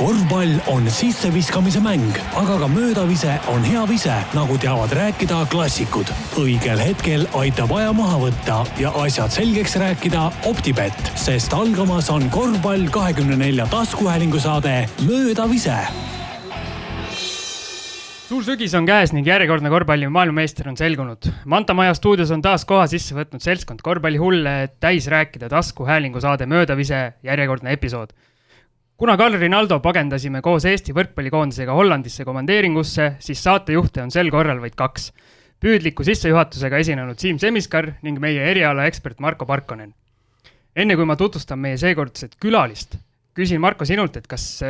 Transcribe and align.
korvpall 0.00 0.54
on 0.72 0.86
sisseviskamise 0.88 1.80
mäng, 1.84 2.14
aga 2.40 2.54
ka 2.62 2.68
möödavise 2.72 3.34
on 3.52 3.64
hea 3.68 3.82
vise, 3.88 4.14
nagu 4.32 4.56
teavad 4.58 4.92
rääkida 4.96 5.42
klassikud. 5.52 6.08
õigel 6.40 6.80
hetkel 6.80 7.26
aitab 7.36 7.74
aja 7.76 7.90
maha 7.92 8.16
võtta 8.22 8.62
ja 8.80 8.94
asjad 9.02 9.34
selgeks 9.34 9.76
rääkida 9.82 10.30
Optibett, 10.48 11.10
sest 11.20 11.52
algamas 11.52 12.08
on 12.08 12.30
korvpall 12.32 12.88
kahekümne 12.88 13.36
nelja 13.36 13.66
taskuhäälingu 13.68 14.40
saade 14.40 14.86
Möödavise 15.04 15.76
suur 18.30 18.44
sügis 18.46 18.72
on 18.78 18.86
käes 18.86 19.12
ning 19.12 19.26
järjekordne 19.26 19.68
korvpalli 19.68 20.08
maailmameister 20.08 20.68
on 20.70 20.76
selgunud. 20.78 21.28
Manta 21.44 21.74
Maja 21.74 21.92
stuudios 21.98 22.30
on 22.30 22.40
taas 22.40 22.64
koha 22.64 22.86
sisse 22.86 23.16
võtnud 23.16 23.42
seltskond 23.42 23.82
korvpallihulle, 23.82 24.52
et 24.64 24.76
täis 24.80 25.10
rääkida 25.10 25.50
taskuhäälingu 25.50 26.22
saade 26.22 26.46
Möödavise 26.46 27.02
järjekordne 27.26 27.74
episood 27.74 28.14
kuna 29.00 29.16
Carl 29.16 29.38
Rinaldo 29.40 29.78
pagendasime 29.80 30.42
koos 30.44 30.66
Eesti 30.68 30.92
võrkpallikoondisega 30.92 31.72
Hollandisse 31.72 32.24
komandeeringusse, 32.28 33.14
siis 33.24 33.40
saatejuhte 33.40 34.02
on 34.02 34.10
sel 34.12 34.28
korral 34.28 34.60
vaid 34.60 34.76
kaks. 34.76 35.12
püüdliku 35.60 36.04
sissejuhatusega 36.04 36.78
esinenud 36.80 37.20
Siim 37.20 37.38
Semiskar 37.40 37.94
ning 38.02 38.20
meie 38.20 38.44
erialaekspert 38.50 39.20
Marko 39.20 39.46
Parkonen. 39.46 39.94
enne 40.76 40.96
kui 40.96 41.04
ma 41.04 41.16
tutvustan 41.16 41.58
meie 41.58 41.78
seekordset 41.80 42.36
külalist, 42.40 42.98
küsin 43.34 43.60
Marko 43.60 43.84
sinult, 43.84 44.16
et 44.16 44.26
kas 44.26 44.60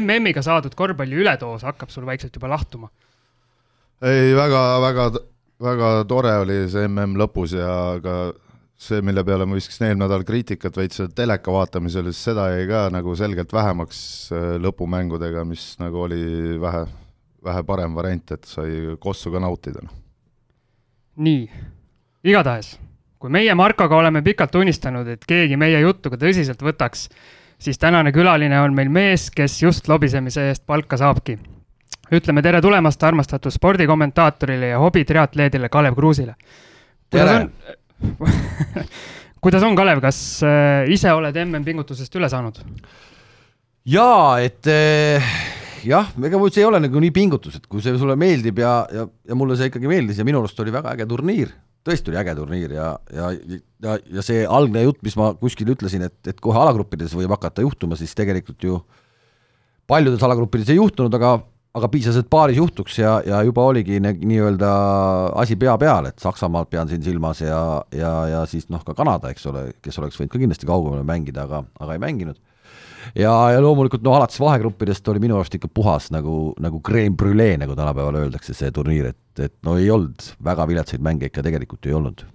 MM-iga 0.00 0.42
saadud 0.42 0.74
korvpalli 0.74 1.18
ületoos 1.24 1.66
hakkab 1.66 1.90
sul 1.90 2.06
vaikselt 2.06 2.34
juba 2.34 2.48
lahtuma? 2.48 2.90
ei, 4.02 4.34
väga, 4.36 4.80
väga, 4.86 5.10
väga 5.62 6.04
tore 6.06 6.36
oli 6.44 6.68
see 6.70 6.86
MM 6.86 7.18
lõpus 7.18 7.58
ja 7.58 7.98
ka 8.02 8.32
see, 8.80 9.00
mille 9.04 9.24
peale 9.24 9.46
ma 9.46 9.56
viskasin 9.58 9.88
eelmine 9.88 10.06
nädal 10.06 10.24
kriitikat 10.26 10.76
veits 10.80 11.02
teleka 11.16 11.52
vaatamisel, 11.52 12.08
siis 12.10 12.30
seda 12.30 12.48
jäi 12.54 12.66
ka 12.70 12.86
nagu 12.94 13.14
selgelt 13.18 13.52
vähemaks 13.52 14.02
äh, 14.32 14.46
lõpumängudega, 14.62 15.44
mis 15.48 15.74
nagu 15.82 16.06
oli 16.06 16.22
vähe, 16.60 16.84
vähe 17.44 17.64
parem 17.68 17.96
variant, 17.96 18.36
et 18.36 18.48
sai 18.48 18.96
kossu 19.00 19.32
ka 19.32 19.42
nautida. 19.42 19.84
Noh. 19.84 19.98
nii, 21.20 21.44
igatahes, 22.24 22.72
kui 23.20 23.32
meie 23.32 23.54
Markoga 23.54 23.98
oleme 24.00 24.22
pikalt 24.24 24.56
unistanud, 24.56 25.08
et 25.12 25.26
keegi 25.28 25.58
meie 25.60 25.82
juttu 25.82 26.12
ka 26.12 26.16
tõsiselt 26.20 26.62
võtaks, 26.64 27.08
siis 27.60 27.78
tänane 27.78 28.12
külaline 28.16 28.62
on 28.64 28.74
meil 28.74 28.88
mees, 28.88 29.28
kes 29.34 29.58
just 29.62 29.88
lobisemise 29.92 30.48
eest 30.48 30.64
palka 30.66 30.96
saabki. 30.96 31.38
ütleme 32.10 32.42
tere 32.42 32.60
tulemast 32.60 33.02
armastatud 33.02 33.52
spordikommentaatorile 33.52 34.72
ja 34.72 34.78
hobitriatleedile 34.78 35.68
Kalev 35.68 35.94
Kruusile. 35.94 36.34
tere! 37.10 37.50
kuidas 39.44 39.64
on, 39.66 39.76
Kalev, 39.78 40.02
kas 40.04 40.18
äh, 40.46 40.90
ise 40.92 41.12
oled 41.16 41.36
MM-pingutusest 41.44 42.14
üle 42.20 42.30
saanud? 42.32 42.60
jaa, 43.88 44.40
et 44.44 44.68
äh, 44.70 45.32
jah, 45.88 46.10
ega 46.20 46.40
see 46.48 46.62
ei 46.62 46.68
ole 46.68 46.80
nagu 46.82 47.02
nii 47.02 47.12
pingutus, 47.14 47.56
et 47.58 47.66
kui 47.70 47.82
see 47.84 47.96
sulle 48.00 48.16
meeldib 48.20 48.60
ja, 48.60 48.74
ja, 48.92 49.06
ja 49.06 49.38
mulle 49.38 49.56
see 49.58 49.70
ikkagi 49.70 49.90
meeldis 49.90 50.20
ja 50.20 50.26
minu 50.28 50.42
arust 50.42 50.60
oli 50.62 50.74
väga 50.74 50.94
äge 50.96 51.06
turniir, 51.10 51.52
tõesti 51.86 52.12
oli 52.12 52.20
äge 52.20 52.34
turniir 52.38 52.74
ja, 52.76 52.90
ja, 53.14 53.30
ja, 53.84 53.96
ja 54.18 54.24
see 54.26 54.44
algne 54.44 54.84
jutt, 54.84 55.00
mis 55.06 55.16
ma 55.20 55.32
kuskil 55.40 55.72
ütlesin, 55.74 56.04
et, 56.08 56.18
et 56.28 56.42
kohe 56.42 56.60
alagruppides 56.60 57.14
võib 57.16 57.32
hakata 57.36 57.64
juhtuma, 57.64 57.98
siis 58.00 58.12
tegelikult 58.18 58.68
ju 58.68 58.82
paljudes 59.90 60.22
alagruppides 60.22 60.70
ei 60.70 60.78
juhtunud, 60.78 61.14
aga 61.16 61.38
aga 61.78 61.88
piisas, 61.90 62.18
et 62.18 62.28
paaris 62.30 62.58
juhtuks 62.58 62.98
ja, 62.98 63.14
ja 63.26 63.40
juba 63.46 63.64
oligi 63.70 64.00
nii-öelda 64.02 64.70
asi 65.38 65.56
pea 65.60 65.76
peal, 65.78 66.08
et 66.10 66.18
Saksamaalt 66.22 66.70
pean 66.72 66.90
siin 66.90 67.02
silmas 67.04 67.42
ja, 67.44 67.60
ja, 67.94 68.12
ja 68.30 68.40
siis 68.50 68.66
noh, 68.72 68.82
ka 68.86 68.96
Kanada, 68.98 69.30
eks 69.30 69.46
ole, 69.50 69.68
kes 69.84 70.00
oleks 70.02 70.18
võinud 70.18 70.32
ka 70.32 70.40
kindlasti 70.42 70.70
kaugemale 70.70 71.06
mängida, 71.06 71.46
aga, 71.46 71.62
aga 71.78 71.94
ei 71.94 72.02
mänginud. 72.02 72.40
ja, 73.14 73.32
ja 73.54 73.62
loomulikult 73.62 74.02
no 74.06 74.16
alates 74.18 74.40
vahegruppidest 74.42 75.08
oli 75.12 75.22
minu 75.22 75.38
arust 75.38 75.54
ikka 75.56 75.70
puhas 75.74 76.10
nagu, 76.14 76.52
nagu 76.60 76.82
creme 76.86 77.14
brulee, 77.16 77.54
nagu 77.60 77.78
tänapäeval 77.78 78.18
öeldakse, 78.24 78.54
see 78.56 78.74
turniir, 78.74 79.12
et, 79.14 79.46
et 79.46 79.54
no 79.66 79.78
ei 79.78 79.90
olnud 79.94 80.26
väga 80.44 80.66
viletsaid 80.72 81.06
mänge 81.06 81.30
ikka 81.30 81.46
tegelikult 81.46 81.86
ei 81.86 81.94
olnud. 81.94 82.26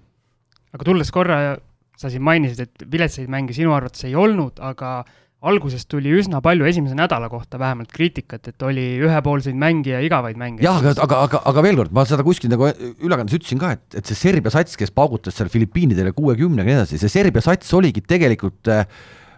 aga 0.71 0.87
tulles 0.87 1.11
korra, 1.11 1.57
sa 1.99 2.11
siin 2.11 2.23
mainisid, 2.23 2.69
et 2.69 2.87
viletsaid 2.91 3.27
mänge 3.31 3.55
sinu 3.55 3.75
arvates 3.75 4.07
ei 4.07 4.15
olnud, 4.15 4.63
aga 4.63 5.01
alguses 5.45 5.83
tuli 5.89 6.13
üsna 6.15 6.39
palju 6.43 6.65
esimese 6.65 6.95
nädala 6.97 7.27
kohta 7.29 7.59
vähemalt 7.61 7.91
kriitikat, 7.93 8.47
et 8.49 8.63
oli 8.65 8.85
ühepoolseid 9.03 9.57
mänge 9.59 9.91
ja 9.93 9.99
igavaid 10.01 10.39
mänge. 10.39 10.63
jah, 10.63 10.79
aga, 10.79 10.95
aga, 11.03 11.19
aga, 11.27 11.41
aga 11.51 11.65
veel 11.65 11.81
kord, 11.81 11.93
ma 11.93 12.05
seda 12.07 12.25
kuskil 12.25 12.49
nagu 12.53 12.69
ülekandes 13.03 13.37
ütlesin 13.37 13.61
ka, 13.61 13.75
et, 13.75 13.99
et 13.99 14.09
see 14.09 14.17
Serbia 14.17 14.53
sats, 14.53 14.79
kes 14.79 14.93
paugutas 14.95 15.37
seal 15.37 15.51
Filipiinidele 15.53 16.15
kuuekümnega 16.17 16.65
ja 16.65 16.71
nii 16.71 16.81
edasi, 16.81 17.01
see 17.01 17.13
Serbia 17.13 17.43
sats 17.45 17.69
oligi 17.77 18.01
tegelikult 18.05 18.71
äh, 18.73 18.87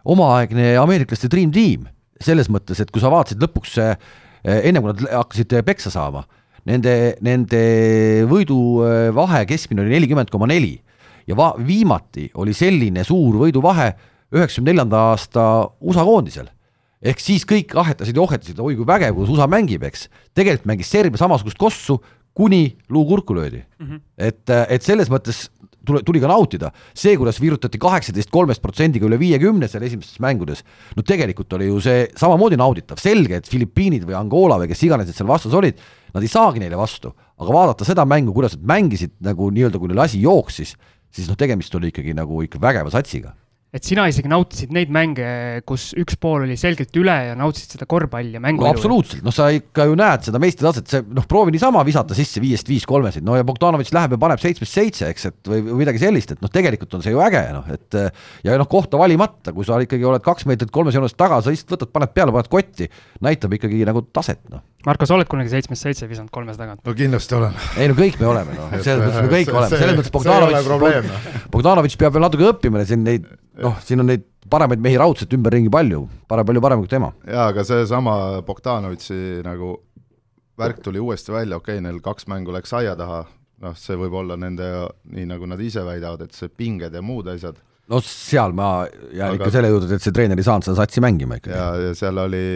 omaaegne 0.08 0.76
ameeriklaste 0.80 1.32
dream 1.32 1.52
team. 1.52 1.88
selles 2.18 2.48
mõttes, 2.50 2.80
et 2.82 2.90
kui 2.90 3.02
sa 3.02 3.12
vaatasid 3.14 3.44
lõpuks 3.44 3.76
äh, 3.84 3.98
enne 4.48 4.82
kui 4.82 4.90
nad 4.90 5.04
hakkasid 5.20 5.54
peksa 5.68 5.92
saama, 5.94 6.24
nende, 6.66 7.18
nende 7.22 7.62
võiduvahe 8.30 9.44
keskmine 9.50 9.84
oli 9.84 9.98
nelikümmend 9.98 10.32
koma 10.34 10.48
neli 10.50 10.78
ja 11.28 11.36
va-, 11.38 11.56
viimati 11.60 12.30
oli 12.42 12.56
selline 12.58 13.04
suur 13.08 13.38
võiduvahe 13.44 13.92
üheksakümne 14.36 14.74
neljanda 14.74 15.02
aasta 15.14 15.44
USA 15.80 16.06
koondisel. 16.08 16.48
ehk 17.02 17.20
siis 17.22 17.46
kõik 17.46 17.76
ahetasid 17.78 18.18
ja 18.18 18.22
ohetasid, 18.24 18.60
oi 18.60 18.76
kui 18.76 18.86
vägev, 18.88 19.14
kuidas 19.16 19.36
USA 19.36 19.48
mängib, 19.48 19.84
eks. 19.86 20.08
tegelikult 20.34 20.66
mängis 20.66 20.90
Serbia 20.92 21.22
samasugust 21.22 21.58
kossu, 21.58 22.00
kuni 22.38 22.78
luu 22.90 23.06
kurku 23.06 23.36
löödi 23.36 23.64
mm. 23.80 23.86
-hmm. 23.86 24.02
et, 24.18 24.50
et 24.70 24.84
selles 24.84 25.10
mõttes 25.10 25.48
tule, 25.88 26.02
tuli 26.06 26.22
ka 26.22 26.30
nautida, 26.30 26.72
see, 26.94 27.16
kuidas 27.20 27.40
virutati 27.42 27.80
kaheksateist 27.82 28.32
kolmest 28.34 28.62
protsendiga 28.62 29.08
üle 29.08 29.20
viiekümne 29.20 29.70
seal 29.72 29.86
esimestes 29.88 30.20
mängudes, 30.24 30.64
no 30.98 31.06
tegelikult 31.08 31.54
oli 31.58 31.70
ju 31.70 31.80
see 31.84 32.06
samamoodi 32.20 32.60
nauditav, 32.60 33.00
selge, 33.02 33.40
et 33.40 33.50
Filipiinid 33.50 34.06
või 34.08 34.18
Angola 34.20 34.60
või 34.62 34.70
kes 34.74 34.84
iganes 34.84 35.10
need 35.10 35.18
seal 35.18 35.30
vastas 35.30 35.56
olid, 35.58 35.80
nad 36.14 36.24
ei 36.24 36.32
saagi 36.34 36.64
neile 36.64 36.78
vastu, 36.80 37.14
aga 37.38 37.58
vaadata 37.60 37.88
seda 37.88 38.06
mängu, 38.06 38.36
kuidas 38.36 38.58
nad 38.58 38.70
mängisid 38.76 39.16
nagu 39.24 39.50
nii-öelda, 39.54 39.80
kui 39.80 39.92
neil 39.92 40.06
asi 40.06 40.22
jooksis, 40.22 40.76
siis 41.14 41.30
noh, 41.30 41.40
tegemist 41.40 41.76
oli 41.76 41.94
ikkagi 41.94 42.16
nagu 42.18 42.44
ikka 42.46 42.62
vägeva 42.62 42.94
satsiga 42.94 43.34
et 43.76 43.84
sina 43.84 44.06
isegi 44.08 44.30
nautisid 44.32 44.72
neid 44.72 44.92
mänge, 44.94 45.28
kus 45.68 45.90
üks 46.00 46.16
pool 46.22 46.46
oli 46.46 46.56
selgelt 46.60 46.96
üle 46.98 47.16
ja 47.30 47.34
nautisid 47.38 47.76
seda 47.76 47.88
korvpalli 47.90 48.38
ja 48.38 48.42
mängu 48.44 48.64
no,. 48.64 48.70
absoluutselt, 48.72 49.26
noh, 49.26 49.36
sa 49.36 49.50
ikka 49.52 49.90
ju 49.90 49.98
näed 50.00 50.24
seda 50.30 50.40
meistritaset, 50.40 50.88
see 50.88 51.04
noh, 51.18 51.28
proovi 51.28 51.52
niisama 51.56 51.84
visata 51.88 52.16
sisse 52.16 52.40
viiest 52.44 52.72
viis 52.72 52.88
kolmesid, 52.88 53.26
no 53.28 53.36
ja 53.36 53.44
Bogdanovitš 53.48 53.92
läheb 53.98 54.16
ja 54.16 54.22
paneb 54.24 54.42
seitsmest 54.44 54.80
seitse, 54.80 55.12
eks, 55.12 55.28
et 55.32 55.52
või, 55.52 55.66
või 55.68 55.82
midagi 55.84 56.02
sellist, 56.06 56.32
et 56.32 56.44
noh, 56.44 56.54
tegelikult 56.54 56.96
on 56.96 57.04
see 57.04 57.12
ju 57.12 57.22
äge, 57.28 57.44
noh, 57.58 57.68
et 57.76 58.00
ja 58.48 58.56
noh, 58.56 58.72
kohta 58.72 59.02
valimata, 59.02 59.52
kui 59.52 59.68
sa 59.68 59.82
ikkagi 59.84 60.08
oled 60.08 60.24
kaks 60.24 60.48
meetrit 60.48 60.72
kolmes 60.72 60.96
joones 60.96 61.18
taga, 61.20 61.42
sa 61.44 61.52
lihtsalt 61.52 61.76
võtad, 61.76 61.92
paned 61.92 62.16
peale, 62.16 62.36
paned 62.36 62.52
kotti, 62.54 62.88
näitab 63.28 63.60
ikkagi 63.60 63.84
nagu 63.88 64.08
taset, 64.16 64.46
noh 64.54 64.64
Marko, 64.88 65.04
sa 65.04 65.18
oled 65.18 65.28
kunagi 65.28 65.52
seitsmest 65.52 65.84
seitse 65.84 66.08
visanud 66.08 66.32
kolmes 66.32 66.56
tagant? 66.56 66.80
no 66.86 66.94
kindlasti 66.96 67.36
olen. 67.36 67.56
ei 67.82 67.90
no 67.92 67.96
kõik 67.98 68.20
me 68.22 68.30
oleme, 68.30 68.54
noh, 68.56 68.76
selles 68.86 69.02
mõttes 69.04 69.26
me 69.26 69.32
kõik 69.34 69.52
oleme, 69.52 69.80
selles 69.82 69.98
mõttes 69.98 70.14
Bogdanovitš, 70.14 71.10
noh. 71.10 71.26
Bogdanovitš 71.52 71.98
peab 72.00 72.16
veel 72.16 72.24
natuke 72.24 72.48
õppima, 72.48 72.86
siin 72.88 73.04
neid, 73.04 73.26
noh, 73.64 73.78
siin 73.84 74.04
on 74.04 74.12
neid 74.12 74.26
paremaid 74.50 74.82
mehi 74.84 74.98
raudselt 75.00 75.34
ümberringi 75.36 75.72
palju, 75.74 76.06
parem, 76.30 76.48
palju 76.48 76.64
parem 76.64 76.84
kui 76.84 76.92
tema. 76.92 77.12
jaa, 77.28 77.50
aga 77.52 77.66
seesama 77.68 78.18
Bogdanovitši 78.48 79.44
nagu 79.46 79.76
värk 80.58 80.82
tuli 80.86 81.02
uuesti 81.04 81.36
välja, 81.36 81.60
okei 81.60 81.78
okay,, 81.78 81.86
neil 81.86 82.00
kaks 82.04 82.28
mängu 82.32 82.56
läks 82.56 82.74
aia 82.78 82.96
taha, 82.98 83.24
noh, 83.64 83.78
see 83.78 83.98
võib 84.00 84.16
olla 84.22 84.38
nende, 84.40 84.70
nii 85.14 85.28
nagu 85.30 85.50
nad 85.50 85.62
ise 85.62 85.84
väidavad, 85.86 86.28
et 86.28 86.38
see 86.38 86.50
pinged 86.50 86.94
ja 86.94 87.04
muud 87.04 87.30
asjad. 87.34 87.60
no 87.88 88.02
seal 88.04 88.56
ma 88.58 88.88
jään 88.88 89.34
aga... 89.34 89.38
ikka 89.42 89.54
selle 89.58 89.72
juurde, 89.74 89.94
et 89.96 90.06
see 90.06 90.16
treener 90.16 90.40
ei 90.40 90.48
saanud 90.48 90.68
seda 90.68 90.82
satsi 90.82 91.04
mängima 91.04 91.42
ikkagi. 91.42 91.56
ja, 91.58 91.70
ja 91.90 91.94
seal 91.98 92.26
oli 92.26 92.48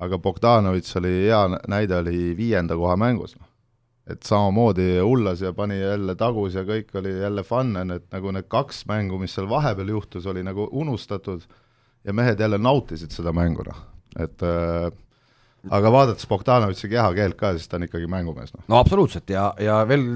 aga 0.00 0.18
Bogdanovitš 0.18 0.96
oli 1.00 1.14
hea 1.26 1.42
näide, 1.68 2.00
oli 2.00 2.32
viienda 2.36 2.76
koha 2.78 2.96
mängus, 3.00 3.36
noh. 3.36 3.49
Et 4.10 4.26
samamoodi 4.26 4.98
hullas 4.98 5.42
ja 5.44 5.52
pani 5.56 5.80
jälle 5.80 6.14
tagus 6.18 6.56
ja 6.58 6.64
kõik 6.66 6.94
oli 6.98 7.12
jälle 7.20 7.44
fun, 7.46 7.76
et 7.94 8.06
nagu 8.12 8.32
need 8.34 8.48
kaks 8.50 8.84
mängu, 8.90 9.18
mis 9.18 9.34
seal 9.36 9.48
vahepeal 9.50 9.92
juhtus, 9.94 10.26
oli 10.30 10.42
nagu 10.46 10.68
unustatud 10.72 11.46
ja 12.04 12.12
mehed 12.16 12.40
jälle 12.40 12.58
nautisid 12.58 13.14
seda 13.14 13.32
mängu, 13.36 13.64
noh, 13.66 13.84
et 14.18 14.42
äh, 14.42 14.90
aga 15.68 15.90
vaadates 15.92 16.28
Bogdanovitši 16.30 16.88
kehakeelt 16.94 17.36
ka, 17.38 17.52
siis 17.56 17.68
ta 17.68 17.76
on 17.76 17.84
ikkagi 17.84 18.08
mängumees, 18.10 18.52
noh. 18.54 18.62
no 18.70 18.78
absoluutselt 18.80 19.28
ja, 19.32 19.50
ja 19.60 19.80
veel, 19.88 20.06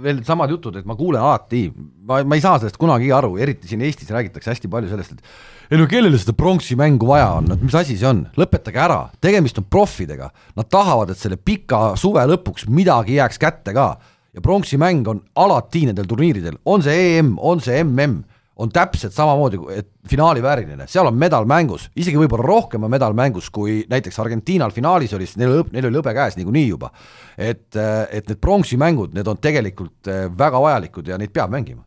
veel 0.00 0.22
samad 0.24 0.52
jutud, 0.54 0.78
et 0.80 0.88
ma 0.88 0.96
kuulen 0.96 1.20
alati, 1.20 1.66
ma, 2.08 2.22
ma 2.24 2.38
ei 2.38 2.44
saa 2.44 2.56
sellest 2.62 2.80
kunagi 2.80 3.10
aru, 3.12 3.34
eriti 3.42 3.68
siin 3.68 3.84
Eestis 3.84 4.12
räägitakse 4.14 4.54
hästi 4.54 4.70
palju 4.72 4.92
sellest, 4.92 5.18
et 5.18 5.74
ei 5.74 5.80
no 5.80 5.88
kellele 5.90 6.20
seda 6.20 6.36
pronksi 6.36 6.76
mängu 6.80 7.08
vaja 7.10 7.28
on, 7.36 7.52
et 7.52 7.62
mis 7.64 7.76
asi 7.76 7.98
see 8.00 8.08
on, 8.08 8.24
lõpetage 8.40 8.80
ära, 8.80 9.02
tegemist 9.24 9.60
on 9.60 9.68
proffidega, 9.68 10.30
nad 10.56 10.72
tahavad, 10.72 11.12
et 11.12 11.20
selle 11.20 11.40
pika 11.40 11.94
suve 12.00 12.24
lõpuks 12.30 12.68
midagi 12.72 13.20
jääks 13.20 13.40
kätte 13.42 13.76
ka! 13.76 13.92
Ja 14.34 14.42
pronksi 14.42 14.74
mäng 14.82 15.06
on 15.06 15.20
alati 15.38 15.84
nendel 15.86 16.08
turniiridel, 16.10 16.56
on 16.66 16.82
see 16.82 17.18
EM, 17.20 17.36
on 17.38 17.60
see 17.62 17.76
MM 17.84 18.24
on 18.56 18.70
täpselt 18.70 19.12
samamoodi, 19.12 19.58
et 19.74 19.88
finaali 20.08 20.42
vääriline, 20.42 20.86
seal 20.90 21.08
on 21.10 21.16
medal 21.18 21.46
mängus, 21.50 21.88
isegi 21.96 22.18
võib-olla 22.20 22.46
rohkem 22.46 22.86
on 22.86 22.92
medal 22.92 23.16
mängus, 23.16 23.48
kui 23.50 23.80
näiteks 23.90 24.18
Argentiinal 24.22 24.74
finaalis 24.74 25.14
oli, 25.16 25.26
sest 25.26 25.40
neil, 25.42 25.64
neil 25.74 25.88
oli 25.88 25.98
hõbe 25.98 26.14
käes 26.14 26.38
niikuinii 26.38 26.68
juba. 26.68 26.92
et, 27.38 27.74
et 27.74 28.28
need 28.28 28.40
pronksi 28.40 28.78
mängud, 28.78 29.14
need 29.14 29.28
on 29.28 29.40
tegelikult 29.42 30.10
eh, 30.10 30.28
väga 30.38 30.60
vajalikud 30.62 31.10
ja 31.10 31.18
neid 31.18 31.34
peab 31.34 31.50
mängima. 31.50 31.82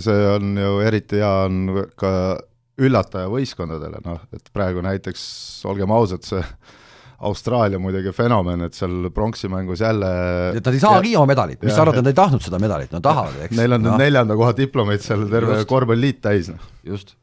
see 0.00 0.26
on 0.36 0.56
ju 0.58 0.78
eriti 0.86 1.18
hea 1.18 1.32
on 1.48 1.86
ka 1.96 2.12
üllataja 2.82 3.28
võistkondadele, 3.30 4.00
noh, 4.04 4.22
et 4.32 4.46
praegu 4.54 4.82
näiteks 4.84 5.24
olgem 5.68 5.90
ausad, 5.90 6.22
see 6.26 6.42
Austraalia 7.22 7.78
muidugi 7.82 8.12
fenomen, 8.16 8.66
et 8.66 8.76
seal 8.76 9.08
pronksimängus 9.14 9.82
jälle 9.84 10.10
et 10.58 10.60
nad 10.66 10.74
ei 10.74 10.82
saagi 10.82 11.16
oma 11.18 11.30
medalit, 11.30 11.62
mis 11.62 11.74
sa 11.74 11.84
arvad, 11.84 12.00
et 12.00 12.06
nad 12.06 12.12
ei 12.12 12.18
tahtnud 12.18 12.44
seda 12.44 12.58
medalit, 12.62 12.92
nad 12.94 13.04
tahavad, 13.04 13.40
eks. 13.46 13.56
Neil 13.58 13.78
on 13.78 13.84
nüüd 13.84 13.94
no. 13.94 13.98
neljanda 14.00 14.36
koha 14.38 14.54
diplomeid 14.58 15.04
seal 15.04 15.26
terve 15.30 15.62
korvpalliliit 15.70 16.22
täis, 16.24 16.50
noh. 16.52 16.70
just. 16.86 17.14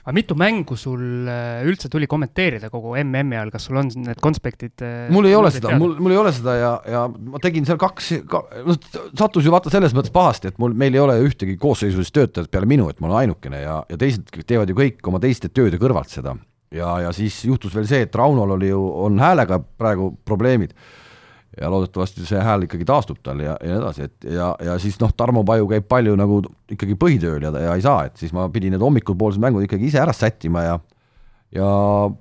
aga 0.00 0.14
mitu 0.16 0.36
mängu 0.36 0.76
sul 0.80 1.28
äh, 1.28 1.62
üldse 1.68 1.90
tuli 1.92 2.08
kommenteerida 2.10 2.70
kogu 2.72 2.94
MM-i 3.00 3.38
ajal, 3.38 3.54
kas 3.54 3.68
sul 3.68 3.80
on 3.80 3.88
need 4.04 4.20
konspektid? 4.24 4.74
Äh, 4.84 5.08
mul 5.12 5.28
ei 5.30 5.38
ole 5.38 5.52
seda, 5.54 5.72
mul, 5.80 5.96
mul 6.00 6.16
ei 6.16 6.20
ole 6.20 6.34
seda 6.36 6.56
ja, 6.56 6.74
ja 6.88 7.06
ma 7.08 7.40
tegin 7.40 7.68
seal 7.68 7.80
kaks 7.80 8.12
ka,, 8.28 8.42
noh, 8.66 8.80
sattus 8.92 9.48
ju 9.48 9.54
vaata 9.54 9.72
selles 9.72 9.96
mõttes 9.96 10.12
pahasti, 10.12 10.52
et 10.52 10.60
mul, 10.60 10.76
meil 10.76 10.96
ei 10.96 11.04
ole 11.04 11.16
ühtegi 11.24 11.56
koosseisulist 11.60 12.16
töötajat 12.16 12.52
peale 12.52 12.68
minu, 12.68 12.92
et 12.92 13.00
ma 13.00 13.08
olen 13.08 13.22
ainukene 13.24 13.64
ja, 13.64 13.80
ja 13.88 14.00
teised 14.00 14.28
teevad 14.40 14.72
ju 14.72 14.80
kõik 14.80 15.12
oma 15.12 15.22
teiste 15.22 15.52
tööde 15.52 15.80
kõrvalt 15.80 16.12
seda 16.12 16.36
ja, 16.74 16.88
ja 17.06 17.12
siis 17.12 17.42
juhtus 17.44 17.74
veel 17.74 17.88
see, 17.90 18.04
et 18.06 18.14
Raunol 18.14 18.56
oli 18.56 18.70
ju, 18.70 18.80
on 19.04 19.20
häälega 19.20 19.60
praegu 19.60 20.12
probleemid. 20.24 20.74
Ja 21.60 21.66
loodetavasti 21.66 22.22
see 22.24 22.38
hääl 22.40 22.62
ikkagi 22.64 22.86
taastub 22.86 23.18
tal 23.26 23.40
ja, 23.42 23.56
ja 23.58 23.72
nii 23.72 23.80
edasi, 23.80 24.06
et 24.06 24.26
ja, 24.36 24.52
ja 24.64 24.76
siis 24.78 24.94
noh, 25.02 25.10
Tarmo 25.18 25.42
Paju 25.44 25.66
käib 25.72 25.88
palju 25.90 26.14
nagu 26.16 26.38
ikkagi 26.70 26.94
põhitööl 26.94 27.42
ja, 27.42 27.50
ja 27.66 27.74
ei 27.74 27.82
saa, 27.82 28.04
et 28.06 28.22
siis 28.22 28.30
ma 28.32 28.46
pidin 28.54 28.70
need 28.76 28.84
hommikupoolsed 28.84 29.42
mängud 29.42 29.66
ikkagi 29.66 29.90
ise 29.90 29.98
ära 29.98 30.14
sättima 30.14 30.62
ja 30.62 30.78
ja 31.50 31.66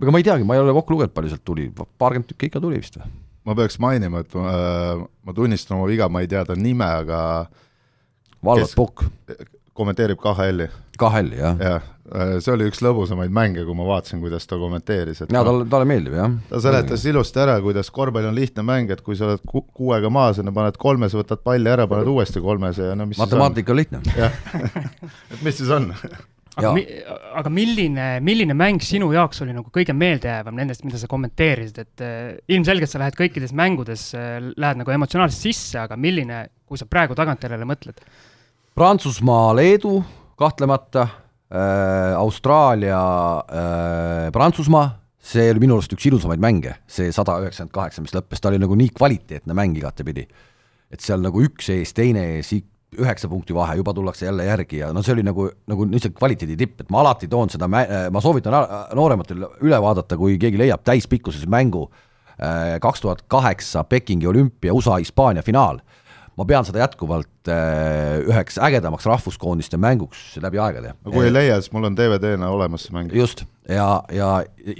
ega 0.02 0.16
ma 0.16 0.22
ei 0.22 0.26
teagi, 0.26 0.48
ma 0.50 0.58
ei 0.58 0.64
ole 0.64 0.74
kokku 0.74 0.96
lugenud, 0.96 1.14
palju 1.14 1.30
sealt 1.30 1.46
tuli, 1.46 1.68
paarkümmend 2.02 2.32
tükki 2.32 2.50
ikka 2.50 2.64
tuli 2.64 2.82
vist 2.82 2.98
või? 2.98 3.14
ma 3.46 3.56
peaks 3.62 3.78
mainima, 3.82 4.26
et 4.26 4.34
ma, 4.34 4.50
äh, 4.50 5.06
ma 5.30 5.38
tunnistan 5.38 5.78
oma 5.78 5.88
viga, 5.90 6.10
ma 6.10 6.26
ei 6.26 6.30
tea 6.30 6.42
ta 6.50 6.58
nime, 6.58 6.90
aga 7.06 7.22
Valvat 8.46 8.74
Pukk 8.76 9.06
kommenteerib 9.80 10.20
KHL-i. 10.22 10.68
KHL-i, 11.00 11.40
jah. 11.40 11.60
jah, 11.64 11.86
äh, 12.12 12.34
see 12.44 12.54
oli 12.54 12.68
üks 12.70 12.82
lõbusamaid 12.84 13.32
mänge, 13.34 13.64
kui 13.68 13.78
ma 13.78 13.88
vaatasin, 13.88 14.20
kuidas 14.24 14.48
ta 14.50 14.60
kommenteeris, 14.60 15.24
et 15.24 15.36
jaa, 15.36 15.44
talle, 15.48 15.68
talle 15.72 15.88
meeldib, 15.90 16.18
jah. 16.20 16.34
ta 16.50 16.64
seletas 16.64 17.06
ilusti 17.10 17.44
ära, 17.44 17.60
kuidas 17.64 17.92
korvpall 17.96 18.28
on 18.32 18.36
lihtne 18.36 18.66
mäng, 18.68 18.92
et 18.96 19.04
kui 19.06 19.16
sa 19.20 19.30
oled 19.30 19.46
ku-, 19.48 19.64
kuuega 19.76 20.12
maas 20.14 20.42
ja 20.42 20.48
paned 20.56 20.80
kolmes, 20.82 21.16
võtad 21.16 21.44
palli 21.46 21.72
ära, 21.72 21.88
paned 21.92 22.12
uuesti 22.12 22.44
kolmese 22.44 22.92
ja 22.92 22.98
no 23.00 23.08
mis 23.10 23.22
matemaatika 23.22 23.76
on 23.76 23.80
lihtne. 23.80 24.04
jah, 24.18 24.36
et 25.34 25.40
mis 25.46 25.58
siis 25.62 25.72
on 25.72 25.94
aga, 26.60 26.72
mi, 26.76 26.84
aga 27.40 27.52
milline, 27.54 28.08
milline 28.26 28.56
mäng 28.58 28.84
sinu 28.84 29.10
jaoks 29.16 29.44
oli 29.46 29.54
nagu 29.56 29.72
kõige 29.74 29.96
meeldejäävam 29.98 30.58
nendest, 30.58 30.86
mida 30.88 31.00
sa 31.02 31.10
kommenteerisid, 31.12 31.82
et 31.84 32.04
äh, 32.06 32.18
ilmselgelt 32.52 32.92
sa 32.92 33.02
lähed 33.02 33.18
kõikides 33.20 33.54
mängudes 33.58 34.10
äh,, 34.18 34.40
lähed 34.60 34.82
nagu 34.82 34.96
emotsionaalselt 34.96 35.50
sisse, 35.50 35.80
aga 35.82 35.98
milline, 36.00 36.46
kui 36.70 36.80
sa 36.80 36.90
praegu 36.90 37.18
tagantjärele 37.18 37.68
mõtled? 37.70 38.04
Prantsusmaa, 38.80 39.56
Leedu 39.56 40.04
kahtlemata 40.40 41.02
äh,, 41.02 42.16
Austraalia 42.16 43.00
äh,, 43.40 44.32
Prantsusmaa, 44.32 44.86
see 45.20 45.50
oli 45.52 45.66
minu 45.66 45.76
arust 45.76 45.92
üks 45.98 46.06
ilusamaid 46.08 46.40
mänge, 46.40 46.78
see 46.88 47.10
sada 47.12 47.36
üheksakümmend 47.44 47.74
kaheksa, 47.76 48.04
mis 48.06 48.16
lõppes, 48.16 48.40
ta 48.40 48.48
oli 48.48 48.62
nagu 48.62 48.78
nii 48.80 48.94
kvaliteetne 48.96 49.58
mäng 49.58 49.76
igatepidi. 49.76 50.24
et 50.90 51.04
seal 51.04 51.20
nagu 51.20 51.44
üks 51.44 51.68
ees, 51.76 51.92
teine 51.94 52.24
ees, 52.38 52.54
üheksa 52.96 53.28
punkti 53.28 53.54
vahe, 53.54 53.76
juba 53.82 53.92
tullakse 53.94 54.26
jälle 54.26 54.48
järgi 54.48 54.80
ja 54.80 54.94
no 54.96 55.04
see 55.04 55.12
oli 55.18 55.28
nagu, 55.28 55.50
nagu 55.68 55.92
lihtsalt 55.92 56.16
kvaliteedi 56.16 56.56
tipp, 56.58 56.80
et 56.80 56.90
ma 56.90 57.04
alati 57.04 57.28
toon 57.28 57.52
seda, 57.52 57.68
ma 57.68 58.24
soovitan 58.24 58.56
noorematel 58.96 59.44
üle 59.60 59.84
vaadata, 59.84 60.16
kui 60.18 60.40
keegi 60.40 60.64
leiab 60.64 60.88
täispikkuses 60.88 61.44
mängu 61.52 61.90
äh, 62.40 62.80
kaks 62.80 63.04
tuhat 63.04 63.28
kaheksa 63.28 63.84
Pekingi 63.84 64.32
olümpia 64.32 64.74
USA 64.74 65.02
Hispaania 65.04 65.44
finaal 65.44 65.84
ma 66.40 66.46
pean 66.48 66.64
seda 66.68 66.80
jätkuvalt 66.86 67.50
äh, 67.52 68.22
üheks 68.24 68.60
ägedamaks 68.64 69.08
rahvuskoondiste 69.10 69.80
mänguks 69.82 70.38
läbi 70.40 70.62
aegade. 70.62 70.94
no 71.04 71.12
kui 71.12 71.28
ei 71.28 71.34
leia, 71.34 71.58
siis 71.60 71.74
mul 71.76 71.90
on 71.90 71.98
DVD-na 71.98 72.52
olemas 72.56 72.86
see 72.88 72.96
mäng. 72.96 73.12
just, 73.16 73.44
ja, 73.68 73.90
ja, 74.16 74.30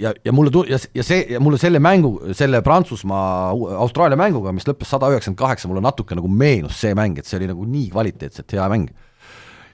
ja, 0.00 0.14
ja 0.24 0.34
mulle 0.36 0.52
tu-, 0.54 0.64
ja, 0.70 0.78
ja 0.96 1.04
see, 1.04 1.26
ja 1.34 1.42
mulle 1.42 1.60
selle 1.60 1.82
mängu, 1.82 2.14
selle 2.36 2.62
Prantsusmaa, 2.64 3.52
Austraalia 3.84 4.18
mänguga, 4.20 4.54
mis 4.56 4.68
lõppes 4.68 4.92
sada 4.94 5.12
üheksakümmend 5.12 5.42
kaheksa, 5.42 5.68
mulle 5.70 5.84
natuke 5.84 6.16
nagu 6.16 6.32
meenus 6.32 6.80
see 6.80 6.96
mäng, 6.96 7.20
et 7.20 7.28
see 7.28 7.40
oli 7.42 7.52
nagu 7.52 7.68
nii 7.68 7.92
kvaliteetselt 7.92 8.56
hea 8.56 8.72
mäng. 8.72 8.90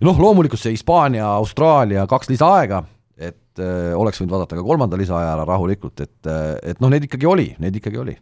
noh, 0.03 0.19
loomulikult 0.21 0.61
see 0.61 0.75
Hispaania, 0.75 1.29
Austraalia 1.39 2.09
kaks 2.11 2.35
lisaaega, 2.35 2.83
et 3.17 3.63
äh, 3.63 3.93
oleks 3.97 4.19
võinud 4.21 4.35
vaadata 4.35 4.59
ka 4.59 4.67
kolmanda 4.67 4.99
lisaaja 4.99 5.37
rahulikult, 5.47 6.03
et, 6.03 6.19
äh, 6.27 6.57
et 6.75 6.83
noh, 6.83 6.91
neid 6.91 7.07
ikkagi 7.07 7.31
oli, 7.31 7.53
neid 7.63 7.79
ikkagi 7.79 8.03
oli 8.03 8.19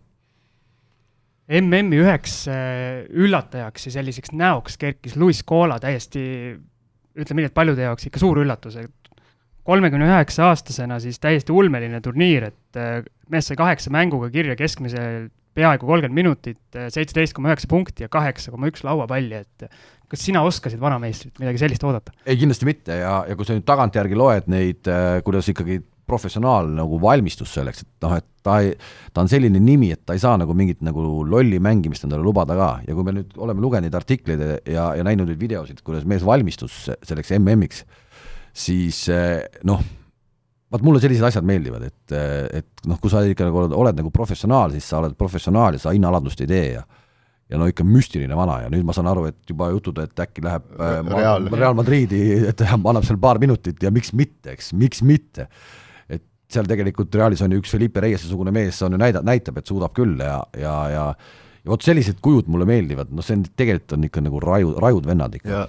MM-i 1.53 2.01
üheks 2.01 2.45
äh, 2.49 3.05
üllatajaks 3.13 3.89
ja 3.89 3.99
selliseks 3.99 4.33
näoks 4.33 4.79
kerkis 4.81 5.17
Luis 5.21 5.43
Cola 5.45 5.77
täiesti, 5.83 6.23
ütleme 7.15 7.43
nii, 7.43 7.51
et 7.51 7.57
paljude 7.57 7.85
jaoks 7.85 8.09
ikka 8.09 8.23
suur 8.23 8.41
üllatus, 8.41 8.79
et 8.81 9.21
kolmekümne 9.65 10.09
üheksa 10.09 10.49
aastasena 10.51 10.99
siis 11.05 11.21
täiesti 11.21 11.53
ulmeline 11.53 12.01
turniir, 12.05 12.49
et 12.49 12.81
äh, 12.81 13.03
mees 13.33 13.51
sai 13.51 13.61
kaheksa 13.61 13.93
mänguga 13.93 14.31
kirja 14.33 14.57
keskmiselt 14.57 15.33
peaaegu 15.55 15.87
kolmkümmend 15.87 16.17
minutit, 16.17 16.63
äh, 16.75 16.89
seitseteist 16.93 17.37
koma 17.37 17.53
üheksa 17.53 17.69
punkti 17.71 18.07
ja 18.07 18.11
kaheksa 18.13 18.55
koma 18.55 18.73
üks 18.73 18.83
lauapalli, 18.87 19.45
et 19.45 19.69
kas 20.09 20.25
sina 20.25 20.41
oskasid 20.49 20.81
vanameistrilt 20.81 21.37
midagi 21.43 21.61
sellist 21.61 21.85
oodata? 21.85 22.17
ei, 22.25 22.39
kindlasti 22.41 22.69
mitte 22.69 22.97
ja, 23.03 23.19
ja 23.29 23.37
kui 23.37 23.45
sa 23.45 23.57
nüüd 23.57 23.69
tagantjärgi 23.69 24.17
loed 24.17 24.49
neid, 24.53 24.89
kuidas 25.29 25.53
ikkagi 25.53 25.83
professionaal 26.07 26.69
nagu 26.77 26.99
valmistus 27.03 27.55
selleks, 27.57 27.85
et 27.85 28.07
noh, 28.07 28.15
et 28.19 28.27
ta 28.45 28.59
ei, 28.63 28.75
ta 29.15 29.25
on 29.25 29.31
selline 29.31 29.61
nimi, 29.63 29.91
et 29.95 30.03
ta 30.05 30.17
ei 30.17 30.23
saa 30.23 30.37
nagu 30.41 30.55
mingit 30.57 30.83
nagu 30.85 31.25
lolli 31.29 31.61
mängimist 31.63 32.07
endale 32.07 32.25
lubada 32.25 32.57
ka. 32.59 32.71
Ja 32.89 32.97
kui 32.97 33.07
me 33.07 33.17
nüüd 33.17 33.37
oleme 33.41 33.65
lugenud 33.65 33.89
neid 33.89 33.99
artikleid 33.99 34.43
ja, 34.69 34.91
ja 34.99 35.07
näinud 35.07 35.31
neid 35.31 35.41
videosid, 35.41 35.81
kuidas 35.87 36.07
mees 36.09 36.25
valmistus 36.27 36.85
selleks 37.07 37.33
MM-iks, 37.39 37.85
siis 38.55 39.07
noh, 39.67 39.81
vaat 40.75 40.85
mulle 40.85 41.01
sellised 41.03 41.25
asjad 41.27 41.47
meeldivad, 41.47 41.87
et, 41.89 42.19
et 42.61 42.89
noh, 42.91 42.99
kui 43.01 43.13
sa 43.13 43.23
ikka 43.25 43.49
nagu 43.49 43.63
oled, 43.63 43.79
oled 43.79 44.03
nagu 44.03 44.13
professionaal, 44.15 44.75
siis 44.75 44.91
sa 44.91 45.01
oled 45.01 45.17
professionaal 45.19 45.79
ja 45.79 45.87
sa 45.87 45.95
hinnaalandust 45.95 46.45
ei 46.45 46.51
tee 46.51 46.69
ja 46.75 46.85
ja 47.51 47.61
no 47.61 47.69
ikka 47.69 47.85
müstiline 47.85 48.37
vana 48.37 48.63
ja 48.65 48.71
nüüd 48.73 48.87
ma 48.89 48.95
saan 48.97 49.09
aru, 49.11 49.27
et 49.29 49.51
juba 49.51 49.69
jutud, 49.75 49.99
et 50.03 50.21
äkki 50.25 50.45
läheb 50.45 50.65
äh, 50.79 50.99
Real, 51.13 51.49
Real 51.53 51.77
Madridi, 51.77 52.23
et 52.49 52.63
annab 52.73 53.05
seal 53.05 53.21
paar 53.21 53.41
minutit 53.43 53.83
ja 53.85 53.93
miks 53.95 54.15
mitte, 54.17 54.55
eks, 54.55 54.73
miks 54.77 55.05
mitte 55.05 55.49
seal 56.55 56.69
tegelikult 56.71 57.15
Realis 57.15 57.43
on 57.45 57.53
ju 57.53 57.63
üks 57.63 57.73
Felipe 57.75 58.03
Reiese-sugune 58.05 58.53
mees, 58.55 58.81
on 58.87 58.95
ju 58.95 59.01
näida-, 59.01 59.25
näitab, 59.27 59.59
et 59.61 59.71
suudab 59.71 59.95
küll 59.97 60.21
ja, 60.23 60.39
ja, 60.59 60.77
ja 60.93 61.09
ja 61.65 61.73
vot 61.73 61.85
sellised 61.85 62.21
kujud 62.25 62.51
mulle 62.53 62.67
meeldivad, 62.69 63.13
noh, 63.15 63.25
see 63.25 63.39
on, 63.39 63.47
tegelikult 63.57 63.97
on 63.97 64.05
ikka 64.09 64.23
nagu 64.25 64.43
raju, 64.43 64.75
rajud 64.85 65.09
vennad 65.09 65.39
ikka. 65.39 65.65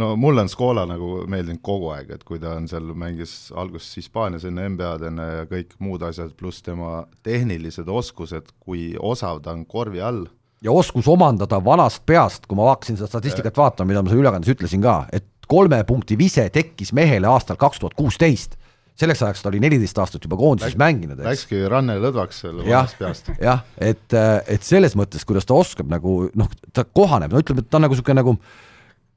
no 0.00 0.10
mulle 0.20 0.44
on 0.44 0.50
Scola 0.52 0.86
nagu 0.88 1.22
meeldinud 1.30 1.60
kogu 1.64 1.90
aeg, 1.94 2.10
et 2.16 2.24
kui 2.24 2.40
ta 2.40 2.54
on 2.56 2.66
seal, 2.68 2.88
mängis 2.96 3.52
alguses 3.56 4.00
Hispaanias 4.00 4.46
enne 4.48 4.68
NBA-d 4.72 5.10
enne 5.10 5.28
ja 5.28 5.44
kõik 5.50 5.76
muud 5.84 6.04
asjad, 6.08 6.32
pluss 6.40 6.64
tema 6.64 7.04
tehnilised 7.26 7.88
oskused, 7.88 8.50
kui 8.60 8.94
osav 8.96 9.42
ta 9.44 9.54
on 9.56 9.64
korvi 9.68 10.00
all. 10.00 10.26
ja 10.64 10.72
oskus 10.72 11.08
omandada 11.08 11.60
vanast 11.64 12.04
peast, 12.08 12.48
kui 12.48 12.56
ma 12.56 12.70
hakkasin 12.72 12.96
seda 12.96 13.12
statistikat 13.12 13.56
vaatama, 13.56 13.92
mida 13.92 14.02
ma 14.02 14.12
seal 14.12 14.24
ülekandes 14.24 14.56
ütlesin 14.56 14.84
ka, 14.84 15.02
et 15.12 15.28
kolme 15.46 15.82
punkti 15.84 16.16
vise 16.18 16.48
tekkis 16.50 16.94
mehele 16.96 17.28
aastal 17.30 17.60
kaks 17.60 17.82
tuhat 17.82 17.94
kuusteist 17.94 18.56
selleks 19.00 19.22
ajaks 19.22 19.44
ta 19.44 19.50
oli 19.50 19.60
neliteist 19.62 19.98
aastat 20.00 20.24
juba 20.24 20.38
koondises 20.40 20.74
Läk, 20.74 20.80
mänginud. 20.80 21.20
Läkski 21.24 21.62
ranne 21.70 21.98
lõdvaks 22.00 22.42
selle 22.46 22.64
vanast 22.64 23.00
peast. 23.00 23.32
jah, 23.48 23.64
et, 23.76 24.16
et 24.16 24.64
selles 24.64 24.96
mõttes, 24.98 25.26
kuidas 25.28 25.48
ta 25.48 25.56
oskab 25.56 25.90
nagu 25.92 26.24
noh, 26.36 26.52
ta 26.72 26.86
kohaneb, 26.86 27.34
no 27.34 27.42
ütleme, 27.44 27.64
et 27.64 27.70
ta 27.70 27.80
on 27.80 27.86
nagu 27.86 27.96
niisugune 27.96 28.22
nagu 28.22 28.36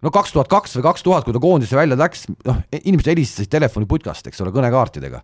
no 0.04 0.14
kaks 0.16 0.36
tuhat 0.36 0.50
kaks 0.52 0.78
või 0.80 0.88
kaks 0.90 1.06
tuhat, 1.06 1.28
kui 1.28 1.36
ta 1.36 1.44
koondise 1.44 1.80
välja 1.80 1.98
läks, 2.00 2.28
noh, 2.48 2.64
inimesed 2.80 3.14
helistasid 3.14 3.52
telefoniputkast, 3.52 4.28
eks 4.32 4.42
ole, 4.44 4.54
kõnekaartidega. 4.56 5.22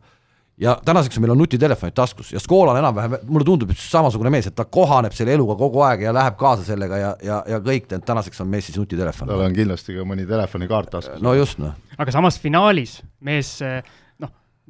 ja 0.57 0.77
tänaseks 0.85 1.19
meil 1.19 1.33
on 1.33 1.37
nutitelefonid 1.43 1.95
taskus 1.95 2.31
ja 2.31 2.39
Skola 2.39 2.71
on 2.71 2.77
enam-vähem, 2.79 3.17
mulle 3.27 3.43
tundub, 3.47 3.71
et 3.71 3.79
samasugune 3.79 4.31
mees, 4.31 4.47
et 4.47 4.55
ta 4.55 4.63
kohaneb 4.63 5.11
selle 5.11 5.33
eluga 5.35 5.57
kogu 5.59 5.81
aeg 5.83 6.05
ja 6.07 6.13
läheb 6.15 6.37
kaasa 6.39 6.63
sellega 6.63 6.97
ja, 6.97 7.09
ja, 7.23 7.41
ja 7.55 7.59
kõik, 7.59 7.89
tänaseks 7.91 8.39
on 8.39 8.47
mees 8.47 8.69
siis 8.69 8.79
nutitelefon. 8.79 9.27
tal 9.27 9.43
on 9.49 9.57
kindlasti 9.57 9.97
ka 9.97 10.07
mõni 10.07 10.27
telefonikaart 10.29 10.93
taskus. 10.95 11.21
no 11.21 11.35
just, 11.35 11.59
noh. 11.59 11.75
aga 11.97 12.15
samas 12.15 12.39
finaalis 12.39 13.01
mees 13.19 13.57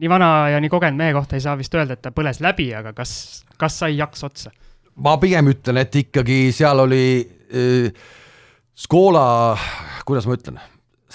nii 0.02 0.12
vana 0.12 0.30
ja 0.52 0.60
nii 0.62 0.72
kogenud 0.72 1.00
mehe 1.00 1.14
kohta 1.16 1.38
ei 1.38 1.44
saa 1.44 1.58
vist 1.58 1.74
öelda, 1.76 1.96
et 1.96 2.04
ta 2.04 2.12
põles 2.16 2.42
läbi, 2.44 2.70
aga 2.76 2.94
kas, 2.96 3.44
kas 3.60 3.80
sai 3.84 3.98
jaks 3.98 4.24
otsa? 4.28 4.52
ma 4.96 5.18
pigem 5.20 5.50
ütlen, 5.52 5.82
et 5.82 5.96
ikkagi 5.96 6.54
seal 6.56 6.80
oli 6.86 7.06
äh, 7.20 8.06
Scola, 8.76 9.56
kuidas 10.08 10.28
ma 10.28 10.36
ütlen, 10.36 10.60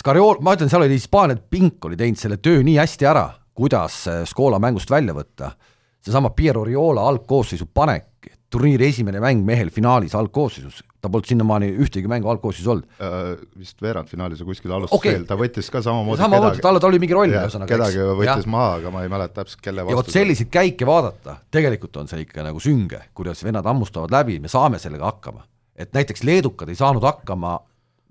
Scariol, 0.01 0.39
ma 0.45 0.55
ütlen, 0.57 0.71
seal 0.73 0.85
oli 0.85 0.97
Hispaania 0.97 1.37
pink 1.37 1.85
oli 1.85 1.99
teinud 2.01 2.21
selle 2.21 2.39
töö 2.41 2.63
nii 2.65 2.79
hästi 2.81 3.09
ära, 3.09 3.27
kuidas 3.57 4.03
Scola 4.29 4.61
mängust 4.63 4.91
välja 4.91 5.13
võtta. 5.17 5.53
seesama 6.01 6.31
Piero 6.33 6.65
Riola 6.65 7.05
algkoosseisu 7.09 7.67
panek, 7.75 8.07
turniiri 8.51 8.89
esimene 8.91 9.21
mäng 9.23 9.45
mehel 9.47 9.71
finaalis 9.71 10.15
algkoosseisus, 10.19 10.81
ta 11.01 11.11
polnud 11.13 11.29
sinnamaani 11.31 11.69
ühtegi 11.85 12.11
mängu 12.11 12.31
algkoosseisus 12.33 12.71
olnud 12.73 12.87
uh,. 12.99 13.45
Vist 13.59 13.83
veerandfinaalis 13.83 14.43
või 14.43 14.51
kuskil 14.53 14.75
alustas 14.75 14.97
okay. 14.99 15.15
veel, 15.15 15.27
ta 15.29 15.37
võttis 15.39 15.71
ka 15.73 15.83
samamoodi 15.85 16.23
samamoodi, 16.23 16.63
tal, 16.65 16.81
tal 16.83 16.91
oli 16.91 17.01
mingi 17.03 17.17
roll 17.17 17.35
ühesõnaga. 17.35 17.71
kedagi 17.71 18.07
võttis 18.23 18.49
ja. 18.49 18.53
maha, 18.57 18.73
aga 18.81 18.95
ma 18.95 19.05
ei 19.07 19.13
mäleta 19.13 19.41
täpselt, 19.41 19.63
kelle 19.65 19.85
vastu. 19.87 19.95
ja 19.95 20.01
vot 20.01 20.15
selliseid 20.17 20.51
käike 20.55 20.89
vaadata, 20.89 21.37
tegelikult 21.55 22.01
on 22.03 22.11
see 22.11 22.25
ikka 22.27 22.47
nagu 22.47 22.63
sünge, 22.63 23.05
kuidas 23.15 23.45
vennad 23.47 23.69
hammustavad 23.71 24.15
läbi, 24.15 24.41
me 24.43 24.51
saame 24.51 24.83
sellega 24.83 25.07
hakkama. 25.13 25.47
et 25.77 25.95
näiteks 25.97 26.27
leedukad 26.27 26.69
ei 26.69 26.81
saanud 26.81 27.07
hakkama, 27.07 27.55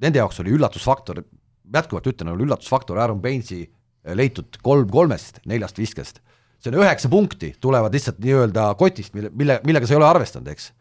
nende 0.02 0.24
jaoks 0.24 0.40
oli 0.46 0.56
üllatusfaktor, 0.56 1.24
jätkuvalt 1.76 2.08
ütlen, 2.14 2.32
oli 2.32 2.48
üllatusfaktor 2.48 2.98
Aaron 3.04 3.22
Bainesi 3.22 3.66
leitud 4.16 4.62
kolm 4.64 4.88
kolmest 4.90 5.44
neljast 5.50 5.78
viskest 5.78 6.24
on 6.68 6.80
üheksa 6.82 7.10
punkti, 7.12 7.54
tulevad 7.62 7.94
lihtsalt 7.96 8.20
nii-öelda 8.20 8.74
kotist, 8.80 9.14
mille, 9.16 9.32
mille, 9.32 9.60
millega 9.64 9.88
sa 9.88 9.96
ei 9.96 10.00
ole 10.02 10.10
arvestanud, 10.10 10.50
eks. 10.52 10.72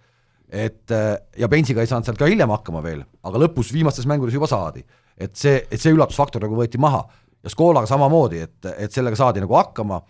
et 0.48 0.94
ja 1.38 1.48
Bensiga 1.48 1.84
ei 1.84 1.90
saanud 1.90 2.08
sealt 2.08 2.18
ka 2.18 2.26
hiljem 2.26 2.50
hakkama 2.50 2.82
veel, 2.82 3.04
aga 3.22 3.44
lõpus 3.44 3.70
viimastes 3.74 4.08
mängudes 4.10 4.34
juba 4.34 4.48
saadi. 4.50 4.84
et 5.18 5.34
see, 5.36 5.66
et 5.70 5.80
see 5.80 5.92
üllatusfaktor 5.94 6.42
nagu 6.42 6.54
võeti 6.54 6.78
maha 6.78 7.04
ja 7.44 7.52
Skolaga 7.52 7.86
samamoodi, 7.86 8.42
et, 8.46 8.70
et 8.76 8.94
sellega 8.94 9.18
saadi 9.18 9.42
nagu 9.42 9.54
hakkama 9.54 10.00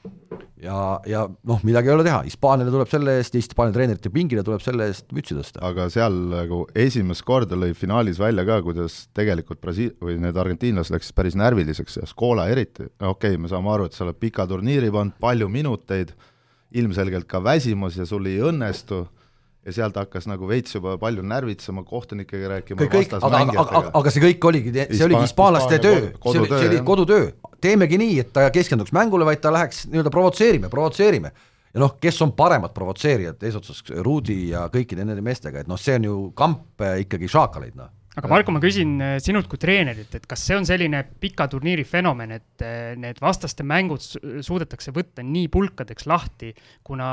ja, 0.63 0.79
ja 1.07 1.25
noh, 1.29 1.61
midagi 1.67 1.91
ei 1.91 1.95
ole 1.95 2.07
teha, 2.07 2.23
Hispaaniale 2.27 2.73
tuleb 2.73 2.91
selle 2.91 3.19
eest, 3.21 3.37
Hispaania 3.39 3.75
treenerite 3.75 4.13
pingile 4.15 4.45
tuleb 4.47 4.63
selle 4.65 4.89
eest 4.91 5.13
mütsi 5.17 5.37
tõsta. 5.37 5.61
aga 5.69 5.89
seal 5.93 6.17
nagu 6.33 6.63
esimest 6.79 7.25
korda 7.29 7.59
lõi 7.59 7.75
finaalis 7.79 8.21
välja 8.23 8.47
ka, 8.49 8.61
kuidas 8.67 9.01
tegelikult 9.17 9.61
Brasiil- 9.65 9.95
või 10.03 10.19
need 10.23 10.41
argentiinlased 10.41 10.95
läksid 10.95 11.17
päris 11.19 11.37
närviliseks 11.39 12.01
ja 12.01 12.09
Scola 12.09 12.49
eriti, 12.53 12.89
okei 12.99 13.35
okay,, 13.35 13.43
me 13.43 13.53
saame 13.53 13.73
aru, 13.75 13.89
et 13.89 13.97
sa 13.97 14.07
oled 14.07 14.19
pika 14.21 14.49
turniiri 14.49 14.91
pannud, 14.95 15.19
palju 15.21 15.51
minuteid, 15.53 16.15
ilmselgelt 16.79 17.29
ka 17.29 17.41
väsimus 17.45 17.97
ja 17.97 18.09
sul 18.09 18.27
ei 18.29 18.41
õnnestu 18.45 19.07
ja 19.69 19.75
sealt 19.77 19.99
hakkas 20.01 20.29
nagu 20.31 20.49
veits 20.49 20.75
juba 20.75 20.97
palju 21.01 21.25
närvitsema, 21.29 21.85
kohtunikega 21.89 22.55
rääkima, 22.55 22.89
kõik, 22.89 23.13
aga, 23.19 23.43
aga, 23.53 23.83
aga, 24.01 24.13
see 24.15 24.25
kõik 24.25 24.49
oligi, 24.49 24.73
see 24.89 25.05
oligi 25.05 25.27
hispaanlaste 25.27 25.81
töö, 25.85 26.01
see 26.09 26.41
oli, 26.41 26.49
see 26.55 26.71
oli 26.71 26.81
kodutöö, 26.89 27.29
teemegi 27.65 28.01
nii, 28.01 28.17
et 28.25 28.33
ta 28.33 28.47
ei 28.47 28.55
keskenduks 28.57 28.95
mängule, 28.97 29.29
vaid 29.29 29.43
ta 29.45 29.53
läheks 29.55 29.85
nii-öelda 29.93 30.15
provotseerime, 30.15 30.73
provotseerime. 30.73 31.33
ja 31.75 31.85
noh, 31.85 31.99
kes 32.01 32.23
on 32.25 32.33
paremad 32.39 32.73
provotseerijad 32.77 33.45
eesotsas 33.45 33.85
Rudi 34.07 34.49
ja 34.55 34.65
kõikide 34.73 35.05
nende 35.05 35.25
meestega, 35.25 35.61
et 35.61 35.71
noh, 35.71 35.81
see 35.81 36.01
on 36.01 36.09
ju 36.09 36.19
kamp 36.39 36.87
eh, 36.89 37.03
ikkagi 37.05 37.29
šaakaleid, 37.29 37.77
noh 37.77 37.93
aga 38.19 38.31
Marko, 38.31 38.55
ma 38.55 38.63
küsin 38.63 38.97
äh, 39.03 39.15
sinult 39.23 39.49
kui 39.51 39.61
treenerilt, 39.63 40.17
et 40.19 40.27
kas 40.29 40.43
see 40.47 40.57
on 40.59 40.67
selline 40.69 41.05
pika 41.23 41.47
turniiri 41.51 41.85
fenomen, 41.87 42.35
et 42.39 42.65
äh, 42.67 42.97
need 42.99 43.21
vastaste 43.23 43.67
mängud 43.67 44.03
suudetakse 44.03 44.95
võtta 44.97 45.25
nii 45.27 45.47
pulkadeks 45.53 46.09
lahti, 46.11 46.53
kuna 46.87 47.09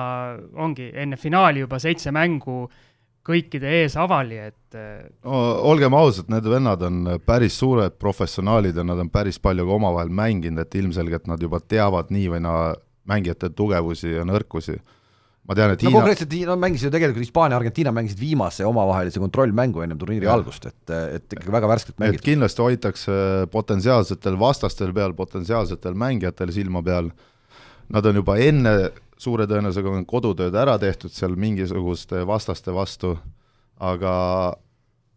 ongi 0.62 0.90
enne 0.94 1.20
finaali 1.22 1.66
juba 1.66 1.80
seitse 1.82 2.14
mängu 2.16 2.66
kõikide 3.26 3.70
ees 3.82 3.96
avali, 3.98 4.40
et 4.50 4.78
äh, 4.78 5.06
no, 5.26 5.44
olgem 5.72 5.94
ausad, 5.98 6.30
need 6.34 6.50
vennad 6.50 6.84
on 6.86 7.16
päris 7.26 7.58
suured 7.62 7.98
professionaalid 8.02 8.78
ja 8.78 8.86
nad 8.86 9.02
on 9.02 9.14
päris 9.14 9.40
palju 9.42 9.66
ka 9.68 9.78
omavahel 9.78 10.14
mänginud, 10.14 10.66
et 10.66 10.82
ilmselgelt 10.82 11.30
nad 11.30 11.42
juba 11.42 11.62
teavad 11.62 12.14
nii 12.14 12.34
või 12.36 12.44
naa 12.46 12.68
mängijate 13.06 13.52
tugevusi 13.54 14.16
ja 14.16 14.26
nõrkusi 14.26 14.80
ma 15.46 15.58
tean, 15.58 15.74
et 15.76 15.84
no 15.84 15.90
Hiina 15.92 16.02
konkreetselt 16.02 16.36
nad 16.50 16.62
mängisid 16.62 16.88
ju 16.88 16.92
tegelikult, 16.96 17.26
Hispaania, 17.26 17.60
Argentiina 17.60 17.94
mängisid 17.94 18.20
viimase 18.20 18.66
omavahelise 18.66 19.22
kontrollmängu 19.22 19.84
ennem 19.86 20.00
turniiri 20.02 20.26
ja. 20.26 20.34
algust, 20.34 20.66
et, 20.72 20.94
et 21.20 21.38
ikkagi 21.38 21.54
väga 21.54 21.70
värskelt 21.70 22.02
mängitud. 22.02 22.26
kindlasti 22.26 22.66
hoitakse 22.66 23.20
potentsiaalsetel 23.54 24.40
vastastel 24.42 24.94
peal, 24.96 25.14
potentsiaalsetel 25.18 25.98
mängijatel 26.02 26.54
silma 26.56 26.82
peal, 26.86 27.12
nad 27.94 28.10
on 28.10 28.22
juba 28.22 28.40
enne 28.42 28.76
suure 29.22 29.46
tõenäosusega 29.50 30.02
kodutööd 30.10 30.56
ära 30.60 30.76
tehtud 30.82 31.14
seal 31.14 31.38
mingisuguste 31.40 32.26
vastaste 32.28 32.74
vastu, 32.76 33.16
aga 33.80 34.16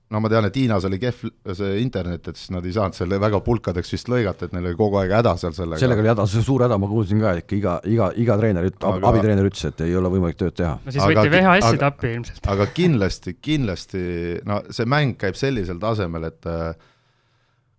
no 0.09 0.21
ma 0.25 0.31
tean, 0.33 0.47
et 0.49 0.57
Hiinas 0.57 0.87
oli 0.89 0.99
kehv 1.01 1.29
see 1.57 1.81
internet, 1.83 2.31
et 2.31 2.39
siis 2.39 2.53
nad 2.55 2.65
ei 2.65 2.73
saanud 2.73 2.97
selle 2.97 3.19
väga 3.21 3.41
pulkadeks 3.45 3.93
vist 3.93 4.09
lõigata, 4.09 4.49
et 4.49 4.55
neil 4.57 4.71
oli 4.71 4.79
kogu 4.79 4.99
aeg 5.03 5.13
häda 5.19 5.35
seal 5.41 5.55
sellega. 5.57 5.81
sellega 5.83 6.05
oli 6.05 6.13
häda, 6.15 6.27
see 6.33 6.45
suur 6.47 6.65
häda, 6.65 6.79
ma 6.81 6.89
kuulsin 6.91 7.21
ka, 7.23 7.35
ikka 7.43 7.57
iga, 7.59 7.75
iga, 7.93 8.09
iga 8.25 8.39
treener 8.41 8.71
üt-, 8.71 8.81
aga... 8.81 9.13
abitreener 9.13 9.49
ütles, 9.51 9.69
et 9.69 9.85
ei 9.85 9.97
ole 10.01 10.13
võimalik 10.15 10.41
tööd 10.41 10.57
teha. 10.57 10.75
no 10.81 10.95
siis 10.95 11.05
aga, 11.05 11.13
võeti 11.13 11.35
VHS-id 11.37 11.87
appi 11.91 12.13
ilmselt. 12.17 12.51
aga 12.57 12.69
kindlasti, 12.81 13.37
kindlasti, 13.51 14.03
no 14.49 14.63
see 14.73 14.89
mäng 14.89 15.19
käib 15.21 15.39
sellisel 15.39 15.81
tasemel, 15.83 16.29
et 16.33 16.49
äh, 16.49 16.91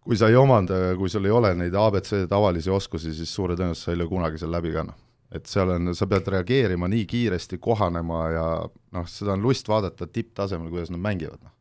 kui 0.05 0.17
sa 0.19 0.29
ei 0.29 0.37
omanda, 0.37 0.81
kui 1.01 1.09
sul 1.09 1.25
ei 1.25 1.33
ole 1.33 1.55
neid 1.57 1.75
abc 1.77 2.13
tavalisi 2.29 2.73
oskusi, 2.73 3.15
siis 3.17 3.33
suure 3.33 3.57
tõenäosusega 3.57 3.89
sa 3.89 3.95
ei 3.95 4.03
löö 4.03 4.11
kunagi 4.11 4.41
seal 4.41 4.53
läbi 4.53 4.75
ka, 4.77 4.85
noh 4.85 5.05
et 5.29 5.45
seal 5.45 5.69
on, 5.69 5.91
sa 5.93 6.07
pead 6.09 6.25
reageerima 6.33 6.87
nii 6.89 7.03
kiiresti, 7.05 7.59
kohanema 7.61 8.21
ja 8.33 8.45
noh, 8.65 9.03
seda 9.05 9.35
on 9.35 9.43
lust 9.43 9.67
vaadata 9.69 10.07
tipptasemel, 10.09 10.71
kuidas 10.73 10.89
nad 10.89 11.03
mängivad, 11.03 11.37
noh 11.43 11.53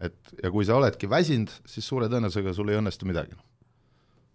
et 0.00 0.34
ja 0.42 0.50
kui 0.52 0.64
sa 0.64 0.78
oledki 0.80 1.10
väsinud, 1.10 1.52
siis 1.68 1.86
suure 1.86 2.08
tõenäosusega 2.08 2.54
sul 2.56 2.72
ei 2.72 2.78
õnnestu 2.80 3.08
midagi. 3.08 3.36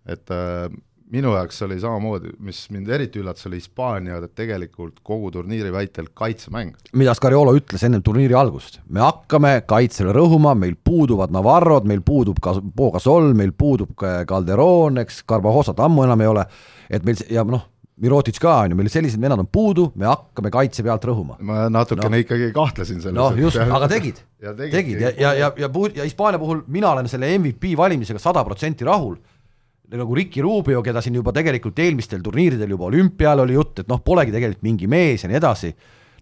et 0.05 0.29
äh, 0.29 0.69
minu 1.13 1.33
jaoks 1.33 1.61
oli 1.65 1.77
samamoodi, 1.81 2.33
mis 2.45 2.59
mind 2.73 2.89
eriti 2.93 3.21
üllatas, 3.21 3.45
oli 3.49 3.59
Hispaania 3.59 4.17
tegelikult 4.27 4.99
kogu 5.05 5.31
turniiri 5.33 5.71
väitel 5.73 6.09
kaitsemäng. 6.13 6.73
mida 6.93 7.13
Scariolo 7.13 7.55
ütles 7.57 7.85
ennem 7.85 8.03
turniiri 8.05 8.33
algust, 8.37 8.79
me 8.89 9.03
hakkame 9.03 9.55
kaitsele 9.69 10.13
rõhuma, 10.15 10.55
meil 10.57 10.75
puuduvad 10.83 11.33
Navarrod, 11.33 11.85
meil 11.89 12.01
puudub 12.05 12.41
ka 12.41 12.57
Pogasol, 12.75 13.33
meil 13.33 13.53
puudub 13.57 13.93
Calderon, 13.97 15.01
eks, 15.05 15.23
Carbajosat 15.29 15.79
ammu 15.85 16.05
enam 16.05 16.21
ei 16.21 16.33
ole, 16.33 16.45
et 16.89 17.05
meil 17.05 17.21
ja 17.29 17.45
noh, 17.45 17.67
Mirotic 18.03 18.35
ka 18.43 18.57
on 18.65 18.73
ju, 18.73 18.75
meil 18.75 18.89
sellised 18.91 19.21
vennad 19.23 19.39
on 19.39 19.47
puudu, 19.47 19.85
me 19.95 20.09
hakkame 20.09 20.49
kaitse 20.51 20.83
pealt 20.83 21.05
rõhuma. 21.07 21.37
ma 21.47 21.69
natukene 21.71 22.11
no. 22.11 22.19
ikkagi 22.25 22.49
kahtlesin 22.55 22.99
selles. 22.99 23.15
noh, 23.15 23.37
just, 23.39 23.55
aga 23.61 23.87
tegid, 23.87 24.19
tegid 24.75 24.99
ja, 24.99 25.13
ja, 25.15 25.31
ja, 25.39 25.51
ja 25.63 25.69
puud-, 25.71 25.95
ja 25.95 26.03
Hispaania 26.03 26.41
puhul 26.41 26.65
mina 26.67 26.91
olen 26.91 27.07
selle 27.11 27.29
MVP 27.37 27.71
valimisega 27.79 28.19
sada 28.19 28.43
protsenti 28.43 28.83
rahul, 28.87 29.15
nagu 29.95 30.17
Ricky 30.17 30.43
Rubio, 30.43 30.83
keda 30.83 30.99
siin 31.03 31.15
juba 31.21 31.31
tegelikult 31.35 31.79
eelmistel 31.79 32.19
turniiridel 32.25 32.75
juba 32.75 32.89
olümpial 32.89 33.45
oli 33.45 33.55
jutt, 33.55 33.85
et 33.85 33.91
noh, 33.91 34.03
polegi 34.03 34.35
tegelikult 34.35 34.67
mingi 34.67 34.91
mees 34.91 35.23
ja 35.23 35.31
nii 35.31 35.39
edasi, 35.39 35.71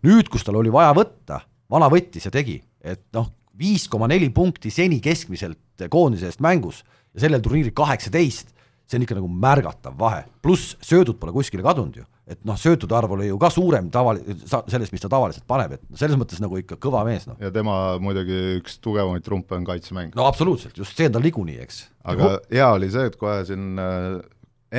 nüüd, 0.05 0.29
kus 0.29 0.45
tal 0.45 0.61
oli 0.61 0.73
vaja 0.73 0.93
võtta, 0.93 1.41
vana 1.73 1.89
võttis 1.89 2.29
ja 2.29 2.33
tegi, 2.33 2.59
et 2.85 3.07
noh, 3.17 3.31
viis 3.57 3.87
koma 3.89 4.05
neli 4.11 4.29
punkti 4.33 4.69
seni 4.73 5.01
keskmiselt 5.01 5.87
koondise 5.89 6.29
eest 6.29 6.41
mängus 6.43 6.83
ja 7.13 7.25
sellel 7.25 7.41
turniiril 7.41 7.73
kaheksateist 7.73 8.53
see 8.93 9.01
on 9.01 9.07
ikka 9.07 9.17
nagu 9.17 9.29
märgatav 9.29 9.95
vahe, 9.99 10.23
pluss 10.45 10.75
söödud 10.85 11.17
pole 11.21 11.33
kuskile 11.35 11.65
kadunud 11.65 11.97
ju, 11.97 12.05
et 12.29 12.39
noh, 12.47 12.57
söötude 12.59 12.95
arv 12.97 13.15
oli 13.17 13.29
ju 13.29 13.39
ka 13.41 13.49
suurem 13.53 13.89
tavali-, 13.93 14.37
sellest, 14.47 14.93
mis 14.93 15.03
ta 15.03 15.09
tavaliselt 15.11 15.47
paneb, 15.49 15.75
et 15.77 15.99
selles 15.99 16.19
mõttes 16.19 16.41
nagu 16.43 16.59
ikka 16.61 16.77
kõva 16.83 17.03
mees, 17.07 17.25
noh. 17.29 17.39
ja 17.41 17.51
tema 17.53 17.97
muidugi 18.03 18.59
üks 18.59 18.77
tugevamaid 18.83 19.25
trumpe 19.25 19.57
on 19.57 19.65
kaitsemäng. 19.67 20.13
no 20.17 20.27
absoluutselt, 20.29 20.77
just 20.77 20.97
see 20.97 21.09
on 21.09 21.17
tal 21.17 21.25
niikuinii, 21.25 21.57
eks. 21.65 21.81
aga 22.13 22.37
hea 22.51 22.69
oli 22.77 22.91
see, 22.93 23.09
et 23.09 23.17
kohe 23.19 23.41
siin 23.49 23.81
äh, 23.81 24.21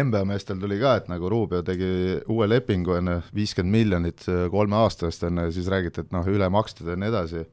NBA 0.04 0.24
meestel 0.26 0.58
tuli 0.62 0.78
ka, 0.80 0.96
et 1.00 1.10
nagu 1.10 1.28
Rubio 1.30 1.62
tegi 1.66 2.20
uue 2.32 2.48
lepingu 2.50 2.96
enne, 2.98 3.20
viiskümmend 3.34 3.78
miljonit 3.78 4.24
äh, 4.30 4.46
kolme 4.52 4.80
aasta 4.80 5.10
eest 5.10 5.26
enne, 5.28 5.50
siis 5.54 5.68
räägiti, 5.70 6.06
et 6.06 6.14
noh, 6.14 6.26
üle 6.30 6.48
makstud 6.52 6.90
ja 6.90 6.98
nii 6.98 7.12
edasi 7.12 7.44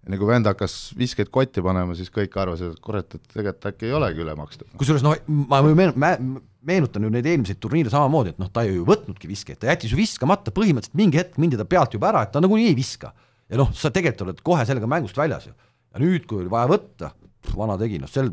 ja 0.00 0.14
nagu 0.14 0.28
vend 0.28 0.48
hakkas 0.48 0.74
viskeid 0.98 1.30
kotti 1.32 1.62
panema, 1.64 1.94
siis 1.98 2.12
kõik 2.12 2.36
arvasid, 2.40 2.74
et 2.74 2.84
kurat, 2.84 3.16
et 3.16 3.32
tegelikult 3.34 3.68
äkki 3.72 3.88
ei 3.88 3.96
olegi 3.96 4.24
üle 4.24 4.36
makstud. 4.38 4.68
kusjuures 4.80 5.04
noh, 5.04 5.16
ma 5.50 5.60
meen-, 5.66 6.38
meenutan 6.66 7.04
ju 7.04 7.12
neid 7.12 7.28
eelmiseid 7.28 7.60
turniire 7.60 7.92
samamoodi, 7.92 8.34
et 8.34 8.40
noh, 8.40 8.50
ta 8.52 8.64
ju 8.66 8.78
ei 8.78 8.86
võtnudki 8.88 9.30
viskeid, 9.30 9.60
ta 9.60 9.70
jättis 9.70 9.92
ju 9.94 10.00
viskamata, 10.00 10.54
põhimõtteliselt 10.56 10.98
mingi 11.00 11.20
hetk 11.20 11.40
mindi 11.42 11.60
ta 11.60 11.68
pealt 11.68 11.96
juba 11.96 12.10
ära, 12.12 12.24
et 12.24 12.32
ta 12.34 12.42
nagunii 12.42 12.70
ei 12.72 12.78
viska. 12.78 13.12
ja 13.50 13.60
noh, 13.60 13.72
sa 13.76 13.90
tegelikult 13.92 14.28
oled 14.28 14.44
kohe 14.46 14.64
sellega 14.68 14.88
mängust 14.88 15.18
väljas 15.20 15.50
ju. 15.50 15.56
ja 15.92 16.02
nüüd, 16.02 16.24
kui 16.28 16.40
oli 16.40 16.52
vaja 16.52 16.70
võtta, 16.70 17.12
vana 17.56 17.76
tegi, 17.80 17.98
noh 18.00 18.10
sel, 18.10 18.32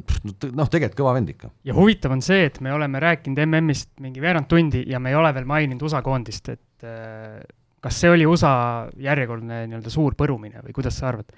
noh 0.56 0.72
tegelikult 0.72 1.00
kõva 1.00 1.16
vend 1.20 1.36
ikka. 1.36 1.52
ja 1.68 1.76
huvitav 1.76 2.16
on 2.16 2.24
see, 2.24 2.48
et 2.48 2.62
me 2.64 2.74
oleme 2.76 3.04
rääkinud 3.04 3.44
MM-ist 3.44 3.92
mingi 4.04 4.24
veerand 4.24 4.48
tundi 4.48 4.86
ja 4.88 5.04
me 5.04 5.12
ei 5.12 5.20
ole 5.20 5.34
veel 5.36 5.48
maininud 5.50 5.88
USA 5.88 6.04
koondist, 6.06 6.48
et 6.54 6.88
äh, 6.88 7.40
kas 7.88 8.04
see 8.04 8.12
oli 8.12 8.28
USA 8.28 8.52
järjekordne 9.00 9.64
nii-öelda 9.72 9.94
suur 9.94 10.16
põrumine 10.20 10.62
või 10.66 10.76
kuidas 10.76 11.00
sa 11.00 11.12
arvad? 11.14 11.32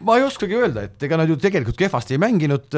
ma 0.00 0.16
ei 0.16 0.24
oskagi 0.24 0.56
öelda, 0.56 0.86
et 0.88 1.02
ega 1.04 1.18
nad 1.20 1.28
ju 1.28 1.36
tegelikult 1.36 1.76
kehvasti 1.76 2.16
ei 2.16 2.20
mänginud, 2.22 2.72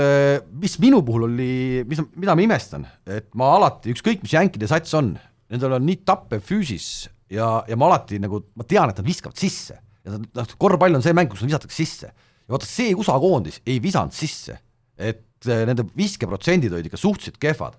mis 0.58 0.74
minu 0.82 0.98
puhul 1.06 1.28
oli, 1.28 1.52
mis, 1.86 2.00
mida 2.18 2.34
ma 2.34 2.42
imestan, 2.42 2.88
et 3.06 3.28
ma 3.38 3.52
alati, 3.54 3.92
ükskõik 3.94 4.24
mis 4.24 4.34
jänkide 4.34 4.66
sats 4.70 4.96
on, 4.98 5.12
nendel 5.52 5.76
on 5.78 5.86
nii 5.86 6.00
tappev 6.08 6.42
füüsis 6.42 7.06
ja, 7.32 7.62
ja 7.68 7.78
ma 7.78 7.88
alati 7.90 8.20
nagu, 8.22 8.42
ma 8.58 8.66
tean, 8.68 8.92
et 8.92 9.00
nad 9.00 9.08
viskavad 9.08 9.38
sisse. 9.38 9.78
ja 10.02 10.18
noh, 10.18 10.54
korvpall 10.58 10.98
on 10.98 11.04
see 11.04 11.14
mäng, 11.16 11.30
kus 11.30 11.44
visatakse 11.46 11.78
sisse. 11.78 12.10
ja 12.10 12.54
vaata, 12.54 12.68
see 12.68 12.94
USA 12.96 13.18
koondis 13.22 13.60
ei 13.66 13.78
visanud 13.82 14.14
sisse. 14.16 14.58
et 14.98 15.48
eh, 15.48 15.64
nende 15.68 15.86
viskeprotsendid 15.96 16.72
olid 16.72 16.90
ikka 16.90 17.00
suhteliselt 17.00 17.40
kehvad. 17.42 17.78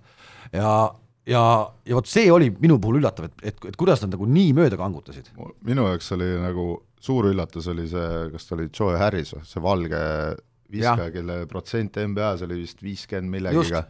ja, 0.56 0.94
ja, 1.30 1.44
ja 1.88 1.98
vot 1.98 2.10
see 2.10 2.32
oli 2.32 2.50
minu 2.64 2.80
puhul 2.82 3.00
üllatav, 3.02 3.30
et, 3.30 3.46
et, 3.54 3.62
et 3.72 3.78
kuidas 3.80 4.04
nad 4.04 4.16
nagu 4.16 4.28
nii 4.30 4.56
mööda 4.58 4.80
kangutasid. 4.80 5.32
minu 5.68 5.88
jaoks 5.88 6.12
oli 6.18 6.34
nagu 6.42 6.68
suur 7.04 7.30
üllatus 7.32 7.70
oli 7.72 7.88
see, 7.92 8.10
kas 8.34 8.50
ta 8.50 8.58
oli 8.58 8.70
Joe 8.72 8.98
Harris 9.00 9.34
või, 9.36 9.46
see 9.48 9.64
valge 9.64 10.04
viskaja, 10.74 11.10
kelle 11.14 11.40
protsent 11.50 11.98
NBA-s 12.02 12.46
oli 12.48 12.62
vist 12.64 12.84
viiskümmend 12.84 13.38
millegiga. 13.38 13.86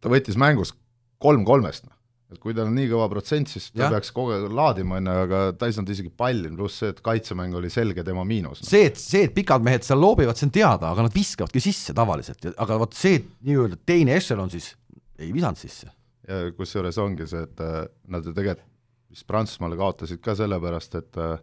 ta 0.00 0.12
võttis 0.12 0.38
mängus 0.40 0.72
kolm 1.20 1.44
kolmest, 1.44 1.84
noh. 1.84 1.96
et 2.32 2.40
kui 2.40 2.54
tal 2.56 2.70
on 2.70 2.76
nii 2.78 2.88
kõva 2.88 3.10
protsent, 3.12 3.50
siis 3.52 3.68
ta 3.74 3.84
ja. 3.84 3.90
peaks 3.92 4.14
kogu 4.16 4.32
aeg 4.32 4.46
laadima, 4.56 4.96
on 4.96 5.10
ju, 5.10 5.16
aga 5.26 5.42
ta 5.58 5.68
ei 5.68 5.76
saanud 5.76 5.92
isegi 5.92 6.12
palli, 6.22 6.50
pluss 6.56 6.80
see, 6.80 6.94
et 6.94 7.02
kaitsemäng 7.04 7.58
oli 7.58 7.70
selge 7.72 8.06
tema 8.06 8.24
miinus 8.26 8.62
no.. 8.62 8.70
see, 8.70 8.86
et, 8.88 8.98
see, 8.98 9.26
et 9.28 9.34
pikad 9.36 9.66
mehed 9.66 9.84
seal 9.86 10.00
loobivad, 10.00 10.38
see 10.38 10.48
on 10.48 10.54
teada, 10.56 10.94
aga 10.94 11.06
nad 11.06 11.16
viskavadki 11.16 11.62
sisse 11.62 11.94
tavaliselt, 11.96 12.52
aga 12.56 12.80
vot 12.80 12.96
see 12.96 13.20
nii-öelda 13.44 13.82
teine 13.86 14.16
ešelon 14.16 14.54
siis 14.54 14.72
ei 15.20 15.32
visanud 15.34 15.60
sisse. 15.60 15.90
ja 16.28 16.42
kusjuures 16.56 16.98
ongi 16.98 17.26
see, 17.28 17.44
et 17.46 17.62
äh, 17.64 17.86
nad 18.08 18.26
ju 18.26 18.34
tegelikult 18.36 18.68
vist 19.10 19.26
Prantsusmaale 19.26 19.74
kaotasid 19.78 20.20
ka 20.22 20.36
sellepärast, 20.38 20.94
et 21.00 21.18
äh, 21.18 21.38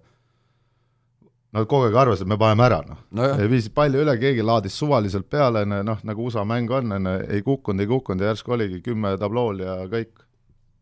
Nad 1.55 1.63
kogu 1.71 1.87
aeg 1.87 1.95
arvasid, 1.95 2.27
et 2.27 2.29
me 2.29 2.35
paneme 2.39 2.65
ära, 2.65 2.81
noh 2.83 2.97
no.. 3.15 3.27
viisid 3.47 3.71
palli 3.75 4.01
üle, 4.01 4.17
keegi 4.19 4.43
laadis 4.43 4.75
suvaliselt 4.75 5.29
peale, 5.31 5.63
noh, 5.65 6.01
nagu 6.05 6.25
USA 6.27 6.43
mäng 6.47 6.71
on, 6.75 6.91
ei 7.23 7.39
kukkunud, 7.45 7.81
ei 7.81 7.87
kukkunud 7.87 8.23
ja 8.23 8.33
järsku 8.33 8.57
oligi 8.57 8.81
kümme 8.83 9.13
tablool 9.21 9.63
ja 9.63 9.77
kõik 9.87 10.11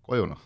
koju, 0.10 0.26
noh. 0.32 0.42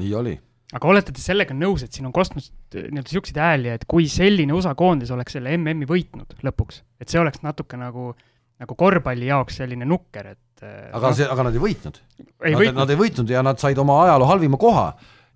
nii 0.00 0.10
oli. 0.18 0.34
aga 0.74 0.90
olete 0.90 1.14
te 1.14 1.22
sellega 1.22 1.54
nõus, 1.54 1.84
et 1.86 1.94
siin 1.94 2.10
on 2.10 2.14
kostnud 2.14 2.42
äh, 2.74 2.88
nii-öelda 2.90 3.14
siukseid 3.14 3.38
hääli, 3.38 3.70
et 3.78 3.86
kui 3.88 4.08
selline 4.10 4.56
USA 4.56 4.74
koondis 4.74 5.14
oleks 5.14 5.38
selle 5.38 5.54
MM-i 5.54 5.86
võitnud 5.86 6.34
lõpuks, 6.42 6.82
et 6.98 7.14
see 7.14 7.22
oleks 7.22 7.44
natuke 7.46 7.78
nagu, 7.78 8.10
nagu 8.62 8.76
korvpalli 8.78 9.28
jaoks 9.30 9.58
selline 9.62 9.86
nukker, 9.88 10.30
et 10.34 10.64
äh, 10.64 10.92
aga 10.94 11.12
see, 11.16 11.26
aga 11.30 11.48
nad 11.48 11.56
ei 11.56 11.62
võitnud. 11.62 11.98
Nad, 12.44 12.70
nad 12.76 12.94
ei 12.94 13.00
võitnud 13.00 13.34
ja 13.34 13.42
nad 13.46 13.60
said 13.62 13.78
oma 13.82 14.02
ajaloo 14.06 14.30
halvima 14.30 14.60
koha. 14.60 14.88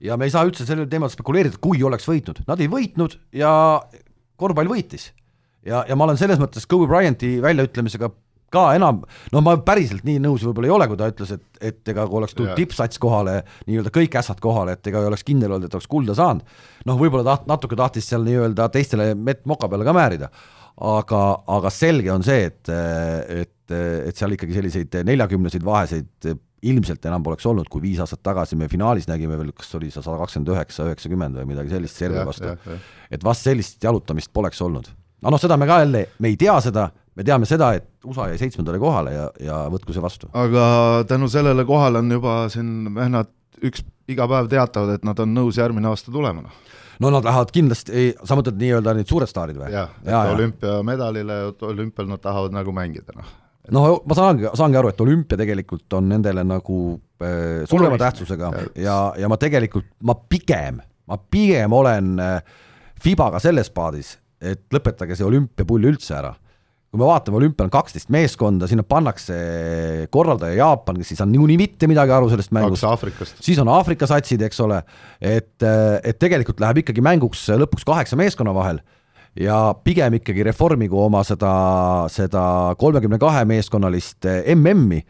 Ja 0.05 0.15
me 0.15 0.29
ei 0.29 0.31
saa 0.31 0.47
üldse 0.47 0.63
sellel 0.63 0.87
teemal 0.91 1.11
spekuleerida, 1.11 1.59
kui 1.59 1.81
oleks 1.83 2.07
võitnud, 2.07 2.45
nad 2.47 2.61
ei 2.63 2.69
võitnud 2.71 3.17
ja 3.35 3.51
korvpall 4.39 4.71
võitis. 4.71 5.11
ja, 5.67 5.83
ja 5.89 5.97
ma 5.99 6.07
olen 6.07 6.21
selles 6.21 6.39
mõttes 6.39 6.69
Kobe 6.71 6.87
Bryanti 6.87 7.41
väljaütlemisega 7.43 8.13
ka 8.53 8.63
enam, 8.79 9.03
no 9.33 9.43
ma 9.45 9.55
päriselt 9.61 10.07
nii 10.09 10.21
nõus 10.25 10.45
võib-olla 10.47 10.71
ei 10.71 10.73
ole, 10.73 10.87
kui 10.89 10.99
ta 11.01 11.09
ütles, 11.11 11.33
et, 11.37 11.45
et 11.61 11.91
ega 11.93 12.07
kui 12.09 12.21
oleks 12.21 12.37
tulnud 12.37 12.57
tippsats 12.57 13.01
kohale, 13.03 13.43
nii-öelda 13.69 13.93
kõik 13.93 14.17
ässad 14.21 14.41
kohale, 14.45 14.79
et 14.79 14.89
ega 14.89 15.03
ei 15.03 15.11
oleks 15.11 15.27
kindel 15.29 15.53
olnud, 15.53 15.69
et 15.69 15.77
oleks 15.77 15.91
kulda 15.91 16.17
saanud, 16.17 16.47
noh, 16.89 17.01
võib-olla 17.01 17.27
taht-, 17.27 17.49
natuke 17.51 17.77
tahtis 17.77 18.09
seal 18.09 18.25
nii-öelda 18.25 18.71
teistele 18.73 19.11
mett 19.19 19.45
moka 19.49 19.69
peale 19.69 19.85
ka 19.85 19.97
määrida, 19.97 20.31
aga, 20.79 21.23
aga 21.59 21.71
selge 21.75 22.13
on 22.15 22.25
see, 22.27 22.51
et, 22.51 22.71
et, 22.71 23.73
et 23.75 24.19
seal 24.19 24.37
ikkagi 24.37 24.59
selliseid 24.59 25.01
neljakümneseid 25.09 25.65
vaheseid 25.67 26.29
ilmselt 26.67 27.05
enam 27.07 27.23
poleks 27.23 27.47
olnud, 27.47 27.69
kui 27.71 27.83
viis 27.83 28.01
aastat 28.03 28.23
tagasi 28.27 28.57
me 28.59 28.69
finaalis 28.71 29.07
nägime 29.11 29.39
veel, 29.39 29.53
kas 29.57 29.71
oli 29.79 29.93
see 29.93 30.03
sada 30.03 30.19
kakskümmend 30.23 30.55
üheksa, 30.55 30.87
üheksakümmend 30.91 31.39
või 31.39 31.53
midagi 31.53 31.71
sellist 31.75 32.01
Serbia 32.01 32.25
vastu. 32.27 32.55
et 33.11 33.25
vast 33.25 33.47
sellist 33.47 33.85
jalutamist 33.85 34.33
poleks 34.35 34.63
olnud. 34.65 34.89
aga 35.23 35.35
noh, 35.35 35.43
seda 35.43 35.59
me 35.61 35.69
ka 35.71 35.81
jälle, 35.85 36.07
me 36.19 36.33
ei 36.33 36.39
tea 36.41 36.57
seda, 36.65 36.89
me 37.15 37.27
teame 37.27 37.47
seda, 37.47 37.73
et 37.79 37.87
USA 38.07 38.29
jäi 38.33 38.41
seitsmendale 38.43 38.81
kohale 38.83 39.15
ja, 39.15 39.29
ja 39.43 39.61
võtku 39.71 39.95
see 39.95 40.03
vastu. 40.03 40.31
aga 40.35 41.05
tänu 41.09 41.31
sellele 41.31 41.67
kohale 41.69 42.03
on 42.03 42.11
juba 42.19 42.41
siin 42.53 42.91
vennad 42.95 43.31
üks, 43.63 43.85
iga 44.11 44.27
päev 44.31 44.51
teatavad, 44.51 44.99
et 44.99 45.07
nad 45.07 45.19
on 45.23 45.35
nõus 45.35 45.59
järgmine 45.61 45.91
aasta 45.91 46.15
tulema, 46.15 46.43
noh. 46.47 46.65
No 47.03 47.11
nad 47.15 47.27
lähevad 47.27 47.53
kindlasti, 47.55 48.07
sa 48.27 48.39
mõtled 48.39 48.59
nii-öelda 48.61 48.95
need 48.99 49.11
suured 49.11 49.31
staarid 49.31 49.59
või? 49.61 49.71
jah, 49.73 49.93
et 50.03 50.13
jaa. 50.13 50.25
olümpiamedalile, 50.35 51.39
olümpial 51.69 52.09
nad 52.11 52.23
tahavad 52.25 52.57
nagu 52.57 52.75
mängida, 52.75 53.15
noh. 53.17 53.35
no 53.75 53.85
ma 54.03 54.19
saangi, 54.19 54.49
saangi 54.59 54.81
aru, 54.81 54.93
et 54.93 55.05
olümpia 55.05 55.41
tegelikult 55.41 55.99
on 55.99 56.09
nendele 56.13 56.45
nagu 56.47 56.79
äh, 57.23 57.67
suurema 57.71 58.01
tähtsusega 58.01 58.53
ja, 58.75 58.99
ja 59.19 59.31
ma 59.31 59.39
tegelikult, 59.41 59.91
ma 60.03 60.17
pigem, 60.19 60.83
ma 61.09 61.21
pigem 61.31 61.77
olen 61.79 62.17
äh, 62.23 62.65
Fibaga 62.99 63.39
selles 63.39 63.71
paadis, 63.71 64.17
et 64.43 64.65
lõpetage 64.75 65.15
see 65.15 65.27
olümpiapull 65.27 65.87
üldse 65.87 66.17
ära. 66.19 66.33
Kui 66.89 67.01
me 67.03 67.05
vaatame, 67.05 67.37
olümpial 67.37 67.67
on 67.69 67.73
kaksteist 67.73 68.09
meeskonda, 68.13 68.69
sinna 68.69 68.85
pannakse 68.87 69.37
korraldaja 70.13 70.57
Jaapan, 70.57 70.97
kes 71.03 71.13
ei 71.13 71.19
saa 71.19 71.27
niikuinii 71.29 71.59
mitte 71.61 71.89
midagi 71.91 72.15
aru 72.17 72.31
sellest 72.33 72.53
mängust. 72.57 72.81
Siis 73.45 73.59
on 73.61 73.69
Aafrika 73.69 74.09
satsid, 74.09 74.41
eks 74.47 74.63
ole, 74.65 74.79
et, 75.21 75.57
et 75.61 76.21
tegelikult 76.21 76.63
läheb 76.65 76.81
ikkagi 76.81 77.05
mänguks 77.05 77.45
lõpuks 77.61 77.85
kaheksa 77.89 78.17
meeskonna 78.17 78.55
vahel. 78.57 78.81
Ja 79.39 79.59
pigem 79.85 80.17
ikkagi 80.17 80.47
reformigu 80.49 80.97
oma 81.03 81.21
seda, 81.29 81.53
seda 82.11 82.43
kolmekümne 82.81 83.21
kahe 83.21 83.45
meeskonnalist 83.47 84.25
MM-i 84.57 85.03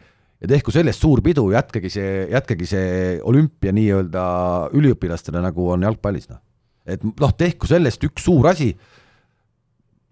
ja 0.43 0.49
tehku 0.51 0.73
sellest 0.75 0.99
suur 0.99 1.23
pidu, 1.23 1.47
jätkegi 1.55 1.91
see, 1.93 2.11
jätkegi 2.33 2.67
see 2.67 2.89
olümpia 3.27 3.71
nii-öelda 3.75 4.25
üliõpilastele, 4.75 5.39
nagu 5.47 5.71
on 5.71 5.87
jalgpallis, 5.87 6.27
noh. 6.31 6.43
et 6.83 7.07
noh, 7.07 7.33
tehku 7.39 7.71
sellest 7.71 8.03
üks 8.07 8.27
suur 8.27 8.51
asi 8.51 8.73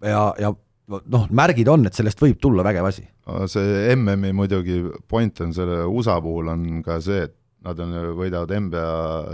ja, 0.04 0.32
ja 0.40 0.52
noh, 0.88 1.26
märgid 1.30 1.68
on, 1.68 1.86
et 1.88 1.96
sellest 1.96 2.20
võib 2.22 2.40
tulla 2.42 2.64
vägev 2.66 2.88
asi 2.88 3.06
see 3.50 3.96
MM-i 3.96 4.32
muidugi 4.36 4.80
point 5.08 5.44
on 5.44 5.52
selle 5.56 5.82
USA 5.88 6.16
puhul 6.24 6.48
on 6.52 6.80
ka 6.84 6.98
see, 7.04 7.26
et 7.28 7.34
nad 7.66 7.80
on, 7.82 7.94
võidavad 8.16 8.52
NBA 8.54 8.82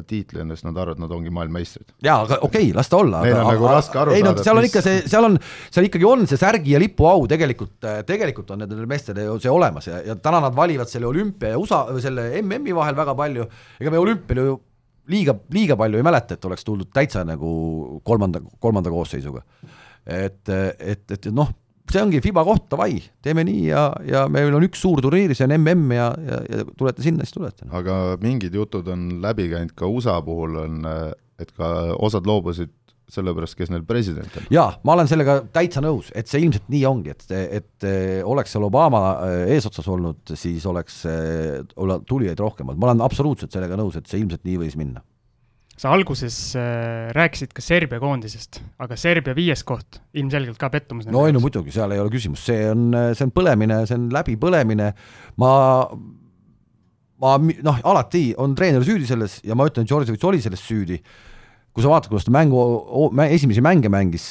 tiitli 0.08 0.42
siis 0.48 0.64
nad 0.64 0.78
arvavad, 0.80 1.00
nad 1.02 1.12
ongi 1.12 1.30
maailmameistrid. 1.34 1.92
jaa, 2.02 2.22
aga 2.24 2.38
okei 2.40 2.70
okay,, 2.70 2.76
las 2.76 2.88
ta 2.90 2.98
olla. 3.02 3.20
Neil 3.22 3.36
on 3.36 3.50
nagu 3.52 3.68
raske 3.68 4.00
aru 4.00 4.14
ei 4.16 4.24
saada, 4.24 4.44
seal 4.46 4.60
on 4.60 4.68
ikka 4.70 4.82
see, 4.84 5.02
seal 5.12 5.28
on, 5.28 5.38
seal 5.76 5.88
ikkagi 5.90 6.08
on 6.08 6.24
see 6.30 6.40
särgi 6.40 6.74
ja 6.74 6.80
lipu 6.82 7.06
au 7.10 7.26
tegelikult, 7.30 7.76
tegelikult 8.08 8.54
on 8.54 8.64
nendel 8.64 8.88
meestel 8.90 9.20
ju 9.26 9.36
see 9.44 9.52
olemas 9.52 9.90
ja, 9.90 10.00
ja 10.08 10.16
täna 10.16 10.40
nad 10.46 10.56
valivad 10.56 10.90
selle 10.90 11.10
olümpia 11.10 11.52
ja 11.52 11.60
USA 11.60 11.84
selle 12.02 12.30
MM-i 12.40 12.76
vahel 12.76 12.96
väga 12.98 13.16
palju, 13.18 13.46
ega 13.80 13.92
me 13.92 14.00
olümpial 14.00 14.40
ju 14.40 14.58
liiga, 15.12 15.36
liiga 15.52 15.76
palju 15.76 16.00
ei 16.00 16.06
mäleta, 16.06 16.38
et 16.38 16.48
oleks 16.48 16.64
tuldud 16.64 16.88
täitsa 16.96 17.26
nagu 17.28 18.00
kolmanda, 18.08 18.40
kolmanda 18.60 18.92
koosseisuga. 18.92 19.44
et, 20.06 20.42
et, 20.50 21.04
et 21.16 21.28
noh, 21.32 21.50
see 21.90 22.02
ongi 22.02 22.20
Fiba 22.24 22.44
koht, 22.46 22.68
davai, 22.72 22.98
teeme 23.24 23.44
nii 23.46 23.66
ja, 23.68 23.88
ja 24.08 24.24
meil 24.32 24.54
on 24.56 24.64
üks 24.66 24.80
suur 24.84 25.02
turniir, 25.04 25.34
see 25.36 25.46
on 25.48 25.56
MM 25.58 25.92
ja, 25.96 26.06
ja, 26.28 26.40
ja 26.48 26.68
tulete 26.76 27.04
sinna, 27.04 27.26
siis 27.26 27.36
tulete. 27.36 27.68
aga 27.72 28.16
mingid 28.22 28.56
jutud 28.56 28.88
on 28.92 29.10
läbi 29.24 29.50
käinud 29.52 29.74
ka 29.76 29.90
USA 29.90 30.16
puhul 30.24 30.58
on, 30.64 30.80
et 31.40 31.52
ka 31.56 31.74
osad 31.98 32.28
loobusid 32.28 32.72
sellepärast, 33.14 33.56
kes 33.58 33.68
neil 33.68 33.84
president 33.86 34.38
on. 34.40 34.46
jaa, 34.52 34.68
ma 34.86 34.94
olen 34.96 35.08
sellega 35.10 35.38
täitsa 35.54 35.82
nõus, 35.84 36.08
et 36.16 36.30
see 36.30 36.40
ilmselt 36.44 36.70
nii 36.72 36.84
ongi, 36.88 37.12
et, 37.12 37.26
et 37.60 37.88
oleks 38.24 38.54
seal 38.54 38.64
Obama 38.64 39.02
eh, 39.26 39.54
eesotsas 39.56 39.88
olnud, 39.92 40.22
siis 40.40 40.64
oleks 40.70 41.02
olla 41.04 42.00
tulijaid 42.08 42.40
rohkem 42.40 42.70
olnud, 42.70 42.80
ma 42.80 42.90
olen 42.90 43.04
absoluutselt 43.04 43.52
sellega 43.54 43.76
nõus, 43.80 43.98
et 44.00 44.08
see 44.08 44.22
ilmselt 44.24 44.46
nii 44.48 44.62
võis 44.64 44.78
minna. 44.80 45.04
Sa 45.76 45.90
alguses 45.94 46.36
äh, 46.58 47.10
rääkisid 47.16 47.54
ka 47.54 47.62
Serbia 47.64 47.98
koondisest, 48.02 48.60
aga 48.82 48.96
Serbia 49.00 49.34
viies 49.36 49.64
koht 49.66 50.00
ilmselgelt 50.14 50.58
ka 50.60 50.70
pettumus. 50.70 51.08
no 51.10 51.26
ei 51.26 51.34
no 51.34 51.42
muidugi, 51.42 51.74
seal 51.74 51.94
ei 51.94 52.02
ole 52.02 52.12
küsimust, 52.14 52.46
see 52.50 52.68
on, 52.70 52.90
see 53.14 53.26
on 53.26 53.34
põlemine, 53.34 53.80
see 53.88 53.98
on 53.98 54.10
läbipõlemine, 54.14 54.90
ma 55.42 55.52
ma 57.24 57.36
noh, 57.38 57.78
alati 57.86 58.32
on 58.40 58.56
treener 58.58 58.84
süüdi 58.86 59.06
selles 59.08 59.38
ja 59.46 59.56
ma 59.58 59.68
ütlen, 59.68 59.86
Djordjevic 59.88 60.26
oli 60.28 60.42
selles 60.42 60.62
süüdi, 60.66 60.98
kui 61.74 61.82
sa 61.82 61.90
vaatad, 61.90 62.10
kuidas 62.12 62.26
ta 62.26 62.34
mängu, 62.34 62.58
esimesi 63.26 63.62
mänge 63.64 63.90
mängis, 63.90 64.26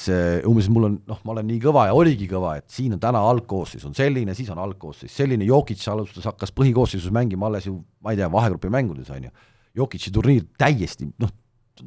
umbes 0.47 0.69
mul 0.71 0.87
on, 0.87 0.99
noh, 1.09 1.19
ma 1.27 1.33
olen 1.35 1.47
nii 1.49 1.59
kõva 1.63 1.87
ja 1.89 1.95
oligi 1.97 2.27
kõva, 2.31 2.55
et 2.61 2.69
siin 2.71 2.95
on 2.95 3.01
täna 3.03 3.23
algkoosseis 3.33 3.83
on 3.87 3.95
selline, 3.97 4.35
siis 4.37 4.51
on 4.53 4.61
algkoosseis. 4.63 5.11
Selline, 5.11 5.47
Jokic 5.49 5.83
alustas, 5.91 6.27
hakkas 6.29 6.55
põhikoosseisus 6.55 7.11
mängima 7.15 7.49
alles 7.49 7.67
ju 7.67 7.81
ma 8.03 8.13
ei 8.13 8.21
tea, 8.21 8.29
vahegrupi 8.31 8.71
mängudes 8.71 9.11
on 9.11 9.27
ju, 9.27 9.33
Jokic'i 9.77 10.11
turniir 10.13 10.45
täiesti 10.59 11.07
noh, 11.21 11.31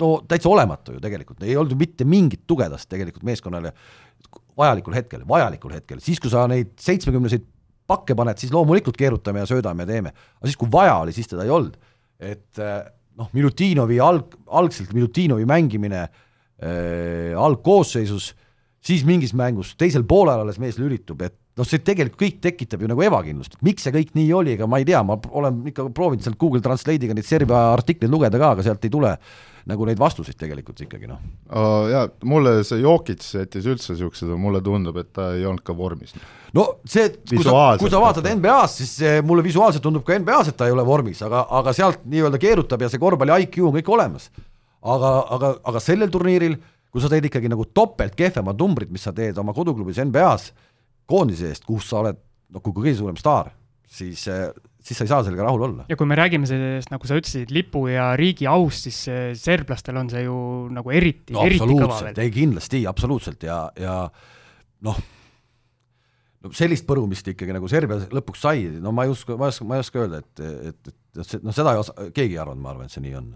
no 0.01 0.11
täitsa 0.29 0.51
olematu 0.51 0.96
ju 0.96 1.03
tegelikult, 1.03 1.42
ei 1.46 1.57
olnud 1.57 1.75
ju 1.75 1.81
mitte 1.81 2.07
mingit 2.09 2.42
tugevdust 2.46 2.88
tegelikult 2.90 3.27
meeskonnale 3.27 3.72
vajalikul 4.59 4.96
hetkel, 4.96 5.22
vajalikul 5.29 5.77
hetkel, 5.77 6.01
siis 6.03 6.20
kui 6.22 6.33
sa 6.33 6.46
neid 6.51 6.72
seitsmekümneseid 6.83 7.44
pakke 7.87 8.16
paned, 8.18 8.40
siis 8.40 8.51
loomulikult 8.55 8.96
keerutame 8.99 9.44
ja 9.44 9.49
söödame 9.49 9.87
ja 9.87 9.92
teeme, 9.92 10.11
aga 10.11 10.51
siis, 10.51 10.59
kui 10.59 10.70
vaja 10.72 10.96
oli, 11.05 11.14
siis 11.14 11.31
teda 11.31 11.46
ei 11.46 11.53
olnud. 11.55 11.77
et 12.16 12.59
eh, 12.59 12.79
noh, 13.20 13.29
Milutinovi 13.37 13.99
alg, 14.01 14.35
algselt 14.46 14.92
Milutinovi 14.96 15.44
mängimine 15.49 16.03
äh, 16.07 17.33
algkoosseisus, 17.37 18.31
siis 18.81 19.05
mingis 19.05 19.35
mängus 19.37 19.75
teisel 19.77 20.07
poolel 20.09 20.42
alles 20.42 20.61
mees 20.62 20.79
lülitub, 20.81 21.22
et 21.22 21.37
noh, 21.57 21.64
see 21.64 21.81
tegelikult 21.85 22.21
kõik 22.21 22.38
tekitab 22.45 22.85
ju 22.85 22.90
nagu 22.90 23.03
ebakindlust, 23.07 23.57
miks 23.64 23.87
see 23.87 23.95
kõik 23.95 24.12
nii 24.16 24.31
oli, 24.37 24.55
ega 24.57 24.69
ma 24.69 24.81
ei 24.81 24.87
tea, 24.88 25.01
ma 25.07 25.16
olen 25.16 25.62
ikka 25.71 25.88
proovinud 25.97 26.25
sealt 26.25 26.38
Google 26.40 26.61
Translate'iga 26.64 27.16
neid 27.16 27.29
Serbia 27.29 27.71
artikleid 27.73 28.12
lugeda 28.12 28.40
ka, 28.40 28.53
aga 28.57 28.64
sealt 28.66 28.85
ei 28.85 28.92
tule 28.92 29.14
nagu 29.66 29.87
neid 29.88 29.99
vastuseid 29.99 30.37
tegelikult 30.38 30.85
ikkagi 30.85 31.09
noh. 31.11 31.23
jaa, 31.90 32.05
mulle 32.29 32.59
see 32.66 32.83
Jokic 32.85 33.25
jättis 33.25 33.66
üldse 33.66 33.95
niisugused, 33.95 34.31
mulle 34.38 34.61
tundub, 34.64 34.99
et 35.01 35.11
ta 35.16 35.33
ei 35.35 35.47
olnud 35.49 35.64
ka 35.66 35.75
vormis. 35.77 36.12
no 36.55 36.66
see, 36.85 37.09
kui 37.33 37.42
sa, 37.42 37.57
kui 37.81 37.90
sa 37.90 38.03
vaatad 38.05 38.23
vaata. 38.29 38.37
NBA-s, 38.37 38.77
siis 38.83 39.25
mulle 39.27 39.45
visuaalselt 39.47 39.83
tundub 39.87 40.05
ka 40.07 40.19
NBA-s, 40.21 40.53
et 40.53 40.61
ta 40.61 40.69
ei 40.69 40.77
ole 40.77 40.85
vormis, 40.87 41.25
aga, 41.27 41.47
aga 41.59 41.75
sealt 41.77 42.05
nii-öelda 42.05 42.40
keerutab 42.42 42.85
ja 42.85 42.92
see 42.92 43.03
korvpalli 43.03 43.40
IQ 43.47 43.64
on 43.66 43.75
kõik 43.81 43.90
olemas. 43.97 44.29
aga, 44.87 45.12
aga, 45.35 45.57
aga 45.73 45.83
sellel 45.83 46.12
turniiril, 46.14 46.61
kui 46.92 47.03
sa 47.03 47.11
teed 47.11 47.27
ikkagi 47.27 47.51
nagu 47.51 47.64
topelt 47.75 48.14
kehvemad 48.14 48.61
numbrid, 48.61 48.92
mis 48.92 49.09
sa 49.09 49.16
teed 49.16 49.40
oma 49.40 49.57
koduklubis 49.57 49.99
NBA-s 50.05 50.53
koondise 51.07 51.51
eest, 51.53 51.66
kus 51.66 51.88
sa 51.90 52.03
oled 52.03 52.19
noh, 52.53 52.62
kui 52.62 52.75
kõige 52.75 52.95
suurem 52.99 53.19
staar, 53.19 53.51
siis, 53.87 54.23
siis 54.27 54.99
sa 54.99 55.05
ei 55.07 55.11
saa 55.11 55.25
sellega 55.27 55.47
rahul 55.47 55.66
olla. 55.69 55.87
ja 55.90 55.99
kui 55.99 56.09
me 56.09 56.19
räägime 56.19 56.49
sellest, 56.49 56.92
nagu 56.92 57.09
sa 57.09 57.19
ütlesid, 57.19 57.53
lipu 57.55 57.87
ja 57.90 58.12
riigi 58.19 58.49
aust, 58.51 58.87
siis 58.88 59.03
eh, 59.11 59.27
serblastel 59.38 59.99
on 60.01 60.11
see 60.12 60.25
ju 60.27 60.38
nagu 60.75 60.95
eriti 60.95 61.37
no 61.37 61.45
eriti 61.47 61.66
kõva 61.66 62.01
veel. 62.09 62.23
ei 62.27 62.33
kindlasti, 62.35 62.85
absoluutselt 62.90 63.47
ja, 63.47 63.61
ja 63.81 63.99
noh, 64.87 65.01
no 66.42 66.55
sellist 66.57 66.87
põrumist 66.88 67.29
ikkagi 67.33 67.57
nagu 67.57 67.71
Serbia 67.71 68.07
lõpuks 68.14 68.47
sai, 68.47 68.69
no 68.83 68.95
ma 68.95 69.07
ei 69.07 69.14
usu, 69.14 69.37
ma 69.38 69.49
ei 69.49 69.55
oska, 69.55 69.69
ma 69.69 69.79
ei 69.79 69.87
oska 69.87 70.03
öelda, 70.05 70.23
et, 70.23 70.47
et, 70.73 70.95
et 71.23 71.42
noh, 71.42 71.55
seda 71.57 71.75
ei 71.75 71.83
osa, 71.83 71.97
keegi 72.14 72.37
ei 72.37 72.42
arvanud, 72.42 72.62
ma 72.62 72.75
arvan, 72.75 72.90
et 72.90 72.95
see 72.95 73.05
nii 73.07 73.16
on. 73.19 73.33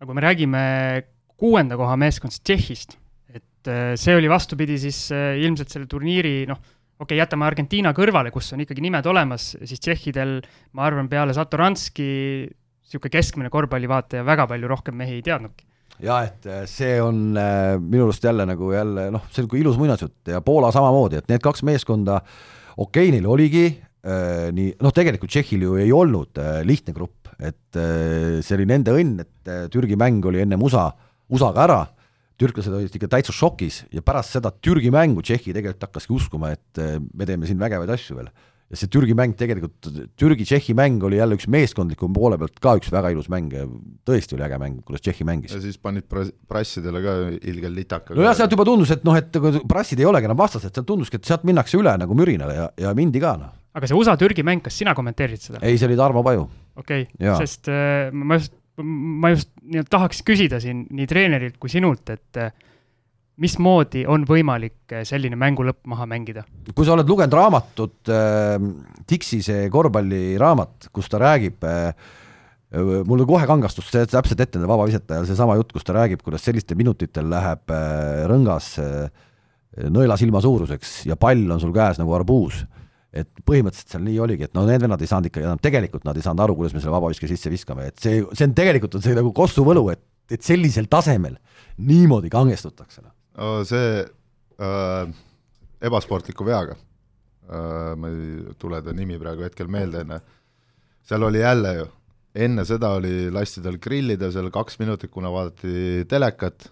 aga 0.00 0.08
kui 0.08 0.16
me 0.16 0.26
räägime 0.28 0.64
kuuenda 1.40 1.76
koha 1.80 1.96
meeskonnast 2.00 2.44
Tšehhist, 2.44 2.99
et 3.60 3.70
eh, 3.72 3.94
see 4.00 4.16
oli 4.16 4.28
vastupidi 4.30 4.78
siis 4.80 5.08
eh, 5.12 5.36
ilmselt 5.44 5.72
selle 5.72 5.88
turniiri 5.90 6.46
noh, 6.48 6.60
okei 7.00 7.04
okay,, 7.04 7.18
jätame 7.20 7.46
Argentiina 7.48 7.92
kõrvale, 7.96 8.32
kus 8.32 8.52
on 8.56 8.64
ikkagi 8.64 8.84
nimed 8.84 9.06
olemas, 9.08 9.52
siis 9.64 9.82
tšehhidel 9.82 10.38
ma 10.76 10.86
arvan, 10.88 11.10
peale 11.12 11.36
Satoranski 11.36 12.08
niisugune 12.48 13.12
keskmine 13.14 13.50
korvpallivaataja 13.52 14.24
väga 14.26 14.48
palju 14.50 14.70
rohkem 14.70 14.96
mehi 14.98 15.18
ei 15.18 15.26
teadnudki. 15.26 15.66
ja 16.00 16.22
et 16.24 16.46
äh, 16.48 16.64
see 16.70 16.96
on 17.04 17.36
äh, 17.36 17.76
minu 17.76 18.08
arust 18.08 18.24
jälle 18.24 18.46
nagu 18.48 18.72
jälle 18.72 19.10
noh, 19.12 19.28
see 19.30 19.44
on 19.44 19.50
nagu 19.50 19.60
ilus 19.60 19.78
muinasjutt 19.80 20.32
ja 20.32 20.40
Poola 20.40 20.72
samamoodi, 20.72 21.20
et 21.20 21.28
need 21.28 21.44
kaks 21.44 21.62
meeskonda, 21.68 22.20
okei 22.76 23.08
okay,, 23.08 23.14
neil 23.14 23.28
oligi 23.28 23.66
äh, 23.68 24.48
nii, 24.56 24.74
noh, 24.80 24.96
tegelikult 24.96 25.32
Tšehhil 25.32 25.68
ju 25.68 25.76
ei 25.80 25.92
olnud 25.92 26.40
äh, 26.40 26.60
lihtne 26.64 26.96
grupp, 26.96 27.28
et 27.38 27.76
äh, 27.76 28.40
see 28.40 28.56
oli 28.56 28.68
nende 28.68 28.96
õnn, 28.96 29.20
et 29.20 29.52
äh, 29.52 29.64
Türgi 29.72 29.96
mäng 30.00 30.24
oli 30.28 30.42
ennem 30.44 30.64
USA, 30.64 30.88
USA-ga 31.30 31.66
ära, 31.68 31.80
türklased 32.40 32.74
olid 32.74 32.96
ikka 32.96 33.10
täitsa 33.16 33.34
šokis 33.36 33.84
ja 33.94 34.04
pärast 34.04 34.36
seda 34.36 34.52
Türgi 34.52 34.92
mängu 34.94 35.24
Tšehhi 35.24 35.54
tegelikult 35.56 35.88
hakkaski 35.88 36.16
uskuma, 36.16 36.54
et 36.56 36.80
äh, 36.80 36.96
me 36.98 37.28
teeme 37.28 37.48
siin 37.48 37.60
vägevaid 37.60 37.92
asju 37.96 38.20
veel 38.20 38.32
ja 38.70 38.78
see 38.78 38.90
Türgi 38.92 39.14
mäng 39.18 39.34
tegelikult, 39.38 39.88
Türgi-Tšehhi 40.20 40.76
mäng 40.78 41.02
oli 41.06 41.18
jälle 41.18 41.34
üks 41.34 41.48
meeskondliku 41.50 42.06
poole 42.14 42.38
pealt 42.38 42.60
ka 42.62 42.76
üks 42.78 42.92
väga 42.94 43.10
ilus 43.10 43.26
mäng 43.32 43.50
ja 43.54 43.64
tõesti 44.06 44.36
oli 44.36 44.44
äge 44.46 44.60
mäng, 44.62 44.78
kuidas 44.86 45.02
Tšehhi 45.02 45.26
mängis. 45.26 45.54
ja 45.56 45.62
siis 45.62 45.80
panid 45.82 46.06
pras-, 46.10 46.30
prassidele 46.48 47.02
ka 47.02 47.16
ilgel 47.50 47.74
litaka. 47.74 48.14
nojah, 48.14 48.36
sealt 48.38 48.54
juba 48.54 48.66
tundus, 48.68 48.92
et 48.94 49.02
noh, 49.06 49.18
et 49.18 49.40
prassid 49.70 50.02
ei 50.02 50.06
olegi 50.06 50.30
enam 50.30 50.38
vastased, 50.38 50.70
sealt 50.70 50.86
tunduski, 50.86 51.18
et 51.18 51.26
sealt 51.26 51.46
minnakse 51.48 51.80
üle 51.80 51.96
nagu 51.98 52.18
mürinale 52.18 52.54
ja, 52.54 52.70
ja 52.86 52.94
mindi 52.94 53.22
ka, 53.22 53.34
noh. 53.40 53.50
aga 53.74 53.90
see 53.90 53.98
USA-Türgi 53.98 54.46
mäng, 54.46 54.62
kas 54.62 54.78
sina 54.78 54.94
kommenteerisid 54.98 55.50
seda? 55.50 55.64
ei, 55.66 55.74
see 55.74 55.90
oli 55.90 55.98
Tarmo 55.98 56.22
Paju. 56.26 56.46
okei 56.78 57.08
okay., 57.10 57.34
sest 57.42 57.72
äh, 57.74 58.14
ma 58.14 58.38
just, 58.38 58.54
ma 58.84 59.32
just 59.34 59.50
nii-öelda 59.62 59.90
tahaks 59.90 60.24
küsida 60.26 60.60
siin 60.62 60.84
nii 60.90 61.06
treenerilt 61.10 61.58
kui 61.60 61.72
sinult, 61.72 62.10
et 62.12 62.40
äh, 62.40 62.52
mismoodi 63.40 64.04
on 64.10 64.24
võimalik 64.28 64.94
eh, 64.94 65.04
selline 65.08 65.38
mängu 65.40 65.64
lõpp 65.66 65.88
maha 65.90 66.06
mängida? 66.10 66.44
kui 66.74 66.86
sa 66.86 66.94
oled 66.96 67.08
lugenud 67.08 67.36
raamatut 67.36 68.10
äh,, 68.12 68.56
Dixi 69.10 69.40
see 69.44 69.68
korvpalliraamat, 69.72 70.90
kus 70.94 71.08
ta 71.10 71.20
räägib 71.22 71.64
äh, 71.66 71.92
mulle 73.06 73.26
kohe 73.26 73.46
kangastus 73.50 73.88
see 73.90 74.06
täpselt 74.06 74.44
ette 74.44 74.58
nende 74.58 74.70
vabavisetajal 74.70 75.26
seesama 75.28 75.56
jutt, 75.58 75.72
kus 75.74 75.86
ta 75.86 75.96
räägib, 75.96 76.22
kuidas 76.22 76.44
sellistel 76.46 76.78
minutitel 76.78 77.30
läheb 77.32 77.72
äh, 77.74 78.26
rõngas 78.30 78.74
äh, 78.82 79.08
nõelasilma 79.90 80.42
suuruseks 80.44 81.00
ja 81.08 81.16
pall 81.18 81.48
on 81.50 81.62
sul 81.62 81.72
käes 81.74 81.98
nagu 82.00 82.12
arbuus. 82.16 82.64
Et 83.10 83.30
põhimõtteliselt 83.46 83.96
seal 83.96 84.04
nii 84.06 84.18
oligi, 84.22 84.46
et 84.46 84.54
no 84.54 84.62
need 84.68 84.82
vennad 84.84 85.00
ei 85.02 85.10
saanud 85.10 85.30
ikka, 85.30 85.54
tegelikult 85.62 86.04
nad 86.06 86.18
ei 86.18 86.24
saanud 86.24 86.44
aru, 86.44 86.56
kuidas 86.58 86.76
me 86.76 86.82
selle 86.82 86.94
vabaviske 86.94 87.30
sisse 87.30 87.50
viskame, 87.50 87.88
et 87.90 87.98
see, 88.02 88.20
see 88.36 88.46
on 88.46 88.54
tegelikult 88.56 88.94
on 88.98 89.04
see 89.04 89.16
nagu 89.18 89.32
Kossu 89.34 89.64
võlu, 89.66 89.88
et, 89.90 90.02
et 90.30 90.46
sellisel 90.46 90.86
tasemel 90.90 91.38
niimoodi 91.82 92.30
kangestutakse 92.30 93.02
noh. 93.02 93.14
See 93.66 94.02
äh, 94.04 95.12
ebasportliku 95.82 96.46
veaga. 96.46 96.76
Äh,, 97.50 97.94
ma 97.98 98.10
ei 98.12 98.54
tule 98.60 98.82
ta 98.84 98.94
nimi 98.94 99.18
praegu 99.18 99.46
hetkel 99.46 99.70
meelde, 99.72 100.04
enne, 100.04 100.20
seal 101.06 101.24
oli 101.26 101.42
jälle 101.42 101.74
ju, 101.80 101.86
enne 102.46 102.64
seda 102.68 102.92
oli, 102.98 103.30
lasti 103.34 103.62
tal 103.64 103.80
grillida 103.82 104.30
seal 104.30 104.52
kaks 104.54 104.78
minutit, 104.82 105.10
kuna 105.10 105.32
vaadati 105.34 106.04
telekat, 106.10 106.68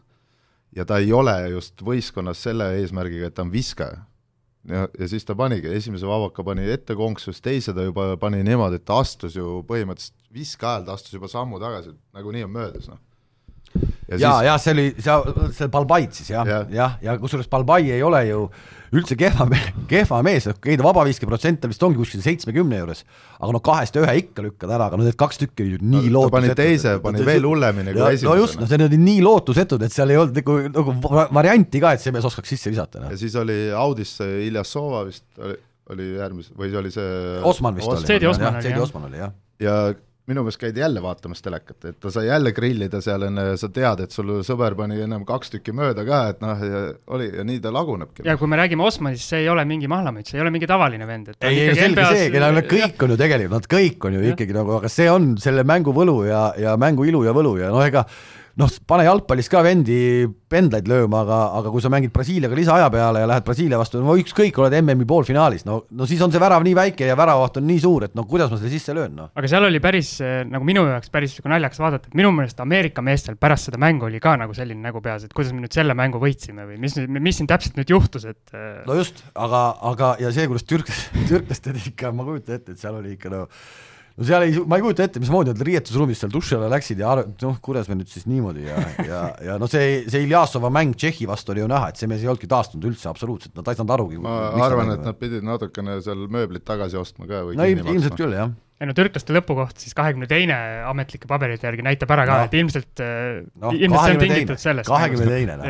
ja 0.77 0.87
ta 0.87 1.01
ei 1.03 1.11
ole 1.13 1.35
just 1.57 1.83
võistkonnas 1.83 2.45
selle 2.47 2.71
eesmärgiga, 2.79 3.31
et 3.31 3.35
ta 3.35 3.43
on 3.47 3.51
viskaja. 3.51 4.05
Ja, 4.69 4.87
ja 4.87 5.09
siis 5.11 5.27
ta 5.27 5.37
panigi, 5.39 5.71
esimese 5.75 6.09
vabaka 6.09 6.45
pani 6.45 6.69
ette 6.71 6.97
konksus, 6.99 7.43
teise 7.45 7.75
ta 7.77 7.87
juba 7.87 8.13
pani 8.21 8.45
niimoodi, 8.47 8.81
et 8.81 8.87
ta 8.89 9.01
astus 9.03 9.37
ju 9.39 9.61
põhimõtteliselt 9.69 10.17
viske 10.35 10.67
ajal, 10.69 10.87
ta 10.87 10.97
astus 10.99 11.17
juba 11.17 11.31
sammu 11.33 11.61
tagasi, 11.63 11.95
nagunii 12.17 12.47
on 12.47 12.57
möödas, 12.57 12.89
noh 12.93 13.03
ja, 14.09 14.19
ja, 14.19 14.33
ja 14.53 14.57
see 14.63 14.75
oli, 14.77 14.89
see, 15.03 15.37
see 15.57 15.71
Balbait 15.73 16.17
siis 16.17 16.33
jah, 16.33 16.47
jah, 16.49 16.67
ja, 16.73 16.91
ja, 17.03 17.13
ja 17.13 17.21
kusjuures 17.21 17.49
Balbai 17.53 17.85
ei 17.93 18.03
ole 18.05 18.25
ju 18.29 18.49
üldse 18.97 19.17
kehva 19.21 19.45
kehva 19.91 20.21
mees, 20.25 20.47
okei 20.49 20.79
ta 20.81 20.87
vabaviske 20.87 21.29
protsent 21.29 21.67
vist 21.69 21.83
ongi 21.85 22.01
kuskil 22.01 22.23
seitsmekümne 22.25 22.81
juures, 22.81 23.05
aga 23.37 23.51
no 23.55 23.61
kahest 23.65 23.99
ühe 24.01 24.15
ikka 24.23 24.45
lükkad 24.47 24.73
ära, 24.73 24.89
aga 24.89 25.01
no 25.01 25.05
need 25.07 25.19
kaks 25.21 25.43
tükki 25.43 25.67
olid 25.67 25.77
ju 25.77 25.91
nii 25.93 26.09
no, 26.09 26.15
lootusetud. 26.17 26.37
pani 26.39 26.57
teise, 26.59 26.95
pani 27.05 27.27
veel 27.29 27.49
hullemini 27.49 27.93
kui 27.93 28.05
esimesena. 28.07 28.33
no 28.33 28.41
just, 28.41 28.61
no 28.63 28.71
see 28.71 28.81
oli 28.89 29.01
nii 29.05 29.23
lootusetud, 29.27 29.85
et 29.85 29.95
seal 29.95 30.15
ei 30.15 30.21
olnud 30.23 30.41
nagu, 30.41 30.59
nagu 30.73 31.27
varianti 31.37 31.85
ka, 31.85 31.95
et 31.97 32.05
see 32.05 32.15
mees 32.17 32.29
oskaks 32.29 32.55
sisse 32.55 32.73
visata 32.73 33.05
no.. 33.05 33.13
ja 33.13 33.21
siis 33.21 33.37
oli 33.41 33.59
Audis 33.77 34.17
Iljasova 34.25 35.05
vist 35.09 35.27
oli, 35.37 35.61
oli 35.93 36.11
järgmise, 36.17 36.57
või 36.57 36.73
see 36.73 36.83
oli 36.83 36.95
see 36.97 37.39
Osman 37.53 37.77
vist 37.77 37.93
Os 37.93 38.01
oli. 38.01 38.13
Seedi 38.15 38.81
Osman 38.81 39.11
oli, 39.11 39.21
jah. 39.21 39.37
ja 39.61 39.81
minu 40.29 40.45
meelest 40.45 40.61
käidi 40.61 40.83
jälle 40.83 41.03
vaatamas 41.03 41.43
telekat, 41.45 41.79
et 41.89 41.99
ta 42.01 42.13
sai 42.13 42.27
jälle 42.29 42.53
grillida 42.57 43.01
seal 43.05 43.25
enne, 43.29 43.47
sa 43.61 43.71
tead, 43.73 44.03
et 44.05 44.15
sul 44.15 44.35
sõber 44.47 44.77
pani 44.79 45.01
ennem 45.05 45.25
kaks 45.29 45.55
tükki 45.55 45.75
mööda 45.77 46.05
ka, 46.09 46.21
et 46.35 46.43
noh, 46.45 46.65
ja 46.71 46.83
oli, 47.17 47.31
ja 47.39 47.47
nii 47.49 47.63
ta 47.65 47.73
lagunebki. 47.75 48.27
ja 48.29 48.37
kui 48.41 48.51
me 48.51 48.61
räägime 48.61 48.85
Osmanist, 48.85 49.29
see 49.29 49.45
ei 49.45 49.49
ole 49.53 49.65
mingi 49.69 49.89
mahlamüts, 49.91 50.33
see 50.33 50.41
ei 50.41 50.45
ole 50.45 50.53
mingi 50.55 50.69
tavaline 50.71 51.09
vend, 51.09 51.33
et 51.33 51.49
ei, 51.49 51.63
ei 51.69 51.79
selge 51.79 52.09
see, 52.13 52.29
keda 52.35 52.53
nad 52.55 52.69
kõik 52.69 53.07
on 53.07 53.15
ju 53.15 53.21
tegelikult, 53.25 53.57
nad 53.57 53.71
kõik 53.73 54.09
on 54.09 54.19
ju 54.19 54.25
ja. 54.25 54.35
ikkagi 54.35 54.59
nagu, 54.59 54.77
aga 54.79 54.93
see 54.93 55.09
on 55.13 55.31
selle 55.41 55.65
mängu 55.69 55.97
võlu 55.97 56.19
ja, 56.29 56.43
ja 56.61 56.77
mängu 56.81 57.09
ilu 57.09 57.25
ja 57.27 57.37
võlu 57.37 57.57
ja 57.63 57.73
noh, 57.73 57.85
ega 57.87 58.05
noh, 58.59 58.73
pane 58.91 59.07
jalgpallis 59.07 59.49
ka 59.51 59.63
vendi 59.65 60.27
pendlaid 60.51 60.89
lööma, 60.91 61.23
aga, 61.23 61.39
aga 61.61 61.71
kui 61.73 61.83
sa 61.85 61.91
mängid 61.93 62.13
Brasiiliaga 62.15 62.57
lisaaja 62.57 62.89
peale 62.93 63.23
ja 63.23 63.29
lähed 63.29 63.45
Brasiilia 63.47 63.79
vastu, 63.81 64.01
no 64.03 64.17
ükskõik, 64.19 64.57
oled 64.63 64.75
MM-i 64.81 65.07
poolfinaalis, 65.09 65.65
no, 65.69 65.83
no 65.95 66.09
siis 66.09 66.23
on 66.25 66.33
see 66.35 66.43
värav 66.43 66.65
nii 66.67 66.75
väike 66.79 67.09
ja 67.09 67.17
väravaht 67.19 67.61
on 67.61 67.69
nii 67.69 67.83
suur, 67.83 68.09
et 68.09 68.17
no 68.19 68.25
kuidas 68.29 68.51
ma 68.51 68.59
selle 68.59 68.73
sisse 68.73 68.97
löön, 68.97 69.15
noh. 69.19 69.31
aga 69.39 69.51
seal 69.51 69.69
oli 69.69 69.83
päris 69.85 70.15
nagu 70.49 70.67
minu 70.67 70.87
jaoks 70.89 71.13
päris 71.15 71.37
sihuke 71.37 71.53
naljakas 71.53 71.83
vaadata, 71.85 72.11
et 72.11 72.19
minu 72.19 72.33
meelest 72.35 72.65
Ameerika 72.65 73.05
meestel 73.05 73.37
pärast 73.41 73.69
seda 73.69 73.81
mängu 73.83 74.09
oli 74.09 74.23
ka 74.25 74.35
nagu 74.41 74.57
selline 74.57 74.83
nägu 74.89 75.03
peas, 75.05 75.29
et 75.29 75.37
kuidas 75.37 75.55
me 75.55 75.63
nüüd 75.63 75.77
selle 75.77 75.95
mängu 75.99 76.23
võitsime 76.23 76.67
või 76.69 76.81
mis, 76.83 76.97
mis 77.19 77.39
siin 77.39 77.51
täpselt 77.51 77.79
nüüd 77.79 77.93
juhtus, 77.95 78.27
et 78.33 78.57
no 78.89 78.99
just, 78.99 79.23
aga, 79.39 79.69
aga 79.93 80.17
ja 80.25 80.33
see, 80.35 80.49
kuidas 80.51 80.67
türklased, 80.67 81.23
türklased 81.31 81.85
ikka, 81.93 82.11
ma 82.17 82.27
kujutan 82.27 82.59
ette, 82.59 82.75
et 82.75 82.83
seal 82.83 82.99
oli 82.99 83.15
ikka 83.15 83.33
no 83.37 83.47
no 84.19 84.27
seal 84.27 84.45
ei, 84.49 84.55
ma 84.67 84.79
ei 84.79 84.85
kujuta 84.85 85.05
ette, 85.07 85.23
mismoodi 85.23 85.53
nad 85.55 85.65
riietusruumis 85.69 86.23
seal 86.23 86.33
duši 86.35 86.57
alla 86.59 86.71
läksid 86.73 87.03
ja 87.03 87.15
noh, 87.23 87.59
kuidas 87.65 87.89
me 87.91 87.99
nüüd 88.01 88.11
siis 88.11 88.27
niimoodi 88.31 88.67
ja, 88.67 88.79
ja, 89.07 89.21
ja 89.47 89.59
no 89.63 89.69
see, 89.71 90.05
see 90.11 90.25
Iljasova 90.27 90.71
mäng 90.75 90.97
Tšehhi 90.99 91.29
vastu 91.31 91.55
oli 91.55 91.63
ju 91.63 91.71
näha, 91.71 91.93
et 91.93 92.01
see 92.01 92.11
mees 92.11 92.25
ei 92.25 92.31
olnudki 92.31 92.51
taastunud 92.51 92.89
üldse 92.91 93.11
absoluutselt, 93.11 93.55
nad 93.59 93.71
ei 93.71 93.79
saanud 93.79 93.95
arugi. 93.95 94.23
ma 94.23 94.39
arvan, 94.67 94.95
et 94.97 95.05
nad 95.07 95.19
pidid 95.21 95.47
natukene 95.47 96.01
seal 96.05 96.27
mööblit 96.33 96.67
tagasi 96.67 96.99
ostma 96.99 97.31
ka 97.31 97.45
või 97.47 97.59
no 97.59 97.69
ilmselt 97.69 98.19
küll, 98.19 98.35
jah 98.35 98.55
ei 98.79 98.87
no 98.87 98.95
türklaste 98.95 99.35
lõpukoht 99.35 99.81
siis 99.83 99.95
kahekümne 99.99 100.29
teine 100.31 100.55
ametlike 100.87 101.27
paberite 101.31 101.67
järgi 101.67 101.83
näitab 101.83 102.13
ära 102.15 102.29
ka 102.29 102.37
no., 102.39 102.47
et 102.47 102.55
ilmselt 102.61 103.03
no,, 103.03 103.73
ilmselt 103.75 104.05
see 104.05 104.15
on 104.15 104.23
tingitud 104.23 104.63
sellest. 104.63 104.87
kahekümne 104.87 105.27
teine, 105.27 105.59
noh 105.59 105.67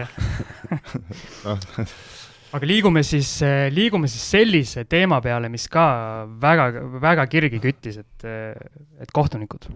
aga 2.57 2.69
liigume 2.69 3.05
siis, 3.07 3.31
liigume 3.75 4.09
siis 4.11 4.25
sellise 4.37 4.85
teema 4.89 5.21
peale, 5.25 5.51
mis 5.53 5.67
ka 5.73 5.87
väga, 6.41 6.69
väga 7.03 7.27
kirgi 7.31 7.61
küttis, 7.63 8.01
et, 8.01 8.29
et 9.03 9.15
kohtunikud. 9.15 9.69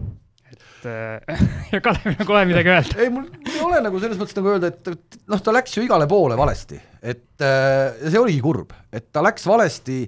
et 0.53 0.87
ja 1.73 1.81
Kalevil 1.83 2.17
on 2.17 2.27
kohe 2.27 2.45
midagi 2.49 2.73
öelda. 2.73 2.99
ei, 3.01 3.11
mul 3.13 3.27
ei 3.49 3.61
ole 3.63 3.83
nagu 3.85 4.01
selles 4.01 4.19
mõttes 4.19 4.37
nagu 4.39 4.53
öelda, 4.55 4.73
et 4.73 5.19
noh, 5.31 5.43
ta 5.43 5.55
läks 5.55 5.77
ju 5.77 5.85
igale 5.85 6.07
poole 6.09 6.37
valesti, 6.39 6.79
et 7.01 7.43
ja 7.43 8.09
see 8.09 8.21
oligi 8.21 8.41
kurb, 8.43 8.73
et 8.91 9.11
ta 9.13 9.23
läks 9.25 9.47
valesti 9.49 10.01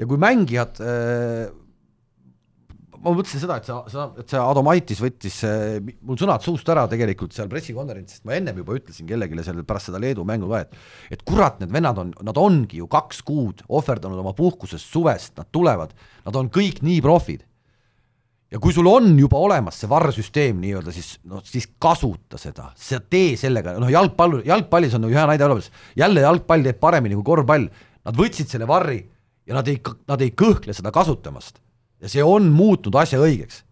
ja 0.00 0.08
kui 0.08 0.20
mängijad 0.20 0.80
ma 3.00 3.12
mõtlesin 3.16 3.40
seda, 3.40 3.56
et 3.60 3.68
sa, 3.68 3.80
sa, 3.90 4.06
et 4.20 4.28
see 4.28 4.40
Adomaitis 4.40 5.00
võttis 5.00 5.36
mul 6.06 6.18
sõnad 6.20 6.44
suust 6.44 6.68
ära 6.72 6.84
tegelikult 6.90 7.34
seal 7.36 7.48
pressikonverentsil, 7.50 8.22
ma 8.28 8.36
ennem 8.36 8.60
juba 8.60 8.76
ütlesin 8.76 9.08
kellelegi 9.08 9.44
seal 9.46 9.62
pärast 9.68 9.88
seda 9.88 10.00
Leedu 10.02 10.26
mängu 10.28 10.50
ka, 10.50 10.64
et 10.66 11.16
et 11.16 11.22
kurat, 11.26 11.58
need 11.62 11.72
vennad 11.72 12.00
on, 12.00 12.10
nad 12.26 12.40
ongi 12.40 12.82
ju 12.82 12.88
kaks 12.90 13.22
kuud 13.26 13.62
ohverdanud 13.68 14.20
oma 14.20 14.34
puhkusest 14.36 14.92
suvest, 14.92 15.32
nad 15.40 15.48
tulevad, 15.52 15.94
nad 16.26 16.36
on 16.36 16.50
kõik 16.52 16.82
nii 16.84 17.00
profid. 17.04 17.46
ja 18.50 18.58
kui 18.58 18.74
sul 18.74 18.88
on 18.90 19.12
juba 19.18 19.38
olemas 19.38 19.78
see 19.78 19.88
varrsüsteem 19.88 20.58
nii-öelda, 20.60 20.92
siis 20.92 21.14
noh, 21.30 21.40
siis 21.46 21.68
kasuta 21.78 22.38
seda, 22.38 22.72
sa 22.76 22.98
tee 23.00 23.36
sellega, 23.38 23.76
noh 23.78 23.92
jalgpall, 23.92 24.42
jalgpallis 24.44 24.98
on 24.98 25.06
hea 25.08 25.24
näide 25.30 25.46
olemas, 25.46 25.70
jälle 25.96 26.26
jalgpall 26.26 26.66
teeb 26.66 26.80
paremini 26.82 27.14
kui 27.14 27.28
korvpall, 27.30 27.70
nad 28.04 28.18
võtsid 28.18 28.50
selle 28.50 28.68
varri 28.68 29.00
ja 29.46 29.56
nad 29.56 29.68
ei, 29.70 29.80
nad 30.10 30.20
ei 30.20 30.34
kõhkle 30.34 30.74
seda 30.74 30.90
kasutamast 30.92 31.62
ja 32.00 32.12
see 32.12 32.24
on 32.24 32.50
muutnud 32.54 32.96
asja 33.00 33.20
õigeks. 33.22 33.64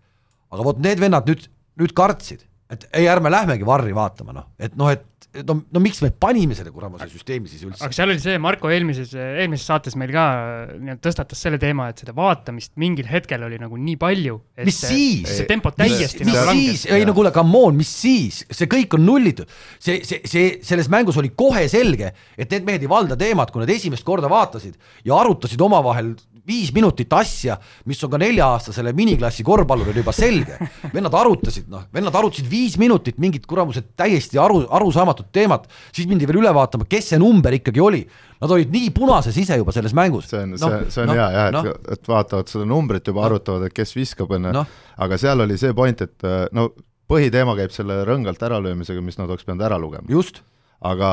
aga 0.53 0.65
vot 0.65 0.79
need 0.85 1.01
vennad 1.01 1.29
nüüd, 1.29 1.49
nüüd 1.81 1.95
kartsid, 1.97 2.45
et 2.73 2.89
ei, 2.93 3.09
ärme 3.09 3.33
lähmegi 3.33 3.67
varri 3.69 3.95
vaatama, 3.97 4.35
noh, 4.37 4.49
et 4.61 4.77
noh, 4.77 4.93
et 4.93 5.05
no, 5.47 5.59
no 5.75 5.81
miks 5.83 6.01
me 6.03 6.11
panime 6.25 6.57
selle 6.57 6.71
kuramuse 6.73 7.07
süsteemi 7.13 7.51
siis 7.51 7.63
üldse? 7.67 7.83
aga 7.85 7.95
seal 7.95 8.13
oli 8.13 8.21
see, 8.23 8.39
Marko 8.43 8.71
eelmises, 8.73 9.13
eelmises 9.17 9.67
saates 9.69 9.97
meil 10.01 10.13
ka 10.15 10.25
nii-öelda 10.73 11.03
tõstatas 11.05 11.43
selle 11.45 11.61
teema, 11.61 11.91
et 11.93 12.01
seda 12.03 12.15
vaatamist 12.17 12.73
mingil 12.81 13.09
hetkel 13.11 13.45
oli 13.47 13.61
nagu 13.61 13.79
nii 13.81 13.99
palju. 14.01 14.39
mis 14.65 14.81
see, 14.81 14.95
siis? 14.95 15.35
see 15.41 15.49
tempo 15.51 15.73
täiesti 15.77 16.25
mis 16.25 16.39
nagu 16.39 16.57
siis, 16.57 16.87
ei 16.93 17.07
no 17.09 17.15
kuule, 17.17 17.33
come 17.35 17.63
on, 17.69 17.77
mis 17.79 17.93
siis, 17.93 18.41
see 18.49 18.71
kõik 18.71 18.97
on 18.99 19.05
nullitud. 19.09 19.53
see, 19.77 20.01
see, 20.09 20.23
see, 20.29 20.57
selles 20.67 20.89
mängus 20.93 21.21
oli 21.21 21.33
kohe 21.37 21.67
selge, 21.71 22.15
et 22.37 22.57
need 22.57 22.69
mehed 22.69 22.87
ei 22.87 22.91
valda 22.91 23.19
teemat, 23.21 23.53
kui 23.53 23.65
nad 23.65 23.75
esimest 23.75 24.07
korda 24.09 24.31
vaatasid 24.33 24.79
ja 25.07 25.21
arutasid 25.21 25.61
omavahel 25.65 26.15
viis 26.49 26.71
minutit 26.75 27.13
asja, 27.13 27.59
mis 27.89 28.01
on 28.05 28.13
ka 28.13 28.21
nelja-aastasele 28.23 28.95
miniklassi 28.97 29.45
korvpallurile 29.47 30.03
juba 30.03 30.15
selge. 30.17 30.57
vennad 30.95 31.15
arutasid, 31.15 31.69
noh, 31.73 31.85
vennad 31.95 32.17
arutasid 32.17 32.49
viis 32.51 32.79
minutit 32.81 33.21
mingit 33.21 33.47
kuramused 33.49 33.93
täiesti 33.99 34.41
aru, 34.41 34.63
arusaamatut 34.79 35.31
teemat, 35.35 35.69
siis 35.93 36.09
mindi 36.11 36.29
veel 36.29 36.41
üle 36.43 36.53
vaatama, 36.55 36.89
kes 36.89 37.13
see 37.13 37.21
number 37.21 37.59
ikkagi 37.59 37.85
oli. 37.85 38.03
Nad 38.39 38.53
olid 38.55 38.71
nii 38.71 38.91
punases 38.95 39.37
ise 39.41 39.59
juba 39.59 39.75
selles 39.75 39.95
mängus. 39.99 40.29
see 40.31 40.43
on 40.45 40.55
no,, 40.55 40.59
see, 40.59 40.91
see 40.95 41.05
on 41.05 41.11
no, 41.11 41.17
hea 41.19 41.29
jah, 41.35 41.49
et 41.49 41.57
no., 41.57 41.77
et 41.97 42.13
vaatavad 42.13 42.51
seda 42.53 42.69
numbrit 42.71 43.11
juba 43.11 43.25
no., 43.25 43.31
arutavad, 43.33 43.69
et 43.69 43.77
kes 43.77 43.97
viskab, 43.97 44.33
on 44.37 44.51
ju, 44.51 44.65
aga 45.07 45.21
seal 45.21 45.45
oli 45.45 45.59
see 45.61 45.75
point, 45.77 46.07
et 46.07 46.29
no 46.55 46.71
põhiteema 47.09 47.57
käib 47.59 47.73
selle 47.75 48.03
rõngalt 48.09 48.43
äralöömisega, 48.49 49.03
mis 49.05 49.19
nad 49.21 49.29
oleks 49.29 49.47
pidanud 49.49 49.67
ära 49.69 49.81
lugema. 49.81 50.07
just. 50.09 50.43
aga 50.79 51.11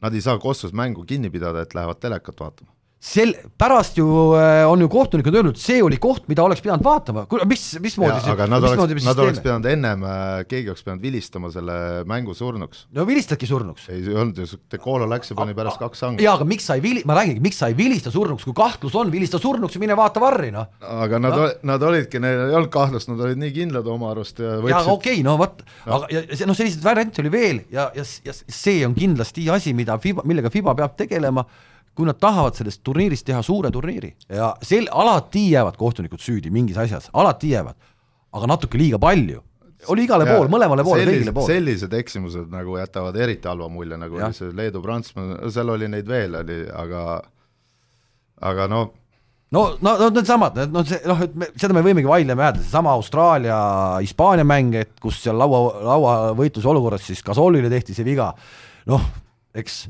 nad 0.00 0.14
ei 0.14 0.22
saa 0.22 0.38
Kossus 0.38 0.72
mängu 0.72 1.02
kinni 1.04 1.32
pidada, 1.32 1.64
et 1.66 1.74
lähevad 1.74 1.98
telekat 1.98 2.38
vaatama 2.38 2.70
sel-, 3.00 3.34
pärast 3.58 3.96
ju 3.96 4.06
äh, 4.36 4.68
on 4.68 4.80
ju 4.84 4.88
kohtunikud 4.92 5.34
öelnud, 5.34 5.56
see 5.58 5.80
oli 5.82 5.96
koht, 6.00 6.26
mida 6.28 6.44
oleks 6.44 6.60
pidanud 6.60 6.84
vaatama, 6.84 7.24
mis, 7.48 7.62
mismoodi 7.80 8.20
see 8.20 8.34
aga 8.34 8.46
nad 8.50 8.66
oleks, 8.68 9.06
nad 9.06 9.22
oleks 9.24 9.40
pidanud 9.40 9.68
ennem, 9.70 10.04
äh, 10.04 10.42
keegi 10.48 10.68
oleks 10.68 10.84
pidanud 10.84 11.06
vilistama 11.06 11.48
selle 11.54 11.78
mängu 12.10 12.36
surnuks. 12.36 12.84
no 12.96 13.06
vilistadki 13.08 13.48
surnuks. 13.48 13.88
ei 13.94 14.04
olnud 14.12 14.42
ju, 14.42 14.60
Dekolo 14.70 15.08
läks 15.08 15.32
ja 15.32 15.38
pani 15.38 15.56
pärast 15.56 15.80
kaks 15.80 16.04
sangu. 16.04 16.20
jaa, 16.22 16.36
aga 16.36 16.44
miks 16.48 16.68
sa 16.68 16.76
ei 16.76 16.84
vili-, 16.84 17.06
ma 17.08 17.16
räägingi, 17.16 17.40
miks 17.44 17.62
sa 17.62 17.70
ei 17.72 17.78
vilista 17.78 18.12
surnuks, 18.12 18.44
kui 18.44 18.56
kahtlus 18.56 18.98
on, 19.00 19.12
vilista 19.12 19.40
surnuks 19.40 19.78
ja 19.78 19.82
mine 19.82 19.96
vaata 19.96 20.20
varri, 20.20 20.52
noh. 20.52 20.68
aga 21.00 21.22
nad 21.24 21.38
no., 21.40 21.48
nad 21.72 21.88
olidki, 21.88 22.20
neil 22.20 22.44
ei 22.50 22.58
olnud 22.60 22.72
kahtlust, 22.74 23.08
nad 23.08 23.24
olid 23.24 23.40
nii 23.40 23.56
kindlad 23.56 23.88
oma 23.88 24.12
arust 24.12 24.44
ja 24.44 24.58
võtsid 24.60 24.76
jaa, 24.76 24.84
okei 24.92 25.16
okay,, 25.16 25.24
no 25.24 25.38
vot 25.40 25.64
no., 25.86 26.02
aga 26.02 26.12
ja 26.12 26.24
see, 26.34 26.44
noh, 26.44 26.58
selliseid 26.58 26.84
variante 26.84 27.24
oli 27.24 27.32
veel 27.32 27.64
ja, 27.72 27.88
ja, 27.96 28.04
ja 28.28 28.36
see 28.36 28.84
on 28.84 28.92
kindlasti 28.98 29.48
asi, 29.48 29.72
mida 29.76 29.96
FIBA, 30.02 30.28
millega 30.28 30.52
FIBA 30.52 30.76
peab 30.84 31.00
tegelema 31.00 31.48
kui 31.96 32.08
nad 32.08 32.18
tahavad 32.20 32.56
sellest 32.56 32.82
turniirist 32.86 33.26
teha 33.26 33.42
suure 33.44 33.70
turniiri 33.74 34.14
ja 34.28 34.52
sel-, 34.64 34.90
alati 34.90 35.50
jäävad 35.50 35.78
kohtunikud 35.80 36.22
süüdi 36.22 36.52
mingis 36.54 36.78
asjas, 36.80 37.10
alati 37.12 37.52
jäävad, 37.54 37.78
aga 38.32 38.50
natuke 38.54 38.78
liiga 38.78 39.00
palju 39.02 39.42
oli 39.88 40.04
igale 40.04 40.26
ja, 40.28 40.36
pool, 40.36 40.48
mõlemale 40.52 40.84
poole, 40.84 41.04
kõigile 41.08 41.32
poole. 41.34 41.54
sellised 41.54 41.94
eksimused 41.96 42.48
nagu 42.52 42.76
jätavad 42.76 43.16
eriti 43.16 43.48
halva 43.48 43.68
mulje, 43.72 43.96
nagu 44.00 44.20
ja. 44.20 44.28
oli 44.28 44.36
see 44.36 44.54
Leedu-Prantsusmaa, 44.56 45.50
seal 45.52 45.72
oli 45.72 45.88
neid 45.88 46.08
veel, 46.08 46.36
oli, 46.42 46.58
aga 46.82 47.04
aga 48.50 48.66
no 48.70 48.82
no, 49.50 49.64
no, 49.80 49.96
no 50.04 50.10
needsamad, 50.14 50.60
no 50.72 50.84
see 50.88 51.00
noh, 51.08 51.24
et 51.24 51.36
me, 51.38 51.50
seda 51.60 51.76
me 51.76 51.84
võimegi 51.86 52.10
vaidlema 52.10 52.48
jääda, 52.48 52.64
seesama 52.64 52.94
Austraalia-Hispaania 52.98 54.46
mäng, 54.48 54.76
et 54.82 54.92
kus 55.02 55.22
seal 55.24 55.38
laua, 55.40 55.62
lauavõitluse 55.88 56.70
olukorras 56.70 57.08
siis 57.08 57.24
Gasolile 57.26 57.72
tehti 57.72 57.96
see 57.96 58.06
viga, 58.06 58.30
noh, 58.90 59.08
eks 59.56 59.82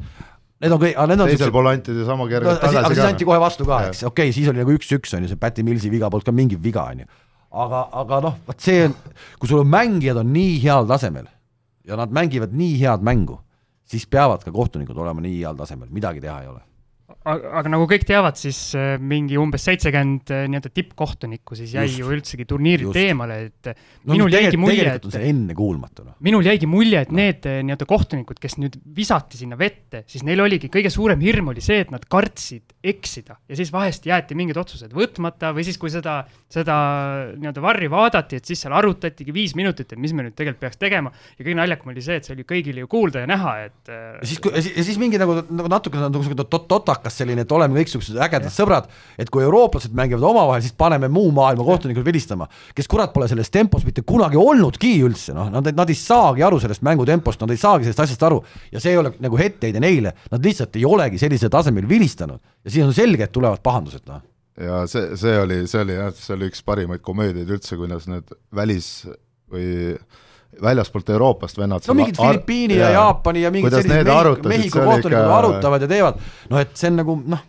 Need 0.61 0.75
on 0.77 0.81
kõik, 0.83 0.93
aga 0.93 1.09
need 1.09 1.25
on 1.25 1.31
teisel 1.33 1.53
pool 1.55 1.71
anti 1.71 1.97
seesama 1.97 2.27
kergelt 2.29 2.53
no, 2.53 2.61
tagasi 2.61 2.81
aga 2.83 2.93
siis 2.93 3.07
anti 3.07 3.29
kohe 3.29 3.41
vastu 3.41 3.65
ka, 3.69 3.81
eks, 3.89 4.03
okei 4.05 4.29
okay,, 4.29 4.37
siis 4.37 4.49
oli 4.53 4.61
nagu 4.61 4.75
üks-üks 4.77 5.15
on 5.17 5.25
ju, 5.25 5.33
see 5.33 5.41
Päti 5.41 5.65
Millsi 5.65 5.93
viga 5.93 6.11
polnud 6.13 6.29
ka 6.29 6.35
mingi 6.37 6.59
viga, 6.61 6.85
on 6.93 7.05
ju. 7.05 7.11
aga, 7.65 7.85
aga 8.03 8.23
noh, 8.27 8.41
vot 8.49 8.61
see 8.61 8.83
on, 8.85 8.97
kui 9.41 9.49
sul 9.49 9.65
mängijad 9.65 10.21
on 10.21 10.33
nii 10.35 10.59
heal 10.65 10.89
tasemel 10.91 11.31
ja 11.89 11.97
nad 11.97 12.13
mängivad 12.13 12.53
nii 12.53 12.77
head 12.83 13.07
mängu, 13.09 13.39
siis 13.89 14.05
peavad 14.05 14.45
ka 14.45 14.53
kohtunikud 14.53 15.01
olema 15.01 15.25
nii 15.25 15.39
heal 15.41 15.57
tasemel, 15.57 15.89
midagi 15.97 16.21
teha 16.21 16.43
ei 16.45 16.53
ole 16.53 16.61
aga 17.31 17.71
nagu 17.73 17.87
kõik 17.91 18.05
teavad, 18.09 18.39
siis 18.41 18.59
äh, 18.79 18.95
mingi 18.97 19.37
umbes 19.41 19.65
seitsekümmend 19.69 20.33
äh, 20.33 20.45
nii-öelda 20.51 20.71
tippkohtunikku 20.73 21.59
siis 21.59 21.75
jäi 21.77 21.85
just, 21.87 22.01
ju 22.01 22.13
üldsegi 22.15 22.47
turniirilt 22.49 22.97
eemale, 22.97 23.37
et 23.51 23.71
no, 23.71 24.15
minul 24.15 24.33
jäigi 24.33 24.61
mulje, 24.61 24.87
et 24.97 25.19
ennekuulmatu, 25.21 26.07
noh. 26.07 26.17
minul 26.25 26.47
jäigi 26.47 26.69
mulje, 26.71 27.03
et 27.05 27.13
need 27.15 27.49
äh, 27.51 27.61
nii-öelda 27.67 27.89
kohtunikud, 27.91 28.41
kes 28.41 28.57
nüüd 28.63 28.79
visati 28.97 29.41
sinna 29.41 29.59
vette, 29.61 30.05
siis 30.11 30.25
neil 30.27 30.41
oligi 30.45 30.71
kõige 30.73 30.93
suurem 30.93 31.21
hirm 31.25 31.53
oli 31.53 31.65
see, 31.65 31.83
et 31.85 31.93
nad 31.93 32.07
kartsid 32.11 32.77
eksida 32.81 33.37
ja 33.51 33.59
siis 33.59 33.73
vahest 33.75 34.09
jäeti 34.09 34.39
mingid 34.39 34.61
otsused 34.61 34.95
võtmata 34.97 35.53
või 35.57 35.67
siis, 35.69 35.77
kui 35.81 35.93
seda, 35.93 36.23
seda 36.53 36.79
nii-öelda 37.35 37.65
varri 37.65 37.91
vaadati, 37.93 38.41
et 38.41 38.49
siis 38.49 38.65
seal 38.65 38.77
arutatigi 38.79 39.35
viis 39.37 39.57
minutit, 39.59 39.93
et 39.93 40.01
mis 40.01 40.17
me 40.17 40.25
nüüd 40.25 40.39
tegelikult 40.39 40.65
peaks 40.65 40.81
tegema. 40.81 41.13
Ja 41.37 41.45
kõige 41.45 41.57
naljakam 41.59 41.93
oli 41.93 42.03
see, 42.05 42.17
et 42.21 42.27
see 42.27 42.35
oli 42.37 42.47
kõigile 42.49 42.83
ju 42.85 42.89
kuulda 42.91 43.25
ja 43.25 43.29
näha, 43.31 43.55
et 43.69 43.91
ja 43.93 44.27
siis, 44.29 44.41
ja 44.47 44.85
siis, 44.85 44.99
mingi 45.01 45.21
nagu, 45.21 45.37
nagu 45.49 45.71
natuke 45.73 46.01
nagu 46.01 46.21
niisugune 46.21 46.47
totakas 46.51 47.00
hakkas 47.01 47.19
selline, 47.23 47.43
et 47.43 47.53
oleme 47.57 47.81
kõiksugused 47.81 48.21
ägedad 48.21 48.53
sõbrad, 48.55 48.87
et 49.19 49.33
kui 49.33 49.43
eurooplased 49.43 49.97
mängivad 49.97 50.29
omavahel, 50.31 50.63
siis 50.63 50.77
paneme 50.79 51.11
muu 51.11 51.33
maailma 51.35 51.67
kohtunikud 51.67 52.07
vilistama, 52.07 52.47
kes 52.77 52.89
kurat 52.91 53.15
pole 53.17 53.29
selles 53.31 53.51
tempos 53.51 53.85
mitte 53.89 54.05
kunagi 54.07 54.39
olnudki 54.41 54.93
üldse, 55.07 55.35
noh, 55.37 55.51
nad, 55.53 55.73
nad 55.75 55.91
ei 55.91 55.99
saagi 55.99 56.45
aru 56.47 56.61
sellest 56.63 56.85
mängutempost, 56.87 57.43
nad 57.43 57.53
ei 57.55 57.61
saagi 57.61 57.89
sellest 57.89 58.05
asjast 58.07 58.27
aru. 58.29 58.43
Ja 58.71 58.83
see 58.83 58.95
ei 58.95 59.01
ole 59.01 59.15
nagu 59.23 59.41
etteheide 59.41 59.83
neile, 59.83 60.15
nad 60.31 60.45
lihtsalt 60.45 60.77
ei 60.79 60.87
olegi 60.87 61.19
sellisel 61.21 61.53
tasemel 61.53 61.89
vilistanud. 61.89 62.41
Ja 62.65 62.71
siis 62.71 62.87
on 62.87 62.95
selge, 62.97 63.27
et 63.27 63.35
tulevad 63.35 63.65
pahandused, 63.65 64.05
noh. 64.11 64.23
Ja 64.61 64.83
see, 64.91 65.15
see 65.17 65.37
oli, 65.41 65.63
see 65.71 65.81
oli 65.81 65.95
jah, 65.97 66.11
see 66.17 66.35
oli 66.37 66.51
üks 66.51 66.61
parimaid 66.67 67.01
komöödiaid 67.05 67.49
üldse, 67.57 67.79
kuidas 67.81 68.05
need 68.11 68.29
välis 68.55 68.91
või 69.51 69.95
väljaspoolt 70.63 71.13
Euroopast 71.15 71.59
vennad 71.59 71.87
no 71.89 71.95
mingid 71.99 72.19
Filipiini 72.19 72.79
ja, 72.79 72.91
ja 72.91 72.99
Jaapani 72.99 73.45
ja 73.45 73.53
mingid 73.55 73.77
sellised 73.77 74.49
Mehhiko 74.51 74.83
kohtunikud 74.83 75.15
ikka... 75.15 75.39
arutavad 75.39 75.87
ja 75.87 75.89
teevad, 75.91 76.21
noh 76.51 76.63
et 76.63 76.75
see 76.79 76.91
on 76.91 77.01
nagu 77.01 77.17
noh, 77.35 77.45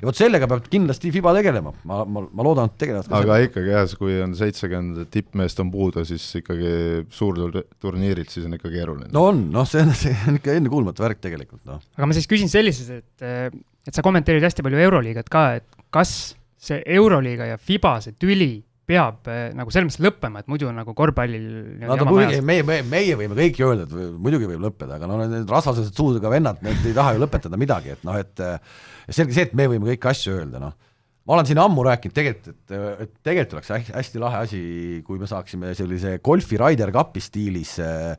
ja 0.00 0.08
vot 0.08 0.18
sellega 0.18 0.48
peab 0.50 0.66
kindlasti 0.72 1.12
FIBA 1.14 1.32
tegelema, 1.38 1.72
ma, 1.88 2.00
ma, 2.04 2.24
ma 2.26 2.46
loodan, 2.46 2.72
et 2.72 2.76
tegelevad 2.82 3.08
aga 3.08 3.22
sellega. 3.22 3.38
ikkagi 3.48 3.72
jah, 3.72 3.94
kui 4.00 4.18
on 4.24 4.34
seitsekümmend 4.38 5.10
tippmeest 5.14 5.62
on 5.64 5.70
puudu, 5.72 6.04
siis 6.08 6.26
ikkagi 6.40 6.74
suurturniirilt, 7.14 8.34
siis 8.34 8.48
on 8.48 8.58
ikka 8.58 8.72
keeruline. 8.72 9.12
no 9.14 9.28
on, 9.30 9.46
noh, 9.54 9.68
see 9.68 9.84
on, 9.84 9.94
see 9.98 10.14
on 10.28 10.40
ikka 10.40 10.58
ennekuulmatu 10.58 11.06
värk 11.06 11.22
tegelikult, 11.24 11.62
noh. 11.70 11.82
aga 11.96 12.10
ma 12.10 12.16
siis 12.16 12.28
küsin 12.30 12.52
sellises, 12.52 12.90
et, 13.00 13.62
et 13.86 13.94
sa 13.94 14.04
kommenteerid 14.04 14.44
hästi 14.44 14.66
palju 14.66 14.84
Euroliigat 14.88 15.32
ka, 15.32 15.46
et 15.60 15.82
kas 15.94 16.34
see 16.64 16.80
Euroliiga 16.98 17.52
ja 17.54 17.60
FIBA, 17.60 17.98
see 18.04 18.16
tüli 18.20 18.52
peab 18.88 19.28
eh, 19.32 19.48
nagu 19.56 19.72
selles 19.72 19.88
mõttes 19.88 20.04
lõppema, 20.04 20.42
et 20.42 20.48
muidu 20.50 20.68
on 20.68 20.76
nagu 20.76 20.94
korvpallil 20.96 21.44
no, 21.80 21.96
muidugi, 22.08 22.40
meie, 22.44 22.64
meie, 22.66 22.84
meie 22.86 23.18
võime 23.18 23.36
kõik 23.38 23.60
ju 23.60 23.68
öelda, 23.70 23.86
et 23.88 24.16
muidugi 24.20 24.48
võib 24.50 24.64
lõppeda, 24.66 24.98
aga 24.98 25.08
no 25.08 25.18
need 25.22 25.50
rasvased 25.50 25.92
suudega 25.96 26.32
vennad, 26.32 26.60
need 26.64 26.84
ei 26.90 26.96
taha 26.96 27.14
ju 27.16 27.22
lõpetada 27.22 27.60
midagi, 27.60 27.94
et 27.96 28.04
noh, 28.04 28.18
et 28.20 28.42
selge 29.08 29.36
see, 29.36 29.46
et 29.48 29.54
me 29.56 29.68
võime 29.72 29.88
kõiki 29.88 30.10
asju 30.12 30.36
öelda, 30.36 30.60
noh. 30.60 30.74
ma 31.24 31.38
olen 31.38 31.48
siin 31.48 31.60
ammu 31.64 31.86
rääkinud 31.88 32.16
tegelikult, 32.16 32.52
et, 32.52 32.74
et 33.06 33.14
tegelikult 33.24 33.58
oleks 33.58 33.72
hästi, 33.72 33.94
hästi 33.96 34.22
lahe 34.22 34.42
asi, 34.44 34.62
kui 35.06 35.20
me 35.20 35.28
saaksime 35.30 35.72
sellise 35.78 36.18
golfi 36.24 36.60
Ryder 36.60 36.92
Cupi 36.94 37.24
stiilis 37.24 37.78
äh, 37.84 38.12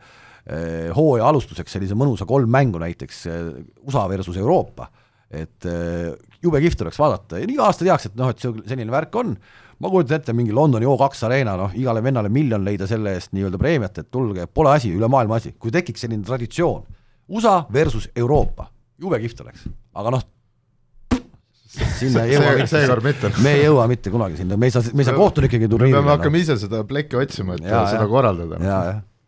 hooaja 0.98 1.30
alustuseks 1.30 1.78
sellise 1.78 1.98
mõnusa 1.98 2.26
kolm 2.30 2.50
mängu 2.54 2.82
näiteks 2.82 3.24
USA 3.86 4.04
versus 4.10 4.38
Euroopa, 4.38 4.92
et 5.34 5.66
jube 6.46 6.60
kihvt 6.62 6.84
oleks 6.86 7.00
vaadata. 7.02 7.40
Ja 7.42 7.50
iga 7.50 7.66
aasta 7.66 7.82
teaks, 7.88 8.12
et 8.12 8.20
noh, 8.20 8.30
et 8.30 8.44
selline 8.46 8.94
värk 8.94 9.18
on 9.18 9.34
ma 9.80 9.92
kujutan 9.92 10.20
ette, 10.20 10.34
mingi 10.36 10.54
Londoni 10.56 10.88
O2 10.88 11.26
Arena, 11.28 11.56
noh, 11.60 11.74
igale 11.76 12.04
vennale 12.04 12.30
miljon 12.32 12.64
leida 12.66 12.88
selle 12.90 13.16
eest 13.18 13.34
nii-öelda 13.36 13.60
preemiat, 13.62 14.00
et 14.02 14.12
tulge, 14.12 14.48
pole 14.48 14.76
asi, 14.76 14.94
üle 14.96 15.10
maailma 15.12 15.40
asi, 15.42 15.56
kui 15.60 15.74
tekiks 15.74 16.06
selline 16.06 16.24
traditsioon, 16.26 16.86
USA 17.36 17.58
versus 17.74 18.08
Euroopa, 18.16 18.70
jube 19.02 19.20
kihvt 19.24 19.44
oleks, 19.44 19.66
aga 19.98 20.16
noh, 20.16 20.24
sinna 22.00 22.24
ei 22.24 22.38
jõua 22.38 22.54
mitte, 22.56 22.72
seekord 22.72 23.04
mitte. 23.04 23.34
me 23.44 23.58
ei 23.58 23.66
jõua 23.66 23.88
mitte 23.92 24.14
kunagi 24.14 24.40
sinna, 24.40 24.60
me 24.60 24.70
ei 24.70 24.76
saa, 24.76 24.86
me 24.94 25.04
ei 25.04 25.10
saa 25.10 25.18
kohtunikegi 25.18 25.68
turniiri. 25.72 25.92
me 25.92 26.00
peame 26.00 26.16
hakkama 26.16 26.40
ise 26.40 26.56
seda 26.62 26.86
plekki 26.88 27.20
otsima, 27.20 27.60
et 27.60 27.68
ja, 27.68 27.84
seda 27.92 28.06
ja. 28.06 28.12
korraldada. 28.12 28.76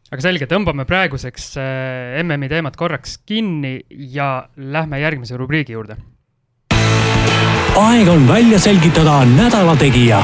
aga 0.07 0.23
selge, 0.23 0.47
tõmbame 0.47 0.88
praeguseks 0.88 1.49
äh, 1.60 2.21
MM-i 2.23 2.47
teemat 2.51 2.79
korraks 2.79 3.17
kinni 3.27 3.81
ja 4.15 4.47
lähme 4.55 5.01
järgmise 5.03 5.39
rubriigi 5.39 5.75
juurde 5.75 5.99
aeg 7.78 8.08
on 8.10 8.24
välja 8.26 8.58
selgitada 8.58 9.20
nädala 9.30 9.76
tegija. 9.78 10.24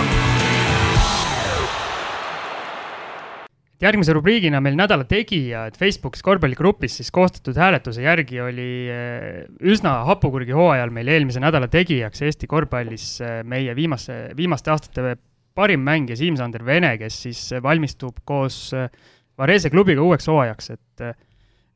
järgmise 3.84 4.14
rubriigina 4.16 4.62
meil 4.64 4.78
nädala 4.80 5.04
tegija, 5.04 5.66
et 5.68 5.76
Facebookis 5.78 6.24
korvpalligrupis 6.24 6.96
siis 6.98 7.12
koostatud 7.12 7.58
hääletuse 7.60 8.02
järgi 8.02 8.40
oli 8.42 8.68
eh, 8.90 9.44
üsna 9.60 9.98
hapukurgi 10.08 10.56
hooajal 10.56 10.90
meil 10.96 11.12
eelmise 11.12 11.44
nädala 11.44 11.68
tegijaks 11.68 12.24
Eesti 12.24 12.48
korvpallis 12.48 13.08
eh, 13.22 13.42
meie 13.44 13.76
viimase, 13.76 14.32
viimaste 14.40 14.72
aastate 14.72 15.18
parim 15.54 15.84
mängija 15.86 16.18
Siim-Sander 16.18 16.64
Vene, 16.66 16.96
kes 16.98 17.20
siis 17.28 17.44
valmistub 17.62 18.24
koos 18.26 18.72
eh, 18.74 18.90
Varese 19.38 19.70
klubiga 19.74 20.02
uueks 20.02 20.30
hooajaks, 20.32 20.74
et 20.74 21.06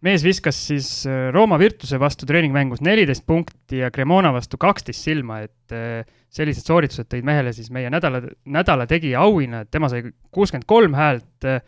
mees 0.08 0.24
viskas 0.26 0.60
siis 0.70 0.90
äh, 1.10 1.28
Rooma 1.36 1.60
Virtuse 1.62 2.00
vastu 2.02 2.28
treeningmängus 2.30 2.82
neliteist 2.86 3.26
punkti 3.28 3.82
ja 3.82 3.92
Cremona 3.94 4.32
vastu 4.36 4.60
kaksteist 4.62 5.06
silma, 5.06 5.42
et 5.46 5.76
äh, 5.76 6.06
sellised 6.34 6.68
sooritused 6.68 7.10
tõid 7.12 7.28
mehele 7.28 7.54
siis 7.56 7.70
meie 7.74 7.92
nädala, 7.94 8.24
nädala 8.50 8.88
tegija 8.90 9.24
auhinna, 9.26 9.64
et 9.66 9.72
tema 9.74 9.90
sai 9.92 10.06
kuuskümmend 10.34 10.68
kolm 10.70 10.98
häält, 10.98 11.34
äh, 11.48 11.60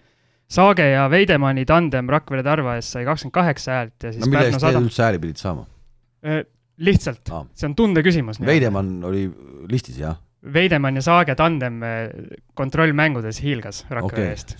Saage 0.49 0.87
ja 0.89 1.03
Veidemanni 1.13 1.61
tandem 1.69 2.07
Rakvere 2.09 2.41
Tarva 2.41 2.79
ees 2.79 2.87
sai 2.95 3.03
kakskümmend 3.05 3.35
kaheksa 3.35 3.75
häält 3.75 4.07
ja 4.07 4.13
siis 4.15 4.23
no 4.23 4.31
mille 4.31 4.47
eest 4.49 4.63
te 4.65 4.79
üldse 4.79 5.03
hääli 5.05 5.21
pidid 5.21 5.37
saama? 5.37 5.67
lihtsalt 6.79 7.29
ah., 7.35 7.43
see 7.53 7.67
on 7.69 7.75
tunde 7.77 8.01
küsimus. 8.05 8.39
Veidemann 8.41 9.03
oli 9.05 9.27
listis, 9.69 9.99
jah? 10.01 10.17
Veidemann 10.39 10.95
ja 10.95 11.03
Saage 11.03 11.35
tandem 11.35 11.81
eh, 11.83 12.37
kontrollmängudes 12.55 13.41
hiilgas 13.43 13.81
Rakvere 13.89 14.07
okay, 14.07 14.29
eest. 14.31 14.53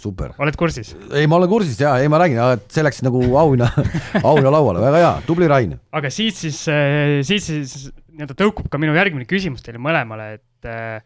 oled 0.44 0.58
kursis? 0.60 0.92
ei, 1.16 1.28
ma 1.30 1.38
olen 1.40 1.52
kursis 1.52 1.80
jaa, 1.80 1.94
ei 2.04 2.12
ma 2.12 2.20
räägin, 2.20 2.42
et 2.58 2.68
see 2.74 2.84
läks 2.84 3.00
nagu 3.06 3.22
auhinna 3.40 3.70
auhinna 4.30 4.52
lauale, 4.52 4.84
väga 4.84 5.00
hea, 5.04 5.14
tubli 5.28 5.48
Rain. 5.48 5.78
aga 5.96 6.12
siit 6.12 6.36
siis, 6.36 6.66
eh, 6.74 7.22
siit 7.24 7.46
siis 7.46 7.78
nii-öelda 8.20 8.36
tõukub 8.36 8.68
ka 8.72 8.82
minu 8.82 8.98
järgmine 8.98 9.28
küsimus 9.30 9.64
teile 9.64 9.80
mõlemale, 9.80 10.34
et 10.36 10.68
äh, 10.68 11.00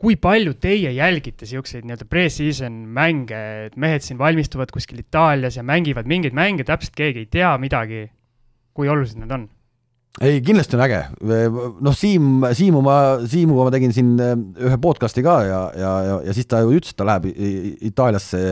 kui 0.00 0.16
palju 0.16 0.56
teie 0.56 0.94
jälgite 0.96 1.44
niisuguseid 1.44 1.84
nii-öelda 1.84 2.08
pre-season 2.08 2.80
mänge, 2.96 3.40
et 3.68 3.76
mehed 3.76 4.04
siin 4.06 4.18
valmistuvad 4.20 4.72
kuskil 4.72 5.02
Itaalias 5.02 5.60
ja 5.60 5.64
mängivad 5.66 6.08
mingeid 6.08 6.36
mänge, 6.36 6.64
täpselt 6.64 6.96
keegi 6.96 7.26
ei 7.26 7.28
tea 7.28 7.52
midagi, 7.60 8.06
kui 8.72 8.88
olulised 8.88 9.20
need 9.20 9.36
on? 9.36 9.50
Ei, 10.18 10.42
kindlasti 10.42 10.76
on 10.76 10.84
äge, 10.84 11.00
noh, 11.86 11.96
Siim, 11.96 12.44
Siimu 12.56 12.82
ma, 12.84 12.98
Siimuga 13.30 13.68
ma 13.68 13.74
tegin 13.74 13.94
siin 13.94 14.12
eh, 14.20 14.36
ühe 14.66 14.78
podcast'i 14.82 15.22
ka 15.24 15.40
ja, 15.46 15.64
ja, 15.78 15.96
ja, 16.06 16.20
ja 16.26 16.36
siis 16.36 16.48
ta 16.50 16.62
ju 16.64 16.74
ütles, 16.74 16.94
et 16.94 16.98
ta 16.98 17.06
läheb 17.08 17.28
Itaaliasse 17.90 18.42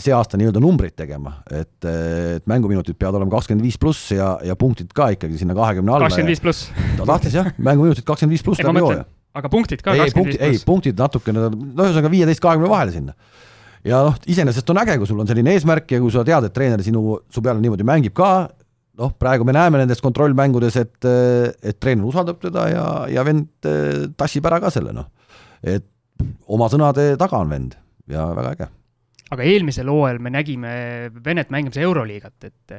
see 0.00 0.14
aasta 0.16 0.38
nii-öelda 0.40 0.60
numbreid 0.64 0.94
tegema, 0.96 1.34
et, 1.52 1.84
et 1.84 2.46
mänguminutid 2.48 2.96
peavad 2.96 3.18
olema 3.18 3.34
kakskümmend 3.34 3.64
viis 3.66 3.76
pluss 3.80 4.14
ja, 4.14 4.30
ja 4.44 4.56
punktid 4.56 4.92
ka 4.96 5.10
ikkagi 5.12 5.40
sinna 5.40 5.56
kahekümne 5.56 5.92
alla. 5.92 6.08
kakskümmend 6.08 6.32
viis 6.32 6.40
pluss. 6.44 6.70
ta 6.96 7.08
tahtis 7.08 7.36
jah, 7.36 7.50
mänguminutid 7.58 8.06
kakskümmend 8.08 8.36
viis 8.36 8.44
pluss 8.46 8.64
läbi 8.64 8.84
hooaja. 8.84 9.04
aga 9.36 9.50
punktid 9.52 9.84
ka 9.84 9.92
kakskümmend 9.92 10.32
viis 10.32 10.40
pluss? 10.40 10.62
ei, 10.62 10.64
punktid 10.68 11.00
natukene, 11.00 11.50
no 11.52 11.84
ühesõnaga 11.84 12.12
viieteist, 12.12 12.44
kahekümne 12.44 12.72
vahele 12.72 12.96
sinna 12.96 13.16
ja 13.84 14.00
noh, 14.08 14.16
iseenesest 14.30 14.72
on 14.72 14.80
äge, 14.80 14.96
kui 15.00 15.08
sul 15.10 15.20
on 15.20 15.28
selline 15.28 15.52
eesmärk 15.52 15.92
ja 15.92 16.00
kui 16.00 16.12
sa 16.12 16.24
tead, 16.24 16.48
et 16.48 16.56
treener 16.56 16.80
sinu, 16.84 17.18
su 17.28 17.44
peale 17.44 17.60
niimoodi 17.60 17.84
mängib 17.84 18.16
ka, 18.16 18.30
noh, 19.00 19.14
praegu 19.18 19.46
me 19.46 19.54
näeme 19.56 19.80
nendes 19.80 20.02
kontrollmängudes, 20.04 20.78
et, 20.80 21.08
et 21.62 21.80
treener 21.80 22.06
usaldab 22.08 22.40
teda 22.42 22.68
ja, 22.70 22.86
ja 23.10 23.26
vend 23.26 23.68
eh, 23.68 24.06
tassib 24.18 24.46
ära 24.50 24.60
ka 24.62 24.72
selle, 24.74 24.94
noh. 24.96 25.10
et 25.62 25.86
oma 26.54 26.68
sõnade 26.72 27.14
taga 27.20 27.42
on 27.42 27.50
vend 27.50 27.78
ja 28.10 28.28
väga 28.36 28.54
äge. 28.54 28.68
aga 29.34 29.46
eelmisel 29.50 29.90
hooajal 29.90 30.20
me 30.22 30.30
nägime 30.30 30.74
Venet 31.24 31.50
mängimas 31.50 31.80
Euroliigat, 31.80 32.36
et 32.46 32.76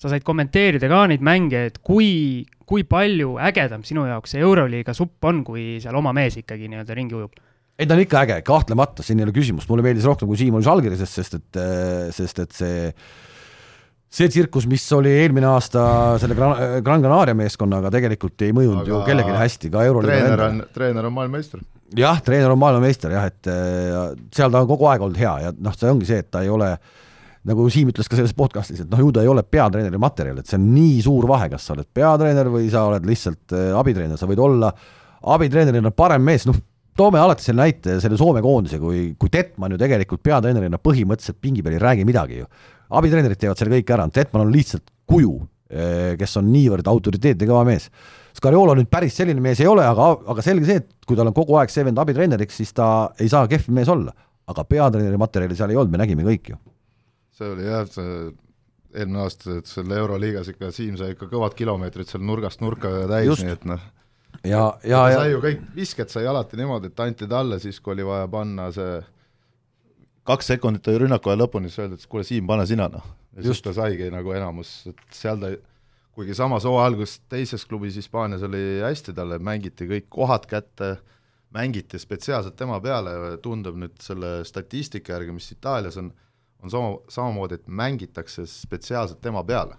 sa 0.00 0.10
said 0.10 0.24
kommenteerida 0.26 0.88
ka 0.90 1.04
neid 1.10 1.22
mänge, 1.24 1.66
et 1.70 1.78
kui, 1.84 2.44
kui 2.66 2.84
palju 2.88 3.36
ägedam 3.38 3.84
sinu 3.86 4.08
jaoks 4.08 4.34
see 4.34 4.42
Euroliiga 4.42 4.94
supp 4.96 5.24
on, 5.30 5.44
kui 5.46 5.76
seal 5.82 5.96
oma 6.00 6.14
mees 6.16 6.40
ikkagi 6.40 6.70
nii-öelda 6.70 6.96
ringi 6.98 7.18
ujub? 7.20 7.36
ei, 7.78 7.86
ta 7.86 7.94
on 7.96 8.02
ikka 8.04 8.24
äge, 8.24 8.40
kahtlemata, 8.46 9.02
siin 9.02 9.18
ei 9.18 9.26
ole 9.26 9.34
küsimust, 9.34 9.66
mulle 9.70 9.82
meeldis 9.86 10.06
rohkem, 10.06 10.28
kui 10.30 10.38
Siim 10.38 10.54
oli 10.54 10.66
Žalgirises, 10.66 11.10
sest 11.10 11.38
et, 11.40 11.62
sest 12.14 12.42
et 12.44 12.52
see 12.54 12.90
see 14.14 14.30
tsirkus, 14.30 14.66
mis 14.70 14.84
oli 14.94 15.12
eelmine 15.24 15.48
aasta 15.50 15.84
selle 16.22 16.36
Gran, 16.38 16.82
Gran 16.86 17.02
Canaria 17.02 17.36
meeskonnaga, 17.38 17.90
tegelikult 17.94 18.44
ei 18.46 18.54
mõjunud 18.54 18.84
Aga 18.84 18.92
ju 18.92 19.00
kellelegi 19.08 19.38
hästi, 19.38 19.70
ka 19.74 19.86
euroliiga 19.88 20.18
treener 20.18 20.44
on, 20.48 20.60
treener 20.74 21.08
on 21.08 21.16
maailmameister. 21.16 21.64
jah, 21.98 22.20
treener 22.24 22.54
on 22.54 22.60
maailmameister 22.62 23.16
jah, 23.16 23.30
et 23.32 23.50
seal 24.34 24.54
ta 24.54 24.62
on 24.62 24.70
kogu 24.70 24.86
aeg 24.90 25.06
olnud 25.06 25.18
hea 25.18 25.34
ja 25.46 25.54
noh, 25.56 25.74
see 25.74 25.90
ongi 25.90 26.10
see, 26.10 26.22
et 26.22 26.30
ta 26.30 26.44
ei 26.46 26.52
ole 26.52 26.70
nagu 27.44 27.66
Siim 27.72 27.90
ütles 27.92 28.08
ka 28.08 28.16
selles 28.16 28.32
podcastis, 28.36 28.84
et 28.84 28.92
noh, 28.92 29.00
ju 29.02 29.10
ta 29.12 29.24
ei 29.24 29.28
ole 29.28 29.42
peatreeneri 29.44 29.98
materjal, 30.00 30.38
et 30.40 30.48
see 30.48 30.56
on 30.56 30.68
nii 30.72 31.00
suur 31.04 31.26
vahe, 31.28 31.50
kas 31.52 31.66
sa 31.66 31.74
oled 31.74 31.88
peatreener 31.92 32.48
või 32.52 32.70
sa 32.72 32.86
oled 32.88 33.04
lihtsalt 33.08 33.52
äh, 33.56 33.72
abitreener, 33.76 34.20
sa 34.20 34.28
võid 34.30 34.40
olla 34.40 34.70
abitreenerina 35.34 35.92
parem 35.96 36.24
mees, 36.24 36.46
noh, 36.48 36.56
toome 36.96 37.18
alati 37.20 37.44
selle 37.44 37.66
näite 37.66 37.98
selle 38.00 38.16
Soome 38.16 38.40
koondise, 38.44 38.78
kui, 38.80 39.10
kui 39.18 39.32
Detman 39.32 39.74
ju 39.74 39.80
tegelikult 39.80 40.22
peatreenerina 40.24 40.78
põhimõtteliselt 40.80 41.40
pingi 41.42 41.64
peal 41.64 41.76
ei 41.76 41.82
räägi 41.82 42.06
midagi 42.06 42.40
ju 42.40 42.48
abitreenerid 42.98 43.40
teevad 43.40 43.60
selle 43.60 43.78
kõik 43.78 43.94
ära, 43.96 44.06
Detman 44.14 44.46
on 44.46 44.52
lihtsalt 44.54 44.86
kuju, 45.10 45.32
eh, 45.70 46.12
kes 46.20 46.36
on 46.40 46.50
niivõrd 46.52 46.88
autoriteetne 46.90 47.48
kõva 47.48 47.64
mees. 47.68 47.90
Scariolo 48.34 48.74
nüüd 48.74 48.90
päris 48.90 49.14
selline 49.14 49.42
mees 49.42 49.60
ei 49.62 49.70
ole, 49.70 49.84
aga, 49.86 50.10
aga 50.32 50.42
selge 50.42 50.66
see, 50.68 50.82
et 50.82 51.06
kui 51.06 51.18
tal 51.18 51.30
on 51.30 51.36
kogu 51.36 51.58
aeg 51.60 51.70
see 51.70 51.84
vend 51.86 52.00
abitreeneriks, 52.02 52.56
siis 52.62 52.72
ta 52.74 53.10
ei 53.20 53.30
saa 53.30 53.48
kehv 53.50 53.70
mees 53.74 53.90
olla. 53.92 54.14
aga 54.44 54.60
peatreeneri 54.68 55.16
materjali 55.16 55.56
seal 55.56 55.70
ei 55.72 55.76
olnud, 55.80 55.92
me 55.94 55.98
nägime 56.02 56.24
kõik 56.26 56.50
ju. 56.50 56.56
see 57.32 57.46
oli 57.48 57.64
jah, 57.64 57.86
see 57.88 58.10
eelmine 58.94 59.22
aasta, 59.24 59.58
et 59.58 59.70
selle 59.70 59.96
Euroliigas 59.96 60.50
ikka 60.52 60.68
Siim 60.74 60.98
sai 61.00 61.14
ikka 61.14 61.30
kõvad 61.30 61.56
kilomeetrid 61.58 62.10
seal 62.10 62.22
nurgast 62.26 62.60
nurka 62.60 62.90
täis, 63.10 63.40
nii 63.40 63.54
et 63.54 63.64
noh, 63.68 63.80
ja, 64.44 64.66
ja, 64.84 65.00
ja 65.10 65.16
sai 65.22 65.32
ju 65.32 65.40
kõik, 65.42 65.64
visked 65.74 66.12
sai 66.12 66.28
alati 66.30 66.60
niimoodi, 66.60 66.92
et 66.92 67.02
anti 67.06 67.28
talle 67.30 67.58
siis, 67.62 67.80
kui 67.80 67.96
oli 67.96 68.06
vaja 68.06 68.28
panna 68.30 68.68
see 68.74 69.00
kaks 70.28 70.50
sekundit 70.54 70.88
oli 70.88 71.04
rünnaku 71.04 71.32
aja 71.32 71.42
lõpuni, 71.42 71.70
siis 71.70 71.84
öeldi, 71.84 72.00
et 72.00 72.08
kuule, 72.10 72.24
Siim, 72.26 72.46
pane 72.48 72.66
sina 72.68 72.88
noh. 72.92 73.04
ja 73.36 73.46
siis 73.46 73.62
ta 73.64 73.74
saigi 73.76 74.08
nagu 74.12 74.32
enamus, 74.36 74.72
et 74.90 75.06
seal 75.16 75.40
ta 75.42 75.52
kuigi 76.14 76.36
samas 76.38 76.66
hooaja 76.68 76.88
alguses 76.92 77.18
teises 77.30 77.64
klubis 77.66 77.98
Hispaanias 77.98 78.44
oli 78.46 78.80
hästi, 78.84 79.14
talle 79.16 79.40
mängiti 79.42 79.88
kõik 79.90 80.08
kohad 80.14 80.46
kätte, 80.50 80.94
mängiti 81.54 81.98
spetsiaalselt 82.00 82.56
tema 82.58 82.80
peale, 82.82 83.14
tundub 83.42 83.78
nüüd 83.78 83.96
selle 84.02 84.36
statistika 84.46 85.16
järgi, 85.16 85.34
mis 85.34 85.50
Itaalias 85.54 85.98
on, 86.00 86.12
on 86.62 86.72
sama, 86.72 86.92
samamoodi, 87.10 87.58
et 87.58 87.66
mängitakse 87.66 88.46
spetsiaalselt 88.50 89.20
tema 89.22 89.42
peale. 89.46 89.76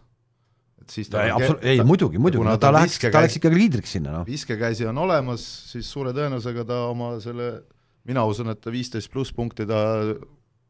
et 0.82 0.92
siis 0.92 1.10
ta 1.10 1.24
ei, 1.24 1.32
absolu-, 1.32 1.62
ei 1.64 1.84
muidugi, 1.88 2.20
muidugi, 2.22 2.46
no 2.46 2.58
ta 2.62 2.74
läks, 2.76 3.00
ta 3.08 3.24
läks 3.24 3.40
ikkagi 3.40 3.58
liidriks 3.58 3.96
sinna, 3.96 4.20
noh. 4.20 4.28
viskekäsi 4.28 4.86
on 4.92 5.00
olemas, 5.02 5.46
siis 5.72 5.88
suure 5.90 6.12
tõenäosusega 6.14 6.68
ta 6.68 6.82
oma 6.92 7.16
selle 7.24 7.50
mina 8.06 8.26
usun, 8.28 8.52
et 8.54 8.68
viisteist 8.72 9.12
pluss 9.12 9.34
punkti 9.34 9.66
ta 9.66 9.80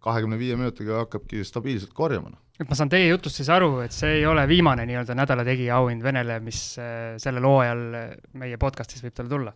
kahekümne 0.05 0.39
viie 0.39 0.57
minutiga 0.59 1.03
hakkabki 1.03 1.43
stabiilselt 1.47 1.93
korjama. 1.97 2.31
Noh. 2.33 2.41
et 2.61 2.69
ma 2.69 2.77
saan 2.77 2.91
teie 2.91 3.09
jutust 3.09 3.41
siis 3.41 3.49
aru, 3.51 3.81
et 3.83 3.95
see 3.95 4.21
ei 4.21 4.25
ole 4.29 4.45
viimane 4.47 4.85
nii-öelda 4.87 5.17
nädala 5.17 5.43
tegija 5.47 5.79
auhind 5.81 6.05
Venele, 6.05 6.39
mis 6.43 6.59
äh, 6.79 7.15
sellel 7.21 7.47
hooajal 7.49 7.81
äh, 7.99 8.11
meie 8.39 8.59
podcast'is 8.61 9.03
võib 9.03 9.15
talle 9.17 9.33
tulla? 9.33 9.55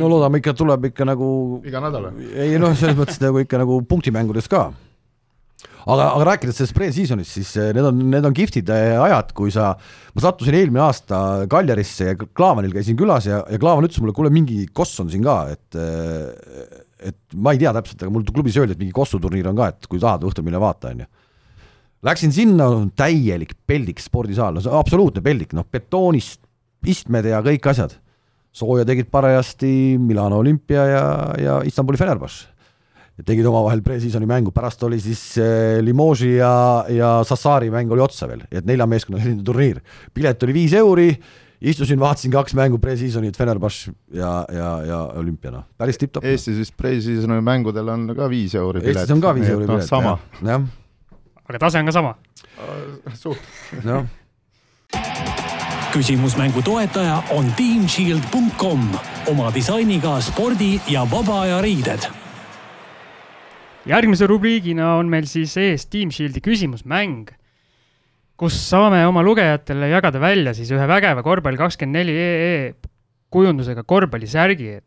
no 0.00 0.10
loodame 0.12 0.42
ikka, 0.42 0.56
tuleb 0.58 0.90
ikka 0.90 1.08
nagu 1.08 1.28
iga 1.64 1.80
nädal? 1.84 2.10
ei 2.34 2.58
noh, 2.60 2.74
selles 2.76 2.98
mõttes 2.98 3.22
nagu 3.22 3.40
ikka 3.44 3.62
nagu 3.62 3.80
punktimängudes 3.88 4.50
ka 4.52 4.66
aga, 5.84 6.10
aga 6.10 6.28
rääkides 6.30 6.60
sellest 6.60 6.76
pre-seasonist, 6.76 7.38
siis 7.38 7.54
äh, 7.60 7.72
need 7.76 7.88
on, 7.88 8.04
need 8.12 8.28
on 8.28 8.36
kihvtid 8.36 8.72
ajad, 8.74 9.32
kui 9.36 9.52
sa, 9.54 9.72
ma 10.12 10.24
sattusin 10.26 10.58
eelmine 10.58 10.84
aasta 10.84 11.18
Kaljarisse 11.50 12.10
ja 12.12 12.18
Klaavanil 12.24 12.74
käisin 12.76 12.98
külas 13.00 13.30
ja, 13.30 13.40
ja 13.48 13.60
Klaavan 13.62 13.88
ütles 13.88 14.02
mulle, 14.04 14.16
kuule, 14.16 14.32
mingi 14.34 14.66
koss 14.74 15.00
on 15.04 15.12
siin 15.12 15.24
ka, 15.24 15.38
et 15.54 16.83
et 17.04 17.36
ma 17.36 17.52
ei 17.54 17.60
tea 17.60 17.72
täpselt, 17.76 18.00
aga 18.02 18.12
mul 18.14 18.24
klubis 18.28 18.56
öeldi, 18.60 18.76
et 18.76 18.80
mingi 18.80 18.94
kossuturniir 18.96 19.50
on 19.50 19.58
ka, 19.58 19.70
et 19.74 19.90
kui 19.90 20.00
tahad 20.02 20.24
õhtul 20.26 20.46
mine 20.46 20.60
vaata, 20.62 20.94
on 20.94 21.04
ju. 21.04 21.10
Läksin 22.04 22.34
sinna, 22.36 22.66
täielik 22.96 23.54
peldik 23.68 24.02
spordisaal, 24.02 24.56
no 24.56 24.64
see 24.64 24.72
absoluutne 24.72 25.22
peldik, 25.24 25.54
noh 25.56 25.64
betoonist 25.72 26.42
istmed 26.88 27.28
ja 27.30 27.40
kõik 27.44 27.70
asjad. 27.72 28.00
sooja 28.54 28.84
tegid 28.86 29.08
parajasti 29.10 29.98
Milano 29.98 30.36
olümpia 30.38 30.82
ja, 30.86 31.06
ja 31.40 31.54
Istanbuli 31.66 31.98
Fenerbahce. 31.98 32.46
tegid 33.24 33.46
omavahel 33.46 33.80
pre-season'i 33.82 34.26
mängu, 34.26 34.50
pärast 34.50 34.82
oli 34.82 35.00
siis 35.00 35.38
äh, 35.38 35.80
Limoges 35.80 36.36
ja, 36.38 36.84
ja 36.88 37.22
Sassari 37.24 37.70
mäng 37.70 37.90
oli 37.92 38.02
otsa 38.02 38.28
veel, 38.28 38.44
et 38.50 38.66
nelja 38.66 38.86
meeskonnaga 38.86 39.24
selline 39.24 39.44
turniir. 39.44 39.80
pilet 40.14 40.42
oli 40.42 40.54
viis 40.54 40.72
euri 40.74 41.08
istusin, 41.60 42.00
vaatasin 42.00 42.32
kaks 42.34 42.56
mängu 42.58 42.78
pre-season'it, 42.82 43.36
Fenerbahce 43.36 43.92
ja, 44.12 44.32
ja, 44.52 44.70
ja 44.88 45.00
olümpia, 45.20 45.52
noh, 45.54 45.68
päris 45.78 46.00
tipp-topp. 46.00 46.26
Eestis 46.28 46.58
vist 46.60 46.76
pre-season'i 46.80 47.40
mängudel 47.44 47.88
on 47.92 48.08
ka 48.16 48.28
viis 48.32 48.56
euri 48.58 48.82
pilet. 48.84 49.04
Eestis 49.04 49.16
on 49.16 49.22
ka 49.24 49.34
viis 49.36 49.48
euri 49.52 49.68
noh, 49.68 49.78
pilet, 49.78 49.90
jah, 49.90 50.50
jah. 50.50 50.68
aga 51.48 51.64
tase 51.66 51.82
on 51.84 51.92
ka 51.92 51.96
sama 52.00 52.14
uh,? 52.58 53.16
suht. 53.18 53.54
noh 53.88 54.04
küsimusmängu 55.94 56.62
toetaja 56.62 57.22
on 57.30 57.46
teamshield.com 57.54 58.80
oma 59.30 59.50
disainiga 59.54 60.16
spordi 60.20 60.80
ja 60.90 61.04
vaba 61.10 61.40
aja 61.44 61.60
riided. 61.62 62.08
järgmise 63.86 64.26
rubriigina 64.26 64.96
on 64.98 65.06
meil 65.06 65.28
siis 65.30 65.54
ees 65.56 65.86
Team 65.86 66.10
Shieldi 66.10 66.40
küsimusmäng 66.42 67.30
kus 68.40 68.56
saame 68.68 69.04
oma 69.06 69.22
lugejatele 69.22 69.88
jagada 69.92 70.18
välja 70.22 70.54
siis 70.56 70.72
ühe 70.74 70.86
vägeva 70.90 71.22
korvpalli 71.22 71.60
kakskümmend 71.60 72.00
neli 72.00 72.16
EE 72.18 72.58
kujundusega 73.34 73.84
korvpallisärgi. 73.86 74.80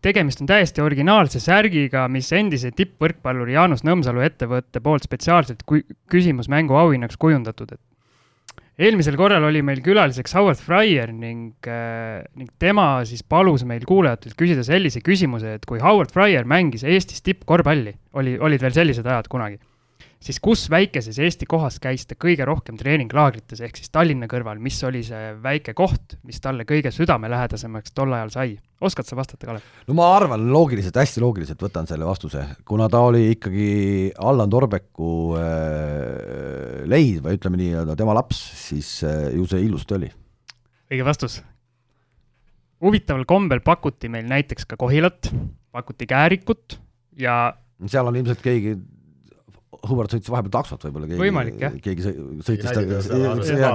tegemist 0.00 0.40
on 0.40 0.46
täiesti 0.46 0.80
originaalse 0.80 1.40
särgiga, 1.42 2.06
mis 2.08 2.30
endise 2.32 2.70
tippvõrkpalluri 2.70 3.56
Jaanus 3.56 3.82
Nõmsalu 3.84 4.22
ettevõtte 4.22 4.80
poolt 4.80 5.04
spetsiaalselt 5.08 5.64
küsimusmängu 6.08 6.76
auhinnaks 6.78 7.18
kujundatud, 7.18 7.74
et 7.74 8.86
eelmisel 8.86 9.18
korral 9.18 9.44
oli 9.48 9.60
meil 9.66 9.82
külaliseks 9.82 10.36
Howard 10.38 10.62
Fryer 10.62 11.10
ning 11.12 11.66
äh,, 11.66 12.22
ning 12.38 12.52
tema 12.62 13.02
siis 13.04 13.24
palus 13.26 13.66
meil 13.66 13.84
kuulajatelt 13.84 14.38
küsida 14.38 14.64
sellise 14.64 15.02
küsimuse, 15.04 15.58
et 15.58 15.66
kui 15.66 15.82
Howard 15.82 16.14
Fryer 16.14 16.46
mängis 16.46 16.86
Eestis 16.86 17.20
tippkorvpalli, 17.26 17.96
oli, 18.14 18.38
olid 18.38 18.62
veel 18.62 18.78
sellised 18.78 19.08
ajad 19.08 19.28
kunagi 19.28 19.58
siis 20.22 20.40
kus 20.42 20.66
väikeses 20.70 21.18
Eesti 21.22 21.46
kohas 21.48 21.78
käis 21.82 22.06
ta 22.08 22.16
kõige 22.18 22.46
rohkem 22.48 22.78
treeninglaagrites, 22.78 23.60
ehk 23.64 23.78
siis 23.78 23.92
Tallinna 23.94 24.28
kõrval, 24.30 24.60
mis 24.62 24.78
oli 24.86 25.04
see 25.06 25.34
väike 25.42 25.74
koht, 25.78 26.16
mis 26.26 26.40
talle 26.42 26.66
kõige 26.68 26.92
südamelähedasemaks 26.94 27.94
tol 27.94 28.14
ajal 28.16 28.32
sai? 28.34 28.56
oskad 28.80 29.08
sa 29.08 29.16
vastata, 29.18 29.46
Kalev? 29.46 29.66
no 29.88 29.96
ma 29.98 30.08
arvan 30.14 30.48
loogiliselt, 30.52 30.98
hästi 30.98 31.22
loogiliselt 31.22 31.62
võtan 31.62 31.86
selle 31.90 32.06
vastuse, 32.06 32.44
kuna 32.68 32.88
ta 32.90 33.02
oli 33.08 33.24
ikkagi 33.34 33.68
Allan 34.18 34.50
Torbeku 34.50 35.12
äh, 35.38 36.84
leid 36.90 37.22
või 37.24 37.38
ütleme 37.38 37.62
nii-öelda 37.62 37.98
tema 37.98 38.14
laps, 38.18 38.42
siis 38.68 38.92
äh, 39.06 39.30
ju 39.34 39.46
see 39.50 39.64
ilusti 39.66 39.98
oli. 39.98 40.10
õige 40.90 41.06
vastus. 41.06 41.40
huvitaval 42.82 43.26
kombel 43.26 43.62
pakuti 43.66 44.10
meil 44.10 44.26
näiteks 44.30 44.66
ka 44.66 44.78
Kohilat, 44.78 45.30
pakuti 45.74 46.06
Käärikut 46.06 46.78
ja 47.18 47.54
seal 47.86 48.06
on 48.06 48.16
ilmselt 48.18 48.42
keegi 48.42 48.78
Hubert 49.68 50.14
sõitis 50.14 50.30
vahepeal 50.32 50.52
taksot 50.54 50.84
võib-olla 50.86 51.08
keegi, 51.10 51.20
võimalik 51.20 51.58
jah. 51.60 51.74
keegi 51.84 52.04
sõitis 52.44 52.70
ta 52.72 52.82
ja, 53.52 53.72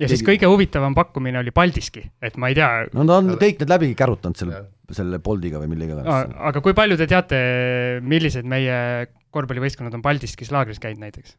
ja 0.00 0.08
siis 0.08 0.24
kõige 0.24 0.48
huvitavam 0.48 0.96
pakkumine 0.96 1.42
oli 1.42 1.52
Paldiski, 1.54 2.06
et 2.24 2.38
ma 2.40 2.48
ei 2.50 2.56
tea. 2.56 2.68
no 2.96 3.04
ta 3.08 3.18
on 3.20 3.34
kõik 3.40 3.60
need 3.60 3.72
läbi 3.72 3.90
kärutanud 3.98 4.40
selle, 4.40 4.62
selle 4.96 5.20
Boltiga 5.24 5.60
või 5.62 5.70
millega 5.74 5.98
iganes. 5.98 6.36
aga 6.50 6.64
kui 6.64 6.76
palju 6.76 6.96
te 7.00 7.08
teate, 7.10 7.40
millised 8.02 8.48
meie 8.48 8.78
korvpallivõistkonnad 9.36 9.98
on 9.98 10.04
Paldiskis 10.04 10.52
laagris 10.54 10.80
käinud 10.82 11.04
näiteks? 11.04 11.36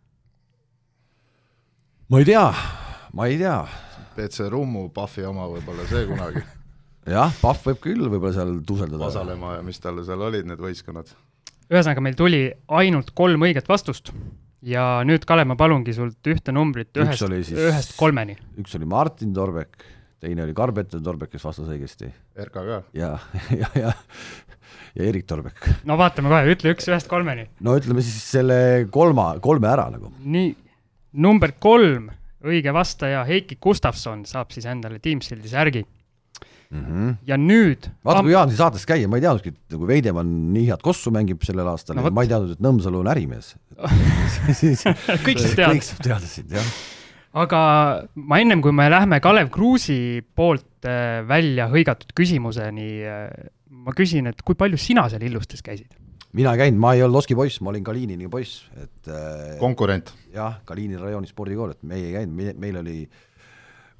ma 2.13 2.21
ei 2.21 2.29
tea, 2.29 2.45
ma 3.17 3.31
ei 3.31 3.41
tea. 3.41 3.57
BC 4.15 4.51
Rummu 4.53 4.89
Pahvi 4.95 5.25
oma 5.27 5.49
võib-olla 5.51 5.89
see 5.89 6.05
kunagi 6.07 6.45
jah, 7.17 7.33
Pahv 7.41 7.71
võib 7.71 7.81
küll 7.83 8.05
võib-olla 8.09 8.33
seal 8.37 8.57
tuuseldada. 8.67 9.09
osalema 9.09 9.57
ja 9.57 9.63
mis 9.65 9.81
tal 9.81 10.01
seal 10.05 10.21
olid, 10.25 10.47
need 10.49 10.61
võistkonnad. 10.61 11.11
Ühesõnaga, 11.71 12.03
meil 12.03 12.17
tuli 12.17 12.41
ainult 12.77 13.11
kolm 13.17 13.45
õiget 13.47 13.69
vastust 13.69 14.11
ja 14.65 14.85
nüüd, 15.07 15.25
Kalev, 15.29 15.49
ma 15.51 15.57
palungi 15.59 15.93
sult 15.95 16.29
ühte 16.31 16.53
numbrit 16.55 16.95
ühest, 16.97 17.25
siis... 17.47 17.53
ühest 17.67 17.95
kolmeni. 17.99 18.37
üks 18.61 18.75
oli 18.77 18.89
Martin 18.89 19.33
Torbek, 19.35 19.85
teine 20.23 20.45
oli 20.45 20.55
Karl-Peeter 20.57 21.01
Torbek, 21.05 21.33
kes 21.35 21.45
vastas 21.45 21.69
õigesti. 21.69 22.09
RK 22.47 22.55
ka. 22.55 22.81
ja, 22.97 23.13
ja, 23.61 23.71
ja, 23.77 23.93
ja 24.95 25.09
Erik 25.09 25.27
Torbek. 25.29 25.61
no 25.87 25.97
vaatame 26.01 26.33
kohe, 26.33 26.55
ütle 26.55 26.75
üks 26.75 26.89
ühest 26.89 27.09
kolmeni. 27.11 27.47
no 27.65 27.77
ütleme 27.79 28.05
siis 28.05 28.19
selle 28.35 28.59
kolma, 28.93 29.33
kolme 29.43 29.71
ära 29.71 29.89
nagu. 29.93 30.13
nii, 30.21 30.53
number 31.25 31.55
kolm, 31.61 32.09
õige 32.45 32.73
vastaja 32.75 33.25
Heiki 33.27 33.59
Gustavson 33.61 34.25
saab 34.29 34.53
siis 34.53 34.67
endale 34.69 35.01
Teamsildi 35.03 35.51
särgi 35.51 35.85
mm. 36.69 36.83
-hmm. 36.85 37.13
ja 37.27 37.37
nüüd 37.37 37.89
vaata, 38.05 38.23
kui 38.23 38.33
Jaan 38.33 38.51
siin 38.51 38.59
saates 38.59 38.85
käia, 38.89 39.09
ma 39.11 39.19
ei 39.19 39.25
teadnudki, 39.25 39.53
et 39.53 39.77
kui 39.77 39.87
Veidemann 39.89 40.51
nii 40.55 40.67
head 40.69 40.83
kossu 40.85 41.13
mängib 41.13 41.43
sellel 41.47 41.67
aastal 41.71 41.99
no,, 41.99 42.09
ma 42.09 42.25
ei 42.25 42.31
teadnud, 42.31 42.55
et 42.55 42.63
Nõmsalu 42.65 43.01
on 43.03 43.11
ärimees 43.11 43.53
kõik 44.45 44.61
siis 44.61 44.85
teavad. 44.85 45.75
kõik 45.75 46.07
teadsid, 46.07 46.55
jah. 46.55 46.71
aga 47.45 47.59
ma 48.15 48.39
ennem, 48.43 48.63
kui 48.65 48.75
me 48.75 48.87
lähme 48.91 49.19
Kalev 49.23 49.51
Kruusi 49.53 50.23
poolt 50.35 50.87
äh, 50.87 51.21
välja 51.27 51.69
hõigatud 51.73 52.15
küsimuseni, 52.17 52.89
äh, 53.03 53.29
ma 53.69 53.95
küsin, 53.97 54.31
et 54.31 54.41
kui 54.45 54.57
palju 54.57 54.79
sina 54.81 55.07
seal 55.11 55.27
Illustes 55.27 55.63
käisid? 55.65 55.91
mina 56.35 56.51
ei 56.51 56.65
käinud, 56.65 56.79
ma 56.83 56.95
ei 56.95 57.03
olnud 57.03 57.21
Oski 57.21 57.35
poiss, 57.37 57.61
ma 57.63 57.71
olin 57.71 57.83
Kalinini 57.83 58.27
poiss, 58.31 58.65
et 58.75 59.11
äh, 59.11 59.55
konkurent? 59.61 60.11
jah, 60.35 60.59
Kalini 60.67 60.99
rajooni 60.99 61.31
spordikool, 61.31 61.77
et 61.77 61.87
meie 61.87 62.09
ei 62.09 62.17
käinud, 62.17 62.59
meil 62.59 62.81
oli 62.81 62.97
äh, 63.05 63.23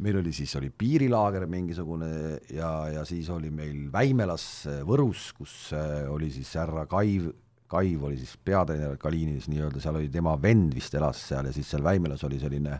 meil 0.03 0.19
oli 0.19 0.33
siis, 0.35 0.51
oli 0.59 0.69
piirilaager 0.75 1.45
mingisugune 1.47 2.11
ja, 2.53 2.71
ja 2.91 3.05
siis 3.07 3.29
oli 3.31 3.51
meil 3.53 3.87
Väimelas 3.93 4.45
äh, 4.67 4.81
Võrus, 4.87 5.29
kus 5.37 5.55
äh, 5.75 6.03
oli 6.11 6.31
siis 6.33 6.51
härra 6.59 6.85
Kaiv, 6.91 7.29
Kaiv 7.71 8.03
oli 8.09 8.19
siis 8.19 8.35
peatreener 8.37 8.97
Kaliinis 9.01 9.47
nii-öelda, 9.51 9.81
seal 9.83 9.99
oli 10.01 10.11
tema 10.13 10.35
vend 10.41 10.75
vist 10.75 10.95
elas 10.97 11.21
seal 11.31 11.49
ja 11.49 11.55
siis 11.55 11.69
seal 11.71 11.85
Väimelas 11.85 12.25
oli 12.27 12.39
selline, 12.41 12.79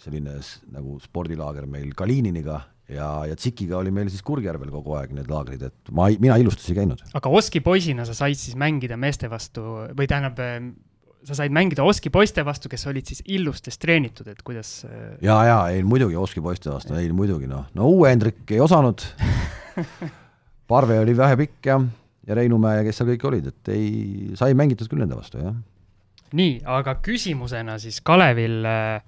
selline 0.00 0.36
nagu 0.74 0.98
spordilaager 1.02 1.66
meil 1.70 1.90
Kaliininiga 1.98 2.60
ja, 2.90 3.08
ja 3.28 3.38
Tsikiga 3.38 3.80
oli 3.80 3.92
meil 3.94 4.10
siis 4.12 4.22
Kurgjärvel 4.26 4.70
kogu 4.72 4.94
aeg 4.98 5.14
need 5.16 5.30
laagrid, 5.30 5.66
et 5.66 5.92
ma 5.94 6.08
ei, 6.10 6.18
mina 6.22 6.38
Illustus 6.40 6.70
ei 6.70 6.78
käinud. 6.78 7.02
aga 7.14 7.34
Oski 7.40 7.62
poisina 7.64 8.06
sa 8.06 8.14
said 8.16 8.38
siis 8.38 8.58
mängida 8.58 8.98
meeste 9.00 9.30
vastu 9.30 9.66
või 9.98 10.06
tähendab, 10.10 10.38
sa 11.26 11.36
said 11.36 11.52
mängida 11.52 11.84
Oski 11.86 12.10
poiste 12.12 12.44
vastu, 12.46 12.70
kes 12.72 12.86
olid 12.90 13.08
siis 13.10 13.22
illustes 13.28 13.78
treenitud, 13.80 14.28
et 14.32 14.40
kuidas 14.46 14.80
äh, 14.88 15.16
ja, 15.24 15.36
ja 15.46 15.58
ei 15.74 15.82
muidugi 15.86 16.16
Oski 16.16 16.42
poiste 16.44 16.72
vastu, 16.72 16.96
ei 16.96 17.10
muidugi 17.12 17.48
noh, 17.50 17.66
no 17.76 17.90
uue 17.92 18.12
Hendrik 18.12 18.48
ei 18.50 18.60
osanud 18.64 19.04
Parve 20.70 21.00
oli 21.02 21.16
vähepikk 21.16 21.66
ja, 21.66 21.80
ja 22.26 22.36
Reinumäe 22.38 22.80
ja 22.80 22.86
kes 22.86 23.00
seal 23.00 23.10
kõik 23.12 23.24
olid, 23.30 23.48
et 23.50 23.72
ei, 23.74 23.86
sai 24.38 24.54
mängitud 24.58 24.90
küll 24.90 25.02
nende 25.02 25.18
vastu, 25.18 25.40
jah. 25.42 25.56
nii, 26.36 26.60
aga 26.78 26.96
küsimusena 27.04 27.76
siis 27.82 28.00
Kalevil 28.06 28.60
äh, 28.68 29.00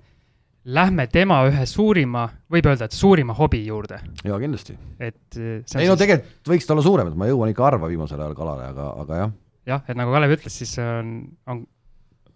lähme 0.65 1.07
tema 1.11 1.41
ühe 1.49 1.67
suurima, 1.67 2.27
võib 2.53 2.69
öelda, 2.71 2.87
et 2.91 2.97
suurima 2.97 3.35
hobi 3.39 3.65
juurde. 3.67 4.03
jaa, 4.21 4.41
kindlasti. 4.43 4.77
et 4.99 5.39
äh, 5.39 5.61
ei 5.61 5.63
siis... 5.65 5.89
no 5.89 5.97
tegelikult 6.01 6.55
võiks 6.55 6.69
ta 6.69 6.77
olla 6.77 6.85
suurem, 6.85 7.13
et 7.13 7.19
ma 7.19 7.31
jõuan 7.31 7.53
ikka 7.55 7.71
harva 7.71 7.91
viimasel 7.91 8.21
ajal 8.21 8.37
kalale, 8.39 8.69
aga, 8.75 8.91
aga 9.05 9.23
jah. 9.23 9.39
jah, 9.77 9.87
et 9.89 9.99
nagu 9.99 10.13
Kalev 10.15 10.37
ütles, 10.37 10.59
siis 10.61 10.77
on, 10.83 11.15
on 11.49 11.65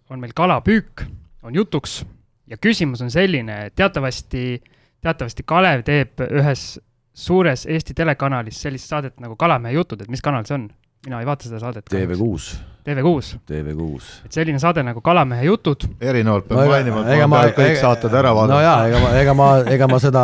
on 0.09 0.19
meil 0.19 0.31
kalapüük, 0.35 1.03
on 1.43 1.55
jutuks 1.55 2.01
ja 2.47 2.57
küsimus 2.57 3.01
on 3.03 3.11
selline, 3.11 3.65
et 3.67 3.75
teatavasti, 3.75 4.61
teatavasti 5.03 5.43
Kalev 5.45 5.83
teeb 5.87 6.23
ühes 6.27 6.77
suures 7.17 7.65
Eesti 7.65 7.95
telekanalis 7.97 8.61
sellist 8.61 8.89
saadet 8.91 9.19
nagu 9.23 9.35
Kalamehe 9.35 9.75
jutud, 9.75 10.01
et 10.01 10.11
mis 10.11 10.23
kanal 10.23 10.45
see 10.47 10.57
on? 10.59 10.67
mina 11.07 11.21
ei 11.21 11.27
vaata 11.27 11.45
seda 11.47 11.59
saadet. 11.61 11.85
TV6. 11.93 12.57
TV6. 12.87 13.37
TV6. 13.47 14.11
et 14.25 14.37
selline 14.39 14.59
saade 14.59 14.83
nagu 14.83 15.01
Kalamehe 15.03 15.45
jutud. 15.47 15.87
erinevalt 16.01 16.47
peab 16.49 16.59
no, 16.59 16.67
mainima, 16.71 17.03
et 17.05 17.23
ma 17.29 17.41
pean 17.45 17.57
kõik 17.59 17.81
saated 17.81 18.15
ära 18.17 18.33
vaadata. 18.35 18.53
no 18.55 18.61
jaa, 18.63 18.77
ega 18.89 19.01
ma, 19.03 19.11
ega 19.21 19.35
ma, 19.37 19.49
ega 19.75 19.89
ma 19.91 19.99
seda 20.03 20.23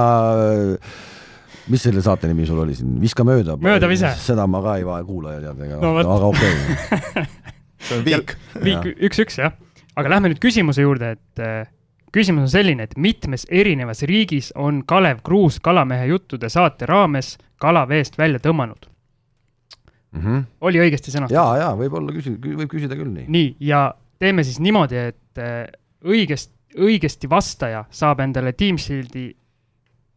mis 1.71 1.83
selle 1.87 2.03
saate 2.03 2.27
nimi 2.27 2.47
sul 2.47 2.59
oli 2.63 2.75
siin, 2.75 2.95
Viska 3.01 3.25
mööda? 3.27 3.57
möödavise. 3.61 4.15
seda 4.19 4.47
ma 4.47 4.63
ka 4.65 4.77
ei 4.79 4.87
kuula 5.07 5.37
ja 5.37 5.43
tead, 5.45 5.61
ega 5.67 5.79
no, 5.83 5.93
aga 6.01 6.31
okei 6.31 6.55
okay. 6.55 7.27
see 7.85 7.99
on 7.99 8.07
viik. 8.07 8.35
viik 8.63 8.89
üks-üks 9.09 9.39
jah 9.43 9.55
aga 9.95 10.09
lähme 10.09 10.31
nüüd 10.31 10.41
küsimuse 10.41 10.85
juurde, 10.85 11.13
et 11.17 11.43
äh, 11.43 11.67
küsimus 12.13 12.47
on 12.47 12.53
selline, 12.53 12.87
et 12.87 12.95
mitmes 12.97 13.45
erinevas 13.49 14.03
riigis 14.09 14.51
on 14.55 14.83
Kalev 14.87 15.23
Kruus 15.25 15.59
Kalamehe 15.63 16.07
juttude 16.11 16.49
saate 16.49 16.87
raames 16.89 17.35
kala 17.61 17.85
veest 17.89 18.17
välja 18.17 18.41
tõmmanud 18.43 18.89
mm? 20.11 20.21
-hmm. 20.21 20.43
oli 20.61 20.81
õigesti 20.83 21.13
sõnastatud? 21.13 21.37
jaa, 21.37 21.57
jaa, 21.57 21.75
võib-olla 21.77 22.15
küsi-, 22.15 22.37
võib 22.39 22.69
küsida 22.71 22.97
küll 22.99 23.13
nii. 23.13 23.25
nii, 23.27 23.55
ja 23.59 23.93
teeme 24.19 24.43
siis 24.43 24.59
niimoodi, 24.59 24.97
et 25.13 25.41
äh, 25.41 25.65
õigest, 26.05 26.51
õigesti 26.77 27.29
vastaja 27.29 27.85
saab 27.91 28.19
endale 28.23 28.53
Team 28.53 28.77
Shieldi 28.77 29.31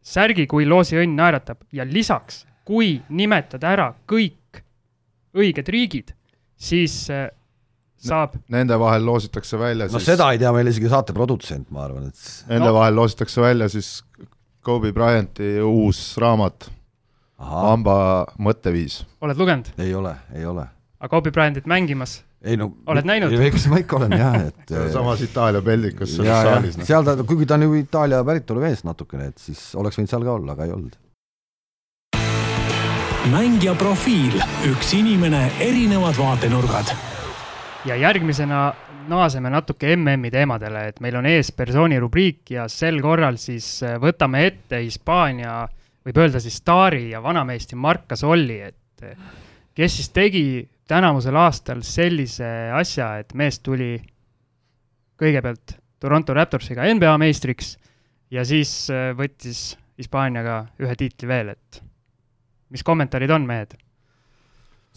särgi, 0.01 0.47
kui 0.47 0.65
loosiõnn 0.65 1.17
naeratab 1.17 1.65
ja 1.73 1.85
lisaks, 1.85 2.45
kui 2.65 3.01
nimetada 3.09 3.71
ära 3.73 3.87
kõik 4.07 4.61
õiged 5.37 5.67
riigid, 5.69 6.13
siis 6.57 7.09
äh, 7.13 7.27
saab. 8.03 8.37
Nende 8.53 8.77
vahel 8.79 9.05
loositakse 9.05 9.59
välja 9.59 9.87
no 9.89 9.97
siis 9.97 10.11
seda 10.13 10.29
ei 10.33 10.41
tea 10.41 10.51
meil 10.55 10.69
isegi 10.71 10.89
saate 10.91 11.15
produtsent, 11.17 11.69
ma 11.73 11.85
arvan, 11.87 12.09
et 12.11 12.51
Nende 12.51 12.69
no. 12.69 12.75
vahel 12.77 12.97
loositakse 12.97 13.41
välja 13.41 13.69
siis 13.73 14.01
Kobe 14.67 14.91
Bryanti 14.93 15.57
uus 15.63 16.01
raamat 16.19 16.69
Hamba 17.37 18.25
mõtteviis. 18.41 19.03
oled 19.21 19.37
lugenud? 19.37 19.73
ei 19.77 19.93
ole, 19.95 20.15
ei 20.35 20.45
ole. 20.45 20.67
aga 20.99 21.09
Kobe 21.15 21.31
Bryantit 21.31 21.65
mängimas? 21.69 22.21
ei 22.41 22.57
no 22.57 22.71
oled 22.89 23.05
näinud? 23.05 23.33
eks 23.47 23.67
ma 23.71 23.81
ikka 23.81 23.99
olen 23.99 24.17
jah, 24.17 24.37
et 24.49 24.77
samas 24.93 25.21
Itaalia 25.25 25.61
peldikus 25.61 26.15
selles 26.17 26.47
saalis. 26.49 26.77
No. 26.77 26.85
seal 26.85 27.05
ta, 27.05 27.17
kuigi 27.23 27.49
ta 27.49 27.57
on 27.57 27.67
ju 27.67 27.81
Itaalia 27.81 28.23
päritolu 28.25 28.65
mees 28.65 28.85
natukene, 28.87 29.31
et 29.33 29.41
siis 29.41 29.69
oleks 29.75 29.99
võinud 29.99 30.13
seal 30.13 30.25
ka 30.25 30.37
olla, 30.37 30.57
aga 30.57 30.69
ei 30.69 30.77
olnud. 30.77 30.97
mängija 33.27 33.73
profiil, 33.75 34.37
üks 34.69 34.93
inimene, 34.95 35.49
erinevad 35.59 36.15
vaatenurgad 36.15 37.16
ja 37.87 37.95
järgmisena 37.95 38.73
naaseme 39.07 39.49
natuke 39.49 39.95
MM-i 39.95 40.31
teemadele, 40.31 40.87
et 40.89 40.99
meil 41.03 41.15
on 41.19 41.27
ees 41.29 41.53
persooni 41.55 41.99
rubriik 42.03 42.51
ja 42.51 42.65
sel 42.71 42.99
korral 43.03 43.37
siis 43.39 43.77
äh, 43.85 43.95
võtame 44.01 44.43
ette 44.47 44.81
Hispaania, 44.83 45.61
võib 46.07 46.19
öelda 46.19 46.41
siis 46.43 46.59
staari 46.59 47.11
ja 47.13 47.21
vanameesti 47.23 47.79
Marc 47.79 48.07
Gasolli, 48.11 48.59
et 48.67 49.07
äh, 49.07 49.15
kes 49.77 49.99
siis 50.01 50.11
tegi 50.11 50.43
tänavusel 50.87 51.35
aastal 51.39 51.83
sellise 51.87 52.51
asja, 52.75 53.13
et 53.21 53.31
mees 53.37 53.61
tuli 53.63 53.95
kõigepealt 55.19 55.77
Toronto 55.99 56.35
Raptorsiga 56.35 56.85
NBA 56.91 57.15
meistriks 57.23 57.75
ja 58.31 58.43
siis 58.47 58.89
äh, 58.91 59.13
võttis 59.15 59.77
Hispaaniaga 59.97 60.65
ühe 60.83 60.95
tiitli 60.99 61.29
veel, 61.29 61.55
et 61.55 61.83
mis 62.69 62.83
kommentaarid 62.83 63.31
on, 63.31 63.47
mehed? 63.47 63.79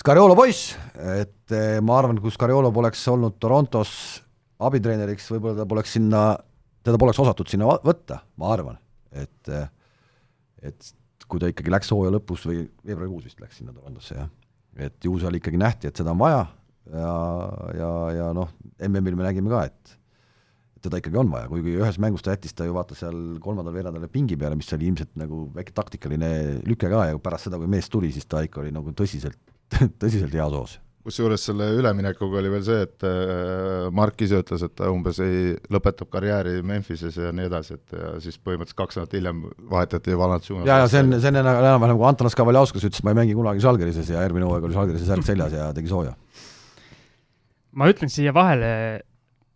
Scariolo 0.00 0.32
poiss, 0.32 0.70
et 0.96 1.52
eh, 1.52 1.76
ma 1.84 1.98
arvan, 2.00 2.16
kui 2.24 2.32
Scariolo 2.32 2.70
poleks 2.72 3.02
olnud 3.12 3.34
Torontos 3.42 3.90
abitreeneriks, 4.64 5.26
võib-olla 5.34 5.58
ta 5.58 5.66
poleks 5.68 5.92
sinna, 5.98 6.22
teda 6.86 6.96
poleks 7.00 7.20
osatud 7.20 7.50
sinna 7.52 7.68
võtta, 7.84 8.22
ma 8.40 8.54
arvan, 8.54 8.78
et 9.12 9.52
eh, 9.52 9.68
et 10.64 10.94
kui 11.28 11.40
ta 11.42 11.50
ikkagi 11.52 11.72
läks 11.72 11.92
hooaja 11.92 12.14
lõpus 12.14 12.46
või 12.48 12.62
veebruarikuus 12.64 13.28
vist 13.28 13.44
läks 13.44 13.60
sinna 13.60 13.76
Torontosse, 13.76 14.16
jah. 14.16 14.32
et 14.88 14.96
ju 15.04 15.20
seal 15.20 15.36
ikkagi 15.36 15.60
nähti, 15.60 15.92
et 15.92 16.00
seda 16.00 16.16
on 16.16 16.20
vaja 16.24 16.40
ja, 16.88 17.12
ja, 17.76 17.92
ja 18.16 18.32
noh, 18.36 18.56
MM-il 18.88 19.20
me 19.20 19.28
nägime 19.28 19.52
ka, 19.52 19.66
et 19.68 19.94
teda 20.80 21.00
ikkagi 21.00 21.20
on 21.20 21.28
vaja, 21.28 21.52
kuigi 21.52 21.76
ühes 21.76 22.00
mängus 22.00 22.24
ta 22.24 22.32
jättis 22.32 22.56
ta 22.56 22.64
ju 22.64 22.72
vaata 22.72 22.96
seal 22.96 23.36
kolmandal 23.44 23.76
veerandal 23.76 24.08
pingi 24.08 24.40
peale, 24.40 24.56
mis 24.56 24.72
oli 24.72 24.88
ilmselt 24.88 25.12
nagu 25.20 25.44
väike 25.52 25.76
taktikaline 25.76 26.32
lüke 26.64 26.88
ka 26.88 27.04
ja 27.12 27.20
pärast 27.20 27.50
seda, 27.50 27.60
kui 27.60 27.68
mees 27.68 27.92
tuli, 27.92 28.08
siis 28.16 28.24
ta 28.24 28.40
ikka 28.48 28.64
oli 28.64 28.72
nagu 28.72 28.96
tõsiselt 28.96 29.36
tõsiselt 30.02 30.34
heas 30.36 30.54
hoos. 30.54 30.78
kusjuures 31.06 31.42
selle 31.48 31.70
üleminekuga 31.78 32.38
oli 32.42 32.50
veel 32.52 32.64
see, 32.66 32.82
et 32.84 33.06
äh, 33.08 33.86
Mark 33.96 34.20
ise 34.20 34.42
ütles, 34.42 34.62
et 34.66 34.74
ta 34.76 34.90
umbes 34.92 35.18
ei, 35.24 35.54
lõpetab 35.72 36.10
karjääri 36.12 36.60
Memphises 36.66 37.16
ja 37.16 37.32
nii 37.34 37.48
edasi, 37.48 37.78
et 37.78 37.96
ja 37.96 38.12
siis 38.22 38.36
põhimõtteliselt 38.36 38.80
kaks 38.82 38.98
nädalat 38.98 39.16
hiljem 39.16 39.42
vahetati 39.72 40.18
Valanciunas. 40.20 40.68
jaa, 40.68 40.82
ja 40.84 40.88
see 40.92 41.02
on, 41.04 41.16
see 41.16 41.32
on 41.32 41.40
enam-vähem 41.40 41.88
nagu 41.94 42.08
Antonas 42.08 42.36
Kavaljauskas 42.38 42.84
ütles, 42.90 43.04
ma 43.06 43.14
ei 43.14 43.22
mängi 43.22 43.36
kunagi 43.38 43.64
Žalgirises 43.64 44.12
ja 44.12 44.24
järgmine 44.26 44.48
hooaeg 44.48 44.68
oli 44.68 44.76
Žalgirise 44.76 45.08
särk 45.08 45.26
seljas 45.26 45.56
ja 45.56 45.70
tegi 45.76 45.92
sooja. 45.92 46.16
ma 47.72 47.88
ütlen 47.88 48.12
siia 48.12 48.34
vahele, 48.36 48.74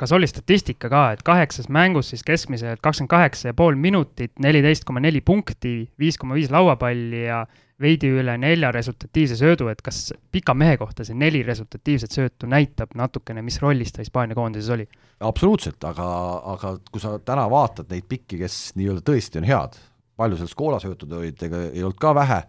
kas 0.01 0.13
oli 0.17 0.27
statistika 0.31 0.89
ka, 0.91 1.05
et 1.15 1.23
kaheksas 1.27 1.69
mängus 1.73 2.11
siis 2.13 2.25
keskmiselt 2.27 2.81
kakskümmend 2.83 3.13
kaheksa 3.13 3.51
ja 3.51 3.57
pool 3.57 3.77
minutit, 3.79 4.33
neliteist 4.43 4.87
koma 4.89 5.03
neli 5.05 5.21
punkti, 5.21 5.77
viis 6.01 6.19
koma 6.19 6.39
viis 6.39 6.51
lauapalli 6.55 7.27
ja 7.27 7.45
veidi 7.81 8.11
üle 8.15 8.37
nelja 8.39 8.71
resultatiivse 8.75 9.37
söödu, 9.39 9.67
et 9.73 9.81
kas 9.83 10.13
pika 10.33 10.55
mehe 10.55 10.77
kohta 10.79 11.07
see 11.07 11.17
neli 11.19 11.43
resultatiivset 11.43 12.15
söötu 12.15 12.47
näitab 12.51 12.95
natukene, 12.95 13.43
mis 13.43 13.59
rollis 13.63 13.93
ta 13.93 14.05
Hispaania 14.05 14.39
koondises 14.39 14.71
oli? 14.77 14.87
absoluutselt, 15.25 15.83
aga, 15.89 16.07
aga 16.55 16.77
kui 16.91 17.03
sa 17.03 17.17
täna 17.19 17.49
vaatad 17.51 17.91
neid 17.91 18.07
pikki, 18.09 18.39
kes 18.43 18.75
nii-öelda 18.79 19.03
tõesti 19.07 19.41
on 19.41 19.49
head, 19.49 19.79
palju 20.21 20.39
seal 20.39 20.51
skoolasöötud 20.51 21.17
olid, 21.19 21.43
ega 21.49 21.65
ei 21.71 21.83
olnud 21.83 21.99
ka 22.03 22.15
vähe 22.15 22.43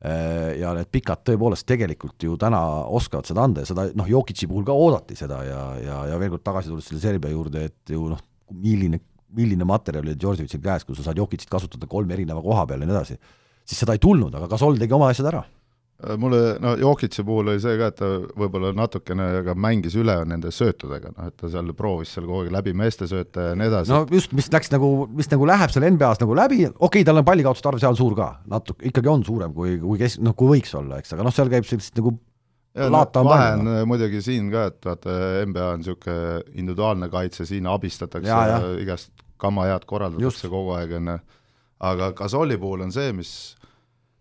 Äh, 0.00 0.54
ja 0.56 0.70
need 0.72 0.88
pikad 0.88 1.20
tõepoolest 1.28 1.66
tegelikult 1.68 2.24
ju 2.24 2.32
täna 2.40 2.56
oskavad 2.88 3.28
seda 3.28 3.42
anda 3.44 3.60
ja 3.60 3.68
seda 3.68 3.82
noh, 3.92 4.06
Jokitsi 4.08 4.46
puhul 4.48 4.64
ka 4.64 4.72
oodati 4.72 5.12
seda 5.18 5.42
ja, 5.44 5.58
ja, 5.76 5.98
ja 6.08 6.20
veel 6.22 6.30
kord 6.32 6.44
tagasi 6.46 6.70
tulles 6.70 6.86
selle 6.88 7.02
Serbia 7.02 7.34
juurde, 7.34 7.66
et 7.68 7.92
ju 7.92 8.06
noh, 8.08 8.22
milline, 8.64 9.02
milline 9.36 9.66
materjal 9.68 10.06
oli 10.06 10.14
Djordjevitšil 10.16 10.62
käes, 10.64 10.86
kui 10.88 10.96
sa 10.96 11.04
saad 11.04 11.20
Jokitsit 11.20 11.52
kasutada 11.52 11.84
kolme 11.90 12.16
erineva 12.16 12.40
koha 12.40 12.64
peal 12.70 12.80
ja 12.80 12.88
nii 12.88 12.96
edasi, 12.96 13.18
siis 13.70 13.84
seda 13.84 13.96
ei 13.96 14.02
tulnud, 14.02 14.34
aga 14.34 14.50
Gasol 14.50 14.78
tegi 14.80 14.96
oma 14.96 15.12
asjad 15.14 15.30
ära 15.30 15.44
Äh, 16.08 16.16
mulle, 16.16 16.56
no 16.60 16.74
Jokitsi 16.76 17.22
puhul 17.24 17.50
oli 17.52 17.60
see 17.60 17.76
ka, 17.76 17.90
et 17.90 17.98
ta 17.98 18.08
võib-olla 18.40 18.70
natukene 18.76 19.26
ka 19.44 19.54
mängis 19.58 19.96
üle 20.00 20.14
nende 20.28 20.52
söötudega, 20.54 21.12
noh 21.12 21.28
et 21.28 21.36
ta 21.36 21.50
seal 21.52 21.74
proovis 21.76 22.14
seal 22.14 22.24
kogu 22.24 22.46
aeg 22.46 22.54
läbi 22.54 22.72
meeste 22.76 23.08
sööte 23.10 23.50
ja 23.50 23.58
nii 23.58 23.68
edasi. 23.68 23.92
no 23.92 24.16
just, 24.16 24.32
mis 24.36 24.48
läks 24.52 24.72
nagu, 24.72 24.88
mis 25.16 25.28
nagu 25.32 25.48
läheb 25.50 25.74
seal 25.74 25.84
NBA-s 25.90 26.22
nagu 26.22 26.38
läbi, 26.38 26.62
okei 26.70 26.86
okay,, 26.88 27.04
tal 27.08 27.20
on 27.20 27.28
pallikaotuste 27.28 27.68
arv 27.68 27.84
seal 27.84 28.00
suur 28.00 28.16
ka, 28.16 28.30
natuke, 28.48 28.86
ikkagi 28.88 29.12
on 29.12 29.26
suurem 29.28 29.52
kui, 29.56 29.76
kui 29.82 30.00
kes-, 30.00 30.16
noh, 30.24 30.36
kui 30.38 30.54
võiks 30.54 30.72
olla, 30.78 31.02
eks, 31.02 31.12
aga 31.16 31.28
noh, 31.28 31.36
seal 31.36 31.52
käib 31.52 31.68
sellist 31.68 32.00
nagu 32.00 32.14
ja 32.80 32.88
no, 32.88 33.04
vahe 33.28 33.52
on 33.58 33.72
äh, 33.74 33.84
muidugi 33.92 34.24
siin 34.24 34.48
ka, 34.54 34.70
et 34.72 34.80
vaata, 34.88 35.20
NBA 35.52 35.70
on 35.74 35.84
niisugune 35.84 36.40
individuaalne 36.54 37.12
kaitse, 37.12 37.44
siin 37.50 37.68
abistatakse 37.68 38.30
ja, 38.30 38.42
ja. 38.56 38.74
igast 38.80 39.12
kama 39.40 39.68
head 39.68 39.84
korraldatakse 39.90 40.48
kogu 40.48 40.78
aeg, 40.80 40.96
on 40.96 41.12
ju, 41.12 41.22
aga 41.92 42.14
Gasoli 42.16 42.56
puhul 42.60 42.88
on 42.88 42.96
see, 42.96 43.12
mis 43.16 43.34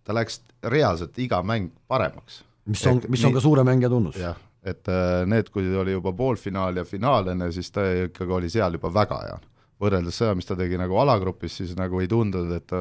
ta 0.09 0.15
läks 0.17 0.41
reaalselt 0.65 1.17
iga 1.21 1.43
mäng 1.45 1.69
paremaks. 1.87 2.41
mis 2.65 2.85
on, 2.89 3.01
mis 3.07 3.23
on 3.23 3.29
nii, 3.29 3.37
ka 3.37 3.43
suure 3.45 3.65
mängija 3.67 3.89
tunnus. 3.93 4.17
jah, 4.17 4.37
et 4.65 4.89
äh, 4.89 5.21
need, 5.29 5.51
kui 5.53 5.67
oli 5.77 5.93
juba 5.93 6.13
poolfinaal 6.17 6.81
ja 6.81 6.85
finaal 6.85 7.29
enne, 7.35 7.51
siis 7.53 7.69
ta 7.71 7.85
ikkagi 8.07 8.33
oli 8.39 8.49
seal 8.49 8.77
juba 8.79 8.89
väga 8.93 9.19
hea. 9.27 9.37
võrreldes 9.79 10.17
seda, 10.19 10.33
mis 10.35 10.49
ta 10.49 10.57
tegi 10.59 10.79
nagu 10.81 10.97
alagrupis, 10.99 11.59
siis 11.61 11.75
nagu 11.77 12.01
ei 12.01 12.09
tundunud, 12.11 12.51
et 12.57 12.65
ta 12.67 12.79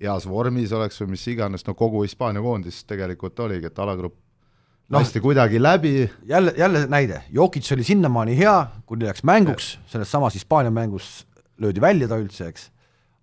heas 0.00 0.26
vormis 0.30 0.72
oleks 0.72 1.02
või 1.02 1.14
mis 1.16 1.26
iganes, 1.28 1.66
no 1.66 1.74
kogu 1.78 2.04
Hispaania 2.06 2.42
koondis 2.42 2.82
tegelikult 2.88 3.40
oligi, 3.44 3.68
et 3.68 3.82
alagrupp 3.82 4.14
no, 4.14 5.00
lasti 5.00 5.20
kuidagi 5.20 5.60
läbi. 5.62 5.96
jälle, 6.30 6.54
jälle 6.56 6.86
näide, 6.86 7.24
Jokic 7.30 7.72
oli 7.74 7.84
sinnamaani 7.84 8.38
hea, 8.38 8.54
kuni 8.86 9.10
läks 9.10 9.26
mänguks, 9.26 9.74
selles 9.90 10.14
samas 10.14 10.38
Hispaania 10.38 10.70
mängus 10.70 11.26
löödi 11.58 11.82
välja 11.82 12.08
ta 12.08 12.22
üldse, 12.22 12.48
eks 12.54 12.70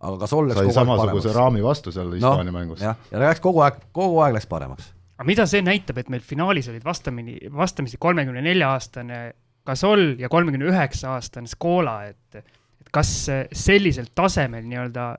aga 0.02 0.18
kas 0.24 0.34
olles 0.38 0.58
sai 0.58 0.74
samasuguse 0.76 1.34
raami 1.36 1.64
vastu 1.66 1.94
seal 1.94 2.10
Hispaania 2.16 2.50
no, 2.50 2.58
mängus. 2.58 2.82
jah, 2.84 2.98
ja 3.12 3.22
läks 3.22 3.44
kogu 3.44 3.62
aeg, 3.66 3.80
kogu 3.96 4.22
aeg 4.26 4.38
läks 4.38 4.50
paremaks. 4.50 4.92
aga 5.18 5.28
mida 5.30 5.46
see 5.50 5.64
näitab, 5.66 6.02
et 6.02 6.10
meil 6.14 6.24
finaalis 6.26 6.72
olid 6.72 6.86
vastamini, 6.86 7.38
vastamisi 7.54 8.00
kolmekümne 8.02 8.44
nelja 8.46 8.74
aastane 8.76 9.22
Gasol 9.68 10.16
ja 10.18 10.30
kolmekümne 10.30 10.72
üheksa 10.72 11.16
aastane 11.18 11.50
Scola, 11.50 12.02
et 12.10 12.42
et 12.42 12.90
kas 12.94 13.12
sellisel 13.54 14.10
tasemel 14.18 14.66
nii-öelda 14.66 15.12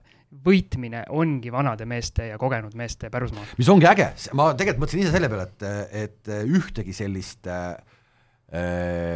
võitmine 0.42 1.04
ongi 1.12 1.52
vanade 1.52 1.84
meeste 1.86 2.30
ja 2.30 2.38
kogenud 2.40 2.74
meeste 2.78 3.10
pärusmaa? 3.12 3.44
mis 3.58 3.70
ongi 3.70 3.86
äge, 3.88 4.08
ma 4.38 4.50
tegelikult 4.56 4.86
mõtlesin 4.86 5.04
ise 5.04 5.14
selle 5.14 5.30
peale, 5.30 5.46
et, 5.46 5.96
et 6.02 6.32
ühtegi 6.48 6.96
sellist 6.96 7.48
äh, 7.52 7.74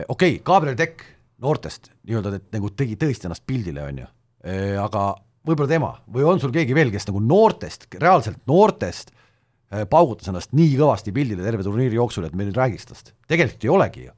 okei 0.07 0.37
okay,, 0.37 0.43
Gabriel 0.47 0.79
Tekk 0.79 1.07
noortest 1.43 1.91
nii-öelda, 2.07 2.37
et 2.39 2.53
nagu 2.57 2.71
tegi 2.77 2.99
tõesti 3.01 3.29
ennast 3.29 3.45
pildile, 3.49 3.85
on 3.89 4.03
ju, 4.05 4.11
äh, 4.47 4.77
aga 4.81 5.09
võib-olla 5.47 5.71
tema 5.71 5.93
või 6.13 6.27
on 6.27 6.43
sul 6.43 6.53
keegi 6.55 6.75
veel, 6.77 6.93
kes 6.95 7.09
nagu 7.09 7.23
noortest, 7.23 7.89
reaalselt 8.01 8.43
noortest 8.51 9.13
äh, 9.13 9.85
paugutas 9.91 10.31
ennast 10.31 10.55
nii 10.57 10.77
kõvasti 10.79 11.15
pildile 11.15 11.45
terve 11.47 11.67
turniiri 11.67 11.99
jooksul, 11.99 12.27
et 12.29 12.37
me 12.37 12.47
nüüd 12.49 12.59
räägiks 12.59 12.89
tast, 12.91 13.13
tegelikult 13.31 13.67
ei 13.67 13.75
olegi 13.75 14.07
ju. 14.07 14.15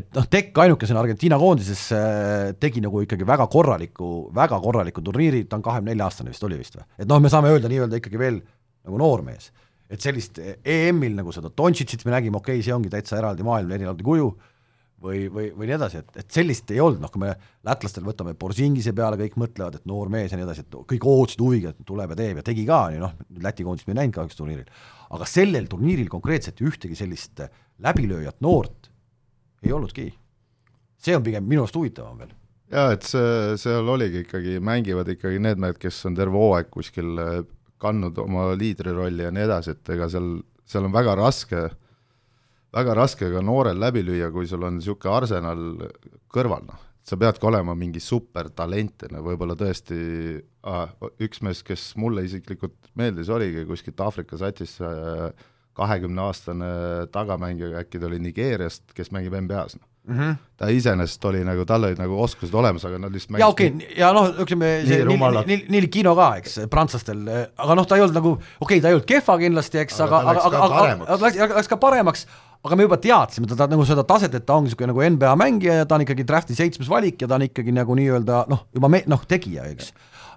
et 0.00 0.12
noh, 0.14 0.28
Tekk 0.30 0.62
ainukesena 0.64 1.02
Argentiina 1.02 1.38
koondises 1.40 1.86
äh, 1.96 2.52
tegi 2.60 2.82
nagu 2.84 3.02
ikkagi 3.06 3.26
väga 3.26 3.48
korraliku, 3.50 4.30
väga 4.34 4.60
korraliku 4.62 5.02
turniiri, 5.06 5.44
ta 5.48 5.58
on 5.58 5.66
kahekümne 5.66 5.94
nelja 5.94 6.06
aastane 6.10 6.34
vist 6.34 6.46
oli 6.46 6.60
vist 6.60 6.78
või, 6.78 6.86
et 6.98 7.10
noh, 7.10 7.22
me 7.22 7.32
saame 7.32 7.50
öelda 7.50 7.72
nii-öelda 7.72 8.00
ikkagi 8.02 8.20
veel 8.20 8.40
nagu 8.86 9.02
noormees. 9.02 9.50
et 9.90 10.00
sellist 10.00 10.38
EM-il 10.38 11.16
nagu 11.18 11.32
seda 11.34 11.50
Dontšitšit 11.50 12.06
me 12.06 12.14
nägime, 12.14 12.38
okei 12.38 12.60
okay,, 12.60 12.64
see 12.66 12.74
ongi 12.74 12.92
täitsa 12.92 13.18
eraldi 13.18 13.42
maailm, 13.42 13.72
erinev 13.74 13.98
kuju 14.06 14.30
või, 15.02 15.24
või, 15.32 15.48
või 15.56 15.68
nii 15.68 15.76
edasi, 15.76 16.00
et, 16.02 16.10
et 16.22 16.32
sellist 16.32 16.70
ei 16.74 16.80
olnud, 16.82 17.00
noh 17.02 17.12
kui 17.12 17.22
me 17.22 17.32
lätlastel 17.66 18.04
võtame 18.06 18.34
Borzingise 18.38 18.92
peale, 18.96 19.18
kõik 19.20 19.36
mõtlevad, 19.40 19.78
et 19.78 19.88
noor 19.88 20.10
mees 20.12 20.32
ja 20.32 20.38
nii 20.38 20.46
edasi, 20.46 20.64
et 20.66 20.78
kõik 20.92 21.06
ootasid 21.08 21.44
huviga, 21.44 21.72
et 21.72 21.86
tuleb 21.88 22.14
ja 22.14 22.18
teeb 22.20 22.40
ja 22.40 22.46
tegi 22.46 22.66
ka, 22.68 22.80
nii 22.92 23.02
noh, 23.02 23.14
Läti 23.44 23.66
koondist 23.66 23.88
me 23.88 23.94
ei 23.94 24.00
näinud 24.02 24.16
kahjuks 24.18 24.38
turniiril. 24.38 24.82
aga 25.10 25.26
sellel 25.26 25.68
turniiril 25.70 26.10
konkreetselt 26.12 26.60
ühtegi 26.60 26.98
sellist 26.98 27.40
läbilööjat 27.80 28.40
noort 28.44 28.90
ei 29.64 29.72
olnudki. 29.72 30.12
see 31.00 31.16
on 31.16 31.24
pigem 31.24 31.44
minu 31.48 31.64
arust 31.64 31.76
huvitavam 31.76 32.18
veel. 32.18 32.34
jaa, 32.70 32.92
et 32.92 33.08
see, 33.08 33.56
seal 33.56 33.88
oligi 33.88 34.24
ikkagi, 34.26 34.60
mängivad 34.60 35.08
ikkagi 35.08 35.40
need 35.40 35.58
mehed, 35.58 35.80
kes 35.80 36.04
on 36.06 36.14
terve 36.14 36.36
hooaeg 36.36 36.70
kuskil 36.70 37.18
eh, 37.18 37.42
kandnud 37.80 38.18
oma 38.20 38.50
liidrirolli 38.52 39.24
ja 39.24 39.30
nii 39.32 39.48
edasi, 39.48 39.72
et 39.72 39.94
ega 39.96 40.10
seal, 40.12 40.34
seal 40.68 40.84
on 40.84 40.92
väga 40.92 41.16
raske 41.16 41.64
äh, 41.64 41.78
väga 42.74 42.94
raske 42.98 43.30
ka 43.32 43.42
noorel 43.44 43.80
läbi 43.80 44.04
lüüa, 44.06 44.30
kui 44.34 44.48
sul 44.50 44.64
on 44.66 44.78
niisugune 44.78 45.16
arsenal 45.16 45.66
kõrval, 46.32 46.64
noh. 46.68 46.86
sa 47.06 47.18
peadki 47.18 47.46
olema 47.48 47.74
mingi 47.74 48.00
supertalent, 48.02 49.08
no 49.10 49.22
võib-olla 49.26 49.56
tõesti 49.58 50.00
ah, 50.62 50.92
üks 51.22 51.42
mees, 51.42 51.64
kes 51.66 51.92
mulle 51.98 52.26
isiklikult 52.28 52.92
meeldis, 52.94 53.32
oligi 53.32 53.64
kuskilt 53.66 54.00
Aafrika 54.04 54.38
satis 54.38 54.78
kahekümneaastane 55.78 56.72
tagamängija, 57.14 57.78
äkki 57.82 58.00
ta 58.00 58.10
oli 58.10 58.18
Nigeeriast, 58.22 58.90
kes 58.94 59.10
mängib 59.14 59.38
NBA-s, 59.38 59.78
noh 59.80 59.90
Mm 60.08 60.18
-hmm. 60.18 60.36
ta 60.56 60.68
iseenesest 60.68 61.24
oli 61.24 61.44
nagu, 61.44 61.64
tal 61.64 61.84
olid 61.84 61.98
nagu 61.98 62.22
oskused 62.22 62.54
olemas, 62.54 62.84
aga 62.84 62.98
nad 62.98 63.12
lihtsalt 63.12 63.38
ja 63.38 63.46
okei 63.46 63.66
okay,, 63.68 63.88
ja 63.96 64.12
noh, 64.12 64.30
ütleme 64.42 64.70
see 64.86 65.04
Nil, 65.46 65.60
Nil 65.68 65.88
Kino 65.88 66.14
ka, 66.16 66.36
eks, 66.40 66.60
prantslastel, 66.70 67.20
aga 67.56 67.74
noh, 67.74 67.86
ta 67.86 67.96
ei 67.96 68.02
olnud 68.02 68.16
nagu, 68.16 68.32
okei 68.32 68.78
okay,, 68.78 68.80
ta 68.80 68.88
ei 68.88 68.96
olnud 68.96 69.06
kehva 69.06 69.36
kindlasti, 69.38 69.78
eks, 69.78 70.00
aga, 70.00 70.22
aga, 70.32 70.40
aga, 70.48 70.62
aga, 70.64 71.28
aga 71.36 71.58
läks 71.60 71.68
ka 71.68 71.76
paremaks, 71.76 72.26
aga 72.66 72.76
me 72.76 72.84
juba 72.84 72.98
teadsime 73.00 73.48
teda 73.48 73.66
nagu 73.70 73.84
seda 73.88 74.04
taset, 74.06 74.34
et 74.36 74.44
ta 74.46 74.58
ongi 74.58 74.68
niisugune 74.68 74.92
nagu 74.92 75.02
NBA 75.16 75.32
mängija 75.40 75.80
ja 75.80 75.88
ta 75.88 75.96
on 75.96 76.04
ikkagi 76.04 76.26
drafti 76.28 76.56
seitsmes 76.56 76.90
valik 76.92 77.22
ja 77.22 77.28
ta 77.28 77.38
on 77.38 77.46
ikkagi 77.46 77.72
nagu 77.74 77.96
nii-öelda 77.96 78.44
noh, 78.50 78.66
juba 78.76 78.90
me-, 78.92 79.04
noh, 79.08 79.22
tegija, 79.28 79.64
eks. 79.72 79.92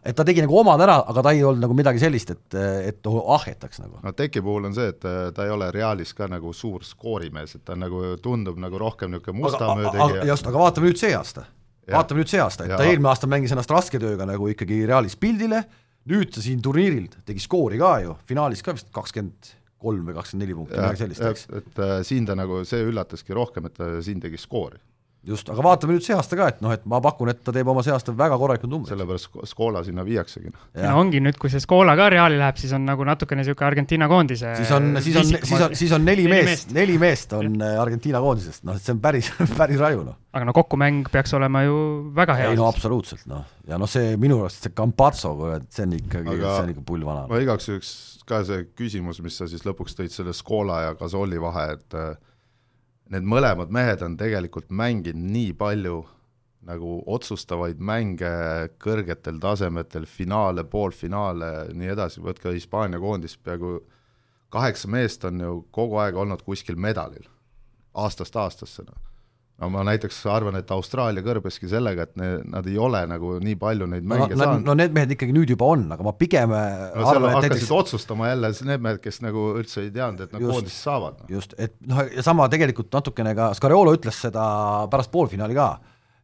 et 0.08 0.16
ta 0.16 0.24
tegi 0.28 0.44
nagu 0.46 0.56
omad 0.62 0.82
ära, 0.86 1.02
aga 1.12 1.26
ta 1.26 1.34
ei 1.36 1.44
olnud 1.44 1.66
nagu 1.66 1.76
midagi 1.76 2.00
sellist, 2.00 2.32
et, 2.32 2.60
et 2.94 3.10
ahhetaks 3.12 3.84
nagu. 3.84 4.00
no 4.04 4.14
Teki 4.16 4.44
puhul 4.46 4.70
on 4.70 4.78
see, 4.78 4.94
et 4.94 5.04
ta 5.04 5.48
ei 5.48 5.52
ole 5.52 5.68
Realis 5.76 6.14
ka 6.16 6.30
nagu 6.32 6.54
suur 6.56 6.86
skoorimees, 6.88 7.58
et 7.60 7.66
ta 7.68 7.76
nagu 7.80 8.16
tundub 8.24 8.62
nagu 8.62 8.80
rohkem 8.80 9.12
niisugune 9.12 9.44
Mustamäe 9.44 9.92
tegija. 9.92 10.28
just, 10.32 10.48
aga 10.48 10.64
vaatame 10.64 10.92
nüüd 10.92 11.02
see 11.04 11.12
aasta. 11.18 11.44
vaatame 11.92 12.24
nüüd 12.24 12.32
see 12.32 12.44
aasta, 12.44 12.64
et 12.64 12.72
ja. 12.72 12.80
ta 12.80 12.88
eelmine 12.88 13.12
aasta 13.12 13.28
mängis 13.32 13.52
ennast 13.52 13.74
raske 13.74 14.00
tööga 14.00 14.30
nagu 14.30 14.48
ikkagi 14.54 14.86
Realis 14.88 15.20
pildile, 15.20 15.66
nüüd 16.08 16.32
ta 16.32 16.46
siin 16.46 16.64
turniiril 16.64 17.12
tegi 17.28 17.44
skoori 17.44 17.82
ka 17.84 17.98
ju, 18.06 18.16
finaalis 18.32 18.64
ka 18.64 18.78
vist 18.80 18.88
kakskümmend 18.96 19.52
kolm 19.84 20.08
või 20.08 20.18
kakskümmend 20.18 20.48
neli 20.48 20.58
punkti, 20.58 20.80
midagi 20.80 21.04
sellist, 21.04 21.28
eks. 21.30 21.46
et 21.60 21.84
äh, 21.84 21.94
siin 22.08 22.28
ta 22.30 22.38
nagu, 22.40 22.64
see 22.68 22.84
üllataski 22.88 23.36
rohkem, 23.38 23.70
et 23.70 23.78
ta 23.80 23.90
siin 24.06 24.24
tegi 24.24 24.40
skoori. 24.42 24.80
Just, 25.28 25.50
aga 25.52 25.64
vaatame 25.64 25.96
nüüd 25.96 26.04
see 26.06 26.16
aasta 26.16 26.38
ka, 26.38 26.50
et 26.52 26.62
noh, 26.64 26.74
et 26.76 26.84
ma 26.90 27.00
pakun, 27.04 27.32
et 27.32 27.40
ta 27.46 27.54
teeb 27.56 27.70
oma 27.72 27.84
see 27.86 27.94
aasta 27.96 28.14
väga 28.18 28.38
korralikud 28.40 28.72
numbrid. 28.72 28.92
sellepärast 28.92 29.38
Scola 29.50 29.84
sinna 29.88 30.04
viiaksegi. 30.08 30.52
no 30.84 30.96
ongi 31.00 31.22
nüüd, 31.24 31.38
kui 31.40 31.52
see 31.54 31.64
Scola 31.64 31.96
ka 32.00 32.10
Reali 32.14 32.40
läheb, 32.40 32.60
siis 32.60 32.74
on 32.76 32.84
nagu 32.88 33.06
natukene 33.08 33.44
niisugune 33.44 33.70
Argentiina 33.70 34.10
koondise 34.12 34.54
siis 34.60 34.74
on, 34.76 34.90
siis 35.04 35.20
on, 35.20 35.30
siis 35.32 35.54
on, 35.60 35.76
siis 35.80 35.96
on 35.96 36.06
neli, 36.06 36.28
neli 36.28 36.50
meest, 36.50 36.74
neli 36.76 36.98
meest 37.02 37.36
on 37.38 37.56
Argentiina 37.64 38.22
koondisest, 38.24 38.66
noh, 38.68 38.80
et 38.80 38.84
see 38.84 38.96
on 38.96 39.04
päris 39.04 39.32
päris 39.62 39.80
raju, 39.82 40.04
noh. 40.10 40.20
aga 40.36 40.50
no 40.50 40.56
kokkumäng 40.58 41.08
peaks 41.14 41.36
olema 41.40 41.64
ju 41.68 41.78
väga 42.16 42.38
hea. 42.42 42.52
ei 42.52 42.60
no 42.60 42.68
absoluutselt, 42.68 43.24
noh. 43.32 43.48
ja 43.70 43.80
noh, 43.80 43.90
see 43.90 44.18
minu 44.22 44.42
arust 44.44 44.68
see 44.68 44.76
Campazzo, 44.76 45.38
see 45.70 45.88
on 45.88 45.96
ikkagi, 46.02 46.36
see 46.42 46.60
on 46.66 46.76
ikka 46.76 46.86
pull 46.92 47.08
vana. 47.08 47.26
ma 47.32 47.40
igaks 47.44 47.72
juhuks 47.72 47.94
ka 48.28 48.44
see 48.48 48.68
küsimus, 48.76 49.24
mis 49.24 49.40
sa 49.40 49.48
siis 49.52 49.64
lõpuks 49.68 49.96
tõid 49.98 50.12
selle 50.12 50.36
Scola 50.36 50.84
ja 50.88 50.94
Gasoli 51.00 51.40
vahe, 51.44 51.66
et 51.78 52.00
äh, 52.00 52.14
need 53.12 53.28
mõlemad 53.28 53.72
mehed 53.74 54.04
on 54.06 54.18
tegelikult 54.18 54.72
mänginud 54.72 55.32
nii 55.34 55.54
palju 55.60 56.04
nagu 56.64 56.98
otsustavaid 57.12 57.82
mänge 57.84 58.30
kõrgetel 58.80 59.40
tasemetel, 59.44 60.06
finaale, 60.08 60.64
poolfinaale, 60.64 61.74
nii 61.76 61.92
edasi, 61.92 62.22
võtke 62.24 62.54
Hispaania 62.56 63.02
koondis, 63.04 63.36
peaaegu 63.36 63.82
kaheksa 64.54 64.88
meest 64.88 65.26
on 65.28 65.42
ju 65.44 65.56
kogu 65.76 66.00
aeg 66.00 66.16
olnud 66.16 66.46
kuskil 66.48 66.80
medalil, 66.80 67.28
aastast 67.94 68.40
aastasse, 68.40 68.88
noh 68.88 69.13
no 69.62 69.70
ma 69.72 69.84
näiteks 69.88 70.18
arvan, 70.34 70.58
et 70.60 70.72
Austraalia 70.74 71.24
kõrbeski 71.26 71.70
sellega, 71.72 72.08
et 72.08 72.16
ne, 72.20 72.30
nad 72.50 72.68
ei 72.70 72.78
ole 72.82 73.04
nagu 73.10 73.36
nii 73.44 73.58
palju 73.62 73.88
neid 73.92 74.08
mänge 74.10 74.34
no, 74.34 74.40
saanud. 74.42 74.66
no 74.68 74.76
need 74.78 74.96
mehed 74.96 75.14
ikkagi 75.16 75.36
nüüd 75.36 75.54
juba 75.54 75.70
on, 75.76 75.86
aga 75.94 76.06
ma 76.06 76.16
pigem 76.18 76.54
no 76.54 76.58
arvan, 76.58 77.30
et 77.30 77.38
hakkasid 77.38 77.56
näiteks... 77.60 77.72
otsustama 77.78 78.32
jälle 78.32 78.52
need 78.70 78.86
mehed, 78.88 79.00
kes 79.04 79.22
nagu 79.26 79.46
üldse 79.62 79.86
ei 79.86 79.94
teadnud, 79.94 80.26
et 80.26 80.36
nad 80.36 80.48
koondist 80.50 80.88
saavad 80.88 81.22
no.. 81.22 81.30
just, 81.38 81.56
et 81.62 81.78
noh, 81.90 82.02
ja 82.10 82.26
sama 82.26 82.50
tegelikult 82.52 82.92
natukene 82.96 83.36
ka, 83.38 83.52
Scariolo 83.60 83.96
ütles 84.00 84.20
seda 84.26 84.44
pärast 84.92 85.14
poolfinaali 85.14 85.58
ka, 85.58 85.70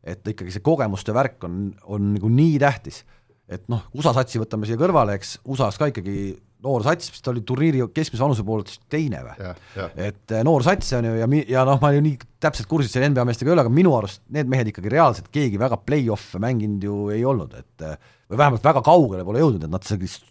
et 0.09 0.33
ikkagi 0.33 0.55
see 0.55 0.65
kogemuste 0.65 1.15
värk 1.15 1.47
on, 1.47 1.69
on 1.85 2.13
nagu 2.17 2.33
nii 2.33 2.57
tähtis, 2.65 3.03
et 3.49 3.65
noh, 3.71 3.85
USA 3.97 4.15
satsi 4.17 4.41
võtame 4.41 4.67
siia 4.69 4.79
kõrvale, 4.79 5.19
eks, 5.19 5.37
USA-s 5.45 5.79
ka 5.81 5.93
ikkagi 5.93 6.17
noor 6.65 6.83
sats, 6.83 7.11
vist 7.13 7.27
oli 7.31 7.41
turniiri 7.47 7.85
keskmise 7.95 8.23
vanuse 8.23 8.43
poolelt 8.47 8.71
teine 8.91 9.21
või? 9.23 9.51
et 9.95 10.33
eh, 10.35 10.43
noor 10.45 10.65
sats 10.65 10.91
on 10.97 11.07
ju 11.07 11.15
ja 11.21 11.27
mi-, 11.31 11.45
ja 11.47 11.63
noh, 11.67 11.79
ma 11.81 11.93
ju 11.95 12.03
nii 12.03 12.17
täpselt 12.43 12.69
kursis 12.71 12.91
selle 12.95 13.09
NBA 13.13 13.25
meestega 13.29 13.51
ei 13.51 13.55
ole, 13.55 13.63
aga 13.65 13.73
minu 13.73 13.95
arust 13.97 14.23
need 14.35 14.51
mehed 14.51 14.71
ikkagi 14.73 14.91
reaalselt 14.91 15.31
keegi 15.33 15.59
väga 15.61 15.79
play-off'e 15.85 16.41
mänginud 16.43 16.83
ju 16.83 16.99
ei 17.15 17.23
olnud, 17.27 17.55
et 17.61 17.87
eh, 17.87 17.95
või 18.29 18.41
vähemalt 18.43 18.67
väga 18.67 18.83
kaugele 18.85 19.25
pole 19.27 19.43
jõudnud, 19.43 19.65
et 19.65 19.73
nad 19.73 19.87
sellist 19.87 20.27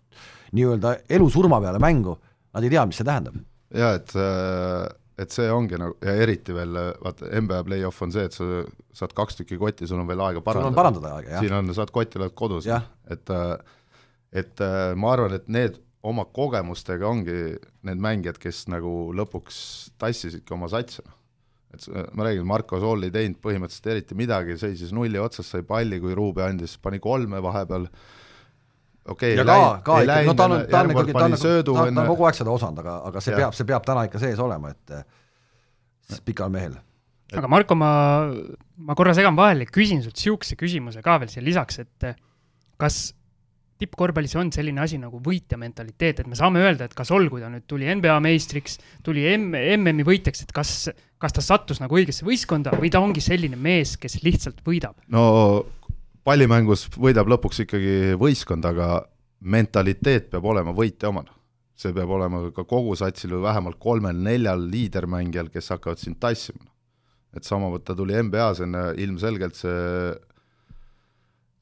nii-öelda 0.57 0.95
elu-surma 1.17 1.61
peale 1.65 1.81
mängu, 1.83 2.15
nad 2.57 2.65
ei 2.65 2.73
tea, 2.73 2.85
mis 2.89 3.01
see 3.01 3.09
tähendab. 3.09 3.41
jaa, 3.75 3.97
et 3.97 4.17
et 5.19 5.35
see 5.35 5.49
ongi 5.51 5.81
nagu, 5.81 5.97
ja 6.05 6.13
eriti 6.23 6.55
veel 6.55 6.77
vaata, 7.03 7.27
NBA 7.41 7.65
play-off 7.67 8.05
on 8.05 8.13
see, 8.15 8.29
et 8.29 8.37
sa 8.37 8.63
saad 9.01 9.17
kaks 9.17 9.41
tükki 9.41 9.59
kotti, 9.59 9.89
sul 9.89 9.99
on 9.99 10.07
veel 10.09 10.21
aega 10.29 10.45
parandada. 10.45 10.69
sul 10.69 10.77
on 10.77 10.79
parandada 10.79 11.17
aega, 11.17 11.35
jah. 11.35 11.43
siin 11.43 11.57
on, 11.57 11.75
saad 11.75 11.93
kotti, 11.95 12.21
oled 12.21 12.37
kodus, 12.39 12.69
et 12.69 13.37
et 14.39 14.61
ma 15.01 15.13
arvan, 15.17 15.35
et 15.41 15.47
need 15.49 15.81
oma 16.07 16.25
kogemustega 16.35 17.09
ongi 17.09 17.37
need 17.87 18.03
mängijad, 18.03 18.39
kes 18.41 18.67
nagu 18.71 19.11
lõpuks 19.17 19.59
tassisidki 19.99 20.55
oma 20.55 20.69
satsi, 20.71 21.03
noh. 21.03 21.17
et 21.75 21.89
ma 22.17 22.29
räägin, 22.29 22.47
Marko 22.49 22.79
Sool 22.83 23.09
ei 23.09 23.15
teinud 23.15 23.41
põhimõtteliselt 23.43 23.91
eriti 23.95 24.19
midagi, 24.19 24.59
seisis 24.61 24.95
nulli 24.95 25.19
otsas, 25.21 25.51
sai 25.51 25.67
palli, 25.67 25.99
kui 26.03 26.15
Ruube 26.17 26.45
andis, 26.47 26.77
pani 26.83 27.03
kolme 27.03 27.43
vahepeal, 27.45 27.89
okei 29.09 29.35
okay,, 29.35 29.37
ja 29.41 29.47
ka, 29.49 29.59
ka 29.87 30.01
ikka, 30.07 30.21
no 30.29 30.37
ta 30.39 30.49
on, 30.49 30.57
ta 30.71 30.85
on 30.85 30.95
ikkagi, 30.95 31.17
ta 31.17 31.25
on, 31.27 31.39
ta 31.43 32.05
on 32.05 32.13
kogu 32.15 32.29
aeg 32.31 32.39
seda 32.39 32.55
osanud, 32.55 32.83
aga, 32.85 32.99
aga 33.11 33.25
see 33.25 33.35
ja. 33.35 33.43
peab, 33.43 33.59
see 33.59 33.69
peab 33.73 33.89
täna 33.91 34.07
ikka 34.09 34.23
sees 34.23 34.43
olema, 34.45 34.71
et 34.77 34.97
siis 36.13 36.25
pikal 36.31 36.55
mehel. 36.55 36.79
aga 37.35 37.51
Marko, 37.51 37.75
ma, 37.77 37.93
ma 38.79 38.97
korra 38.99 39.19
segan 39.19 39.37
vahele, 39.39 39.67
küsin 39.67 40.07
sult 40.07 40.15
niisuguse 40.15 40.57
küsimuse 40.61 41.03
ka 41.03 41.19
veel 41.19 41.35
siia 41.35 41.43
lisaks, 41.45 41.83
et 41.83 42.13
kas 42.79 43.09
tippkorvpallis 43.79 44.35
on 44.41 44.51
selline 44.55 44.83
asi 44.83 44.99
nagu 45.01 45.21
võitja 45.25 45.59
mentaliteet, 45.61 46.23
et 46.23 46.31
me 46.31 46.39
saame 46.39 46.63
öelda, 46.65 46.89
et 46.89 46.97
kas 46.99 47.13
ol, 47.15 47.29
kui 47.31 47.43
ta 47.43 47.51
nüüd 47.53 47.67
tuli 47.71 47.89
NBA 47.89 48.19
meistriks, 48.25 48.79
tuli 49.07 49.27
M, 49.31 49.53
MM-i 49.55 50.07
võitjaks, 50.07 50.45
et 50.47 50.55
kas, 50.55 50.73
kas 51.23 51.37
ta 51.37 51.45
sattus 51.45 51.83
nagu 51.83 51.99
õigesse 51.99 52.27
võistkonda 52.27 52.75
või 52.79 52.91
ta 52.93 53.03
ongi 53.05 53.23
selline 53.25 53.59
mees, 53.59 53.97
kes 54.01 54.21
lihtsalt 54.25 54.63
võidab? 54.67 54.99
no 55.15 55.25
pallimängus 56.27 56.89
võidab 56.99 57.31
lõpuks 57.33 57.65
ikkagi 57.65 58.15
võistkond, 58.21 58.67
aga 58.69 59.03
mentaliteet 59.41 60.31
peab 60.33 60.47
olema 60.51 60.75
võitja 60.75 61.13
omana. 61.13 61.35
see 61.79 61.95
peab 61.95 62.11
olema 62.11 62.41
ka 62.51 62.65
kogu 62.67 62.97
satsil 62.99 63.37
või 63.37 63.45
vähemalt 63.45 63.79
kolmel-neljal 63.79 64.65
liidermängijal, 64.73 65.47
kes 65.55 65.71
hakkavad 65.77 66.03
sind 66.03 66.19
tassima. 66.21 66.67
et 67.37 67.45
sama, 67.45 67.71
ta 67.79 67.95
tuli 67.95 68.17
NBA-s 68.23 68.65
enne, 68.65 68.95
ilmselgelt 68.99 69.55
see 69.55 70.17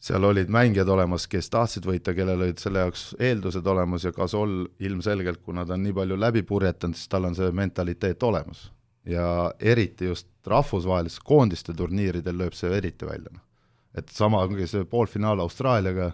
seal 0.06 0.24
olid 0.24 0.50
mängijad 0.52 0.88
olemas, 0.88 1.26
kes 1.30 1.48
tahtsid 1.50 1.86
võita, 1.88 2.14
kellel 2.14 2.44
olid 2.44 2.60
selle 2.62 2.84
jaoks 2.84 3.08
eeldused 3.18 3.66
olemas 3.66 4.04
ja 4.06 4.12
Gasol 4.14 4.60
ilmselgelt, 4.86 5.40
kuna 5.42 5.64
ta 5.66 5.74
on 5.74 5.82
nii 5.82 5.94
palju 5.96 6.18
läbi 6.20 6.44
purjetanud, 6.46 6.98
siis 6.98 7.10
tal 7.10 7.26
on 7.26 7.34
see 7.38 7.50
mentaliteet 7.52 8.22
olemas. 8.22 8.70
ja 9.06 9.52
eriti 9.62 10.08
just 10.08 10.26
rahvusvaheliste 10.50 11.22
koondiste 11.24 11.74
turniiridel 11.78 12.34
lööb 12.34 12.54
see 12.58 12.72
eriti 12.74 13.06
välja. 13.06 13.30
Noh. 13.32 13.42
et 13.94 14.08
sama, 14.10 14.40
ongi 14.42 14.66
see 14.66 14.84
poolfinaal 14.84 15.40
Austraaliaga, 15.40 16.10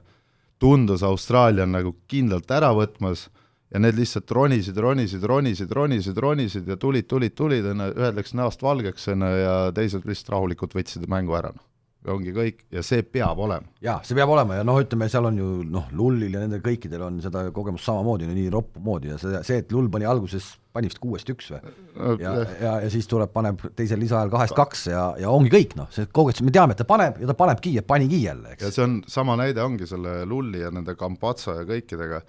tundus 0.61 1.03
Austraalia 1.03 1.65
on 1.65 1.73
nagu 1.73 1.95
kindlalt 2.09 2.51
ära 2.51 2.71
võtmas 2.77 3.29
ja 3.73 3.81
need 3.81 3.97
lihtsalt 3.97 4.31
ronisid, 4.31 4.77
ronisid, 4.77 5.25
ronisid, 5.25 5.73
ronisid, 5.73 6.17
ronisid 6.19 6.69
ja 6.69 6.77
tulid, 6.77 7.09
tulid, 7.09 7.35
tulid, 7.35 7.67
ühed 7.67 8.21
läks 8.21 8.37
näost 8.37 8.63
valgeks, 8.63 9.09
ja 9.09 9.73
teised 9.75 10.09
lihtsalt 10.09 10.37
rahulikult 10.37 10.77
võtsid 10.77 11.09
mängu 11.09 11.37
ära, 11.37 11.53
noh 11.57 11.72
ongi 12.11 12.33
kõik 12.35 12.65
ja 12.75 12.83
see 12.83 13.05
peab 13.07 13.39
olema. 13.45 13.69
jaa, 13.83 14.01
see 14.07 14.17
peab 14.19 14.31
olema 14.35 14.57
ja 14.59 14.65
noh, 14.67 14.81
ütleme 14.83 15.07
seal 15.11 15.29
on 15.29 15.37
ju 15.39 15.51
noh, 15.71 15.87
Lullil 15.95 16.35
ja 16.35 16.43
nendel 16.43 16.63
kõikidel 16.65 17.05
on 17.07 17.21
seda 17.23 17.45
kogemust 17.55 17.87
samamoodi, 17.87 18.27
nii 18.27 18.49
roppu 18.51 18.83
moodi 18.83 19.13
ja 19.13 19.19
see, 19.23 19.43
see, 19.47 19.61
et 19.63 19.75
Lull 19.75 19.91
pani 19.93 20.09
alguses, 20.11 20.49
pani 20.75 20.91
vist 20.91 20.99
kuuest 21.03 21.31
üks 21.31 21.53
või? 21.55 21.75
ja, 22.23 22.35
ja, 22.59 22.73
ja 22.83 22.91
siis 22.93 23.07
tuleb, 23.11 23.31
paneb 23.35 23.63
teisel 23.79 24.03
lisaajal 24.03 24.33
kahest 24.35 24.57
kaks 24.59 24.89
ja, 24.91 25.05
ja 25.23 25.31
ongi 25.31 25.53
kõik 25.55 25.77
noh, 25.79 25.91
see 25.95 26.09
aeg, 26.09 26.43
me 26.43 26.55
teame, 26.55 26.75
et 26.75 26.83
ta 26.83 26.89
paneb 26.89 27.23
ja 27.23 27.31
ta 27.31 27.39
panebki 27.39 27.77
ja 27.79 27.87
panigi 27.87 28.25
jälle, 28.25 28.57
eks. 28.57 28.67
ja 28.67 28.75
see 28.75 28.87
on, 28.89 28.99
sama 29.11 29.39
näide 29.39 29.63
ongi 29.63 29.87
selle 29.91 30.23
Lulli 30.27 30.65
ja 30.65 30.73
nende 30.75 30.97
Campazzo 30.99 31.55
ja 31.61 31.69
kõikidega, 31.69 32.25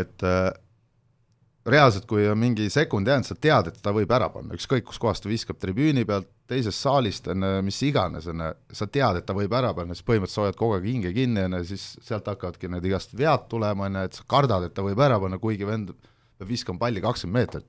et 0.00 0.26
äh, 0.26 0.50
reaalselt, 1.66 2.06
kui 2.08 2.24
on 2.28 2.38
mingi 2.40 2.70
sekund 2.72 3.08
jäänud, 3.08 3.26
sa 3.26 3.36
tead, 3.36 3.70
et 3.70 3.80
ta 3.84 3.92
võib 3.92 4.10
ära 4.16 4.30
panna, 4.32 4.56
ükskõik 4.56 4.86
kuskohast 4.88 5.24
ta 5.24 5.30
viskab 5.30 5.58
tribüüni 5.60 6.06
pealt, 6.08 6.28
teisest 6.50 6.80
saalist, 6.80 7.28
on 7.30 7.44
ju, 7.44 7.64
mis 7.66 7.80
iganes, 7.86 8.26
on 8.30 8.44
ju, 8.44 8.52
sa 8.76 8.88
tead, 8.88 9.20
et 9.20 9.26
ta 9.28 9.36
võib 9.36 9.52
ära 9.56 9.72
panna, 9.76 9.96
siis 9.96 10.06
põhimõtteliselt 10.08 10.38
sa 10.38 10.46
hoiad 10.46 10.58
kogu 10.58 10.78
aeg 10.78 10.88
hinge 10.88 11.12
kinni, 11.16 11.44
on 11.46 11.58
ju, 11.58 11.66
siis 11.72 11.84
sealt 12.06 12.30
hakkavadki 12.32 12.70
need 12.72 12.88
igast 12.88 13.12
vead 13.18 13.44
tulema, 13.52 13.90
on 13.90 14.00
ju, 14.00 14.06
et 14.08 14.16
sa 14.18 14.24
kardad, 14.34 14.66
et 14.66 14.74
ta 14.76 14.86
võib 14.86 15.04
ära 15.04 15.20
panna, 15.22 15.40
kuigi 15.42 15.68
vend 15.68 15.92
peab 16.40 16.48
viskama 16.48 16.80
palli 16.80 17.04
kakskümmend 17.04 17.38
meetrit. 17.42 17.68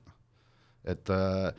et 0.82 1.10
äh, 1.14 1.52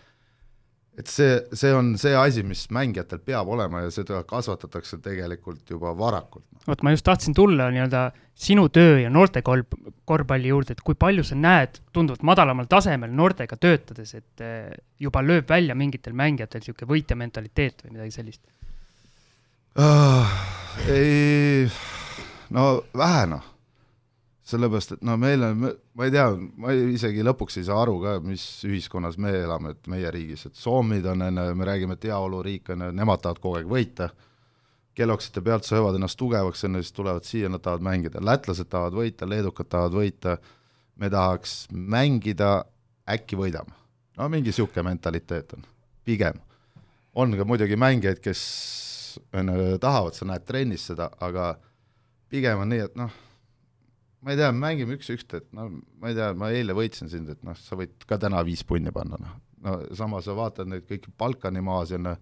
et 0.97 1.09
see, 1.09 1.37
see 1.57 1.71
on 1.73 1.93
see 1.97 2.13
asi, 2.17 2.43
mis 2.45 2.67
mängijatel 2.73 3.21
peab 3.25 3.49
olema 3.49 3.81
ja 3.81 3.91
seda 3.93 4.21
kasvatatakse 4.29 4.99
tegelikult 5.01 5.69
juba 5.69 5.93
varakult. 5.97 6.45
vot 6.67 6.83
ma 6.85 6.93
just 6.93 7.05
tahtsin 7.07 7.33
tulla 7.33 7.69
nii-öelda 7.73 8.03
sinu 8.33 8.67
töö 8.73 8.99
ja 9.01 9.09
noorte 9.09 9.41
korv, 9.45 9.73
korvpalli 10.05 10.51
juurde, 10.51 10.77
et 10.77 10.83
kui 10.85 10.97
palju 10.99 11.25
sa 11.25 11.37
näed 11.37 11.79
tunduvalt 11.93 12.25
madalamal 12.29 12.69
tasemel 12.69 13.13
noortega 13.13 13.57
töötades, 13.57 14.13
et 14.19 14.45
eh, 14.45 14.69
juba 14.99 15.23
lööb 15.25 15.49
välja 15.49 15.75
mingitel 15.77 16.13
mängijatel 16.17 16.61
niisugune 16.61 16.91
võitja 16.93 17.17
mentaliteet 17.17 17.85
või 17.85 17.97
midagi 17.97 18.17
sellist 18.19 18.43
uh,? 19.81 20.37
ei, 20.89 21.65
no 22.53 22.83
vähe 22.97 23.25
noh 23.33 23.52
sellepärast, 24.43 24.97
et 24.97 25.05
no 25.07 25.15
meil 25.19 25.43
on, 25.45 25.63
ma 25.95 26.07
ei 26.07 26.11
tea, 26.11 26.25
ma 26.59 26.73
isegi 26.75 27.23
lõpuks 27.23 27.61
ei 27.61 27.67
saa 27.67 27.79
aru 27.85 27.95
ka, 28.03 28.17
mis 28.25 28.43
ühiskonnas 28.67 29.15
me 29.21 29.31
elame, 29.39 29.71
et 29.75 29.87
meie 29.91 30.11
riigis, 30.11 30.47
et 30.49 30.59
soomid 30.59 31.07
on, 31.13 31.23
on 31.29 31.39
ju, 31.39 31.55
me 31.59 31.67
räägime, 31.69 31.95
et 31.95 32.09
heaoluriik 32.09 32.73
on 32.75 32.87
ju, 32.87 32.95
nemad 32.99 33.23
tahavad 33.23 33.39
kogu 33.43 33.61
aeg 33.61 33.71
võita, 33.71 34.09
kelloksite 34.99 35.41
pealt 35.45 35.67
söövad 35.67 35.95
ennast 35.97 36.19
tugevaks, 36.19 36.65
on 36.67 36.75
ju, 36.77 36.83
siis 36.83 36.97
tulevad 36.97 37.27
siia, 37.27 37.51
nad 37.51 37.63
tahavad 37.63 37.87
mängida, 37.87 38.23
lätlased 38.23 38.67
tahavad 38.69 38.99
võita, 38.99 39.29
leedukad 39.31 39.71
tahavad 39.71 39.97
võita, 40.01 40.35
me 40.99 41.09
tahaks 41.13 41.57
mängida, 41.71 42.53
äkki 43.15 43.39
võidame. 43.39 43.79
no 44.19 44.27
mingi 44.29 44.51
niisugune 44.51 44.89
mentaliteet 44.91 45.55
on, 45.55 45.63
pigem. 46.03 46.43
on 47.15 47.37
ka 47.37 47.47
muidugi 47.47 47.79
mängijaid, 47.79 48.19
kes 48.19 48.41
on 49.33 49.55
ju, 49.55 49.77
tahavad, 49.79 50.19
sa 50.19 50.27
näed 50.27 50.43
trennis 50.43 50.89
seda, 50.91 51.13
aga 51.23 51.53
pigem 52.27 52.59
on 52.59 52.75
nii, 52.75 52.89
et 52.91 52.99
noh, 52.99 53.22
ma 54.23 54.33
ei 54.33 54.39
tea, 54.39 54.51
mängime 54.55 54.97
üks-üht, 54.97 55.37
et 55.37 55.47
no 55.55 55.69
ma 56.01 56.11
ei 56.11 56.17
tea, 56.17 56.33
ma 56.37 56.51
eile 56.55 56.75
võitsin 56.77 57.11
sind, 57.11 57.31
et 57.33 57.41
noh, 57.45 57.57
sa 57.59 57.77
võid 57.79 58.05
ka 58.07 58.19
täna 58.21 58.43
viis 58.47 58.63
punni 58.67 58.93
panna, 58.95 59.19
noh. 59.19 59.41
no 59.65 59.79
samas 59.97 60.29
sa 60.29 60.37
vaatad 60.37 60.69
neid 60.71 60.87
kõiki 60.89 61.13
Balkani 61.19 61.63
maasid, 61.65 62.03
noh, 62.03 62.21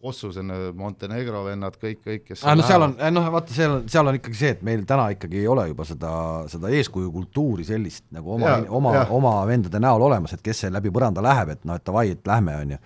Kossus 0.00 0.38
on 0.40 0.48
Montenegro 0.80 1.42
vennad, 1.44 1.74
kõik, 1.76 1.98
kõik, 2.00 2.22
kes 2.30 2.44
ah, 2.48 2.54
no 2.56 2.64
seal 2.64 2.86
on, 2.86 2.94
noh 3.12 3.26
vaata, 3.34 3.52
seal 3.52 3.74
on, 3.74 3.82
seal 3.92 4.08
on 4.08 4.16
ikkagi 4.16 4.38
see, 4.38 4.52
et 4.54 4.62
meil 4.64 4.86
täna 4.88 5.10
ikkagi 5.12 5.42
ei 5.42 5.50
ole 5.52 5.66
juba 5.68 5.84
seda, 5.84 6.12
seda 6.48 6.70
eeskujukultuuri 6.72 7.66
sellist 7.68 8.06
nagu 8.16 8.32
oma, 8.38 8.54
oma, 8.78 8.94
oma 9.12 9.34
vendade 9.50 9.82
näol 9.82 10.06
olemas, 10.06 10.32
et 10.32 10.44
kes 10.46 10.64
see 10.64 10.72
läbi 10.72 10.88
põranda 10.94 11.20
läheb, 11.24 11.52
et 11.52 11.68
noh, 11.68 11.76
et 11.76 11.84
davai, 11.84 12.06
et 12.14 12.32
lähme, 12.32 12.56
on 12.62 12.72
ju 12.72 12.80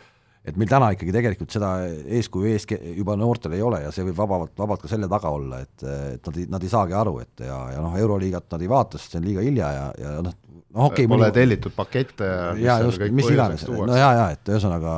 et 0.44 0.58
meil 0.60 0.68
täna 0.68 0.90
ikkagi 0.92 1.12
tegelikult 1.14 1.54
seda 1.54 1.70
eeskuju 1.88 2.50
ees 2.50 2.66
juba 2.98 3.16
noortel 3.16 3.56
ei 3.56 3.62
ole 3.64 3.80
ja 3.86 3.92
see 3.94 4.04
võib 4.10 4.18
vabalt, 4.18 4.52
vabalt 4.58 4.82
ka 4.82 4.90
selle 4.90 5.08
taga 5.10 5.32
olla, 5.32 5.60
et, 5.64 5.84
et 5.84 6.28
nad 6.28 6.40
ei, 6.40 6.48
nad 6.52 6.66
ei 6.66 6.72
saagi 6.72 6.96
aru, 6.98 7.14
et 7.24 7.44
ja, 7.46 7.60
ja 7.72 7.84
noh, 7.84 7.96
Euroliigat 8.00 8.50
nad 8.52 8.64
ei 8.64 8.70
vaata, 8.70 9.00
sest 9.00 9.14
see 9.14 9.22
on 9.22 9.28
liiga 9.30 9.44
hilja 9.44 9.70
ja, 9.72 9.86
ja 10.02 10.12
noh, 10.18 10.36
noh 10.76 10.90
okei 10.90 11.06
okay, 11.06 11.12
Pole 11.14 11.30
mõni... 11.30 11.36
tellitud 11.38 11.76
pakette 11.76 12.28
ja 12.28 12.52
ja 12.60 12.76
just, 12.84 13.06
mis 13.16 13.30
iganes, 13.32 13.64
no 13.72 13.96
jaa, 13.96 14.12
jaa, 14.20 14.28
et 14.36 14.52
ühesõnaga 14.52 14.94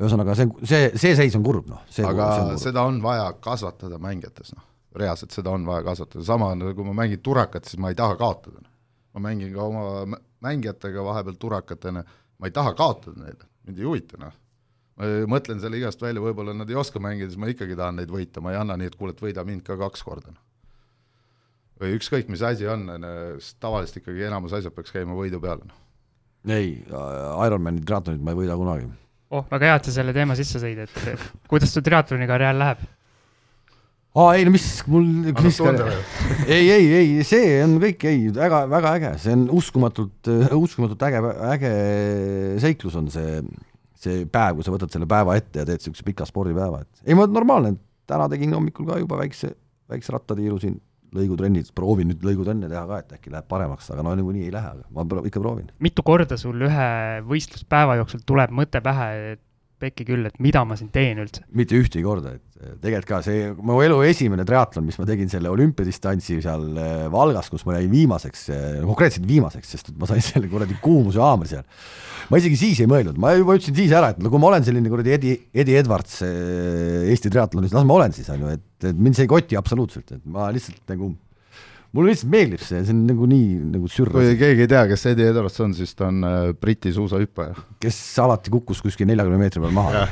ühesõnaga 0.00 0.36
see, 0.36 0.52
see, 0.68 0.94
see 1.00 1.16
seis 1.16 1.40
on 1.40 1.46
kurb, 1.46 1.70
noh. 1.72 1.84
aga 2.12 2.30
on 2.44 2.60
seda 2.60 2.84
on 2.88 3.00
vaja 3.04 3.30
kasvatada 3.40 4.00
mängijates, 4.02 4.52
noh. 4.56 4.66
reaalselt 5.00 5.32
seda 5.32 5.56
on 5.56 5.64
vaja 5.68 5.86
kasvatada, 5.88 6.26
sama 6.28 6.52
on, 6.52 6.70
kui 6.76 6.92
ma 6.92 6.98
mängin 7.04 7.24
turakat, 7.24 7.68
siis 7.68 7.80
ma 7.80 7.92
ei 7.92 7.96
taha 7.96 8.20
kaotada. 8.20 8.60
Noh. 8.60 8.72
ma 9.16 9.28
mängin 9.30 9.54
ka 9.54 9.64
oma 9.64 10.18
mängijatega 10.44 11.04
vahepeal 11.04 11.40
turakatena, 11.40 12.04
ma 12.36 12.48
ei 12.48 12.52
taha 12.54 12.76
kaotada 12.76 13.24
neile 13.24 13.48
mind 13.68 13.80
ei 13.80 13.88
huvita, 13.88 14.20
noh. 14.20 14.36
ma 15.00 15.10
mõtlen 15.30 15.60
selle 15.62 15.80
igast 15.80 16.02
välja, 16.02 16.22
võib-olla 16.24 16.54
nad 16.56 16.70
ei 16.70 16.78
oska 16.78 17.02
mängida, 17.02 17.30
siis 17.30 17.40
ma 17.40 17.50
ikkagi 17.52 17.76
tahan 17.78 18.00
neid 18.00 18.12
võita, 18.12 18.42
ma 18.44 18.54
ei 18.54 18.60
anna 18.60 18.76
nii, 18.80 18.92
et 18.92 18.96
kuule, 19.00 19.14
et 19.16 19.24
võida 19.24 19.44
mind 19.48 19.64
ka 19.66 19.78
kaks 19.80 20.04
korda, 20.06 20.34
noh. 20.34 20.46
või 21.80 21.96
ükskõik, 21.98 22.30
mis 22.32 22.44
asi 22.46 22.68
on, 22.70 22.86
on 22.96 23.08
ju, 23.08 23.42
sest 23.44 23.60
tavaliselt 23.62 24.02
ikkagi 24.02 24.28
enamus 24.28 24.56
asjad 24.58 24.76
peaks 24.76 24.94
käima 24.94 25.16
võidu 25.18 25.42
peale, 25.42 25.68
noh. 25.68 25.82
ei, 26.50 26.78
Ironmani 27.46 27.84
triatlonit 27.84 28.24
ma 28.24 28.34
ei 28.34 28.42
võida 28.44 28.58
kunagi. 28.60 28.88
oh, 29.30 29.44
väga 29.50 29.72
hea, 29.72 29.82
et 29.82 29.90
sa 29.90 29.98
selle 30.00 30.16
teema 30.16 30.38
sisse 30.38 30.62
tõid, 30.62 30.86
et 30.86 31.28
kuidas 31.50 31.74
su 31.74 31.84
triatloni 31.84 32.30
karjäär 32.30 32.58
läheb? 32.58 32.88
Aa 34.18 34.34
ei 34.34 34.46
no 34.46 34.54
mis 34.54 34.66
mul, 34.90 35.06
mis 35.30 35.60
ka, 35.62 35.72
ei, 36.56 36.66
ei, 36.74 36.86
ei, 36.98 37.10
see 37.26 37.60
on 37.62 37.76
kõik, 37.82 38.06
ei, 38.10 38.26
väga, 38.34 38.64
väga 38.70 38.94
äge, 38.98 39.12
see 39.22 39.36
on 39.38 39.46
uskumatult, 39.60 40.30
uskumatult 40.64 41.04
äge, 41.06 41.22
äge 41.52 41.72
seiklus 42.64 42.98
on 42.98 43.10
see, 43.14 43.38
see 44.00 44.24
päev, 44.26 44.58
kui 44.58 44.66
sa 44.66 44.74
võtad 44.74 44.92
selle 44.94 45.08
päeva 45.10 45.38
ette 45.38 45.62
ja 45.62 45.68
teed 45.68 45.82
niisuguse 45.82 46.06
pika 46.06 46.26
spordipäeva, 46.28 46.82
et 46.82 47.04
ei, 47.06 47.18
ma 47.18 47.28
normaalne, 47.30 47.76
täna 48.10 48.26
tegin 48.32 48.56
hommikul 48.56 48.88
ka 48.90 48.98
juba 48.98 49.20
väikse, 49.22 49.52
väikse 49.90 50.16
rattatiiru 50.16 50.58
siin 50.62 50.80
lõigutrennid, 51.14 51.70
proovin 51.74 52.10
nüüd 52.10 52.24
lõigutrenne 52.26 52.68
teha 52.70 52.82
ka, 52.86 53.00
et 53.02 53.14
äkki 53.16 53.32
läheb 53.34 53.46
paremaks, 53.50 53.88
aga 53.94 54.04
no 54.06 54.14
niikuinii 54.18 54.46
ei 54.46 54.54
lähe, 54.54 54.74
aga 54.74 55.06
ma 55.06 55.22
ikka 55.26 55.42
proovin. 55.42 55.70
mitu 55.82 56.04
korda 56.06 56.38
sul 56.38 56.66
ühe 56.66 56.90
võistluspäeva 57.26 57.98
jooksul 57.98 58.22
tuleb 58.26 58.54
mõte 58.54 58.82
pähe, 58.84 59.08
et 59.34 59.42
pekki 59.80 60.06
küll, 60.08 60.28
et 60.28 60.36
mida 60.42 60.62
ma 60.68 60.76
siin 60.78 60.90
teen 60.94 61.20
üldse? 61.22 61.44
mitte 61.56 61.78
ühtegi 61.78 62.04
korda, 62.04 62.34
et 62.36 62.62
eh, 62.62 62.74
tegelikult 62.82 63.08
ka 63.10 63.20
see 63.26 63.48
mu 63.56 63.78
elu 63.84 64.00
esimene 64.08 64.44
triatlon, 64.48 64.86
mis 64.86 64.98
ma 65.00 65.06
tegin 65.08 65.30
selle 65.32 65.50
olümpiadistantsi 65.52 66.40
seal 66.44 66.66
eh, 66.74 67.06
Valgas, 67.12 67.50
kus 67.52 67.64
ma 67.68 67.78
jäin 67.78 67.90
viimaseks, 67.92 68.44
eh, 68.54 68.78
konkreetselt 68.86 69.26
viimaseks, 69.28 69.74
sest 69.76 69.92
ma 70.00 70.08
sain 70.10 70.24
selle 70.30 70.50
kuradi 70.52 70.78
kuumuse 70.84 71.22
haamri 71.22 71.52
seal. 71.52 71.64
ma 72.30 72.42
isegi 72.42 72.60
siis 72.60 72.84
ei 72.84 72.90
mõelnud, 72.90 73.18
ma 73.20 73.34
juba 73.36 73.56
ütlesin 73.58 73.78
siis 73.78 73.96
ära, 73.96 74.12
et 74.14 74.20
no 74.22 74.32
kui 74.32 74.42
ma 74.42 74.52
olen 74.52 74.66
selline 74.66 74.92
kuradi 74.92 75.16
Edi, 75.16 75.34
Edi 75.64 75.80
Edwards 75.80 76.20
Eesti 76.22 77.32
triatlonis, 77.32 77.74
las 77.74 77.88
ma 77.88 77.96
olen 77.96 78.14
siis, 78.14 78.28
on 78.30 78.44
ju, 78.44 78.54
et, 78.54 78.68
et 78.92 78.96
mind 78.96 79.18
see 79.18 79.26
ei 79.26 79.32
koti 79.32 79.58
absoluutselt, 79.58 80.16
et 80.18 80.22
ma 80.30 80.52
lihtsalt 80.54 80.84
nagu 80.94 81.14
mulle 81.96 82.12
lihtsalt 82.12 82.30
meeldib 82.32 82.62
see, 82.62 82.80
see 82.86 82.94
on 82.94 83.02
nagu 83.08 83.26
nii 83.30 83.58
nagu 83.74 83.90
sürr. 83.90 84.12
kui 84.14 84.34
keegi 84.38 84.66
ei 84.66 84.70
tea, 84.70 84.84
kes 84.90 85.06
Eddie 85.10 85.30
Edwards 85.32 85.60
on, 85.64 85.74
siis 85.76 85.92
ta 85.98 86.08
on 86.10 86.24
äh, 86.26 86.38
Briti 86.54 86.92
suusahüppaja. 86.94 87.56
kes 87.82 88.00
alati 88.22 88.52
kukkus 88.54 88.82
kuskil 88.84 89.10
neljakümne 89.10 89.40
meetri 89.40 89.62
peal 89.64 89.74
maha 89.74 90.04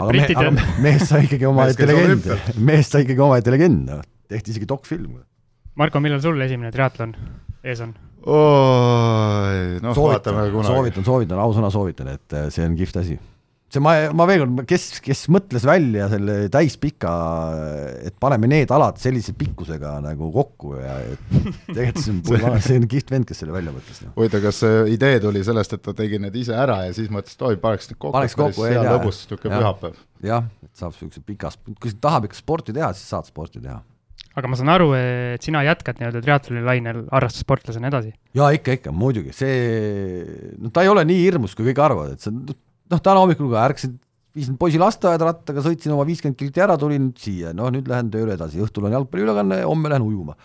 aga, 0.00 0.08
me, 0.10 0.24
aga 0.26 0.54
mees 0.82 1.04
sai 1.10 1.26
ikkagi 1.28 1.48
omaette 1.48 1.88
legend, 1.88 2.30
mees 2.58 2.90
sai 2.90 3.06
ikkagi 3.06 3.22
omaette 3.22 3.54
legend, 3.54 3.84
noh, 3.90 4.06
tehti 4.32 4.54
isegi 4.54 4.68
dokfilm. 4.68 5.20
Marko, 5.78 6.00
millal 6.04 6.22
sul 6.24 6.40
esimene 6.44 6.72
triatlon 6.74 7.14
ees 7.62 7.82
on? 7.84 7.94
noh, 9.82 9.98
vaatame 9.98 10.46
kunagi. 10.52 10.70
soovitan, 10.70 11.06
soovitan, 11.06 11.42
ausõna 11.42 11.70
soovitan, 11.74 12.12
et 12.16 12.38
äh, 12.38 12.48
see 12.54 12.66
on 12.66 12.76
kihvt 12.78 12.98
asi 13.02 13.18
see 13.72 13.82
ma, 13.82 13.92
ma 14.16 14.26
veel 14.28 14.42
kord, 14.44 14.62
kes, 14.68 14.86
kes 15.04 15.24
mõtles 15.32 15.64
välja 15.66 16.08
selle 16.12 16.36
täispika, 16.52 17.12
et 18.04 18.16
paneme 18.20 18.50
need 18.50 18.72
alad 18.74 18.98
sellise 19.00 19.34
pikkusega 19.38 19.94
nagu 20.04 20.28
kokku 20.34 20.74
ja 20.76 20.98
et 21.14 21.22
tegelikult 21.70 22.02
see 22.04 22.40
on, 22.40 22.58
see 22.66 22.80
on 22.82 22.88
kihvt 22.90 23.14
vend, 23.14 23.28
kes 23.28 23.42
selle 23.44 23.54
välja 23.56 23.74
mõtles. 23.74 24.02
Noh. 24.04 24.16
huvitav, 24.18 24.42
kas 24.44 24.60
see 24.64 24.82
idee 24.96 25.20
tuli 25.24 25.44
sellest, 25.46 25.76
et 25.78 25.84
ta 25.84 25.96
tegi 26.02 26.20
need 26.22 26.36
ise 26.42 26.56
ära 26.56 26.82
ja 26.86 26.96
siis 26.96 27.12
mõtles, 27.12 27.38
et 27.38 27.46
oi, 27.48 27.60
paneks 27.62 27.92
need 27.92 27.98
kokku, 27.98 28.16
paneks 28.18 28.36
kokku, 28.38 28.66
hea 28.68 28.82
lõbus, 28.88 29.22
niisugune 29.24 29.62
pühapäev. 29.62 30.02
jah, 30.28 30.50
et 30.66 30.82
saab 30.82 30.92
niisuguse 30.96 31.24
pikas, 31.32 31.56
kui 31.80 31.94
tahab 32.02 32.28
ikka 32.28 32.38
sporti 32.38 32.76
teha, 32.76 32.92
siis 32.96 33.08
saad 33.14 33.30
sporti 33.30 33.62
teha 33.62 33.80
aga 34.32 34.48
ma 34.48 34.56
saan 34.56 34.70
aru, 34.72 34.92
et 34.96 35.44
sina 35.44 35.60
jätkad 35.66 35.98
nii-öelda 36.00 36.22
triatloni 36.24 36.62
lainel 36.64 37.02
harrastussportlasena 37.12 37.90
edasi? 37.90 38.12
jaa, 38.36 38.48
ikka, 38.56 38.78
ikka, 38.78 38.92
muidugi, 38.96 39.32
see, 39.36 40.52
no 40.60 40.72
ta 40.72 40.84
ei 40.84 40.92
ole 40.92 41.04
nii 41.08 41.24
hirmus, 41.26 41.56
kui 41.56 41.68
kõik 41.68 41.82
arvavad, 41.84 42.14
et 42.14 42.24
see 42.24 42.32
noh, 42.90 43.02
täna 43.02 43.22
hommikul 43.22 43.50
ka 43.52 43.66
ärkasin, 43.68 43.94
viisin 44.36 44.56
poisi 44.60 44.80
lasteaeda 44.80 45.28
rattaga, 45.28 45.62
sõitsin 45.64 45.92
oma 45.94 46.06
viiskümmend 46.08 46.38
kilti 46.40 46.62
ära, 46.64 46.78
tulin 46.80 47.10
siia, 47.18 47.52
noh 47.56 47.70
nüüd 47.72 47.88
lähen 47.90 48.10
tööle 48.12 48.36
edasi, 48.38 48.62
õhtul 48.64 48.88
on 48.88 48.96
jalgpalliülekanne, 48.96 49.62
homme 49.68 49.92
lähen 49.92 50.06
ujuma. 50.06 50.36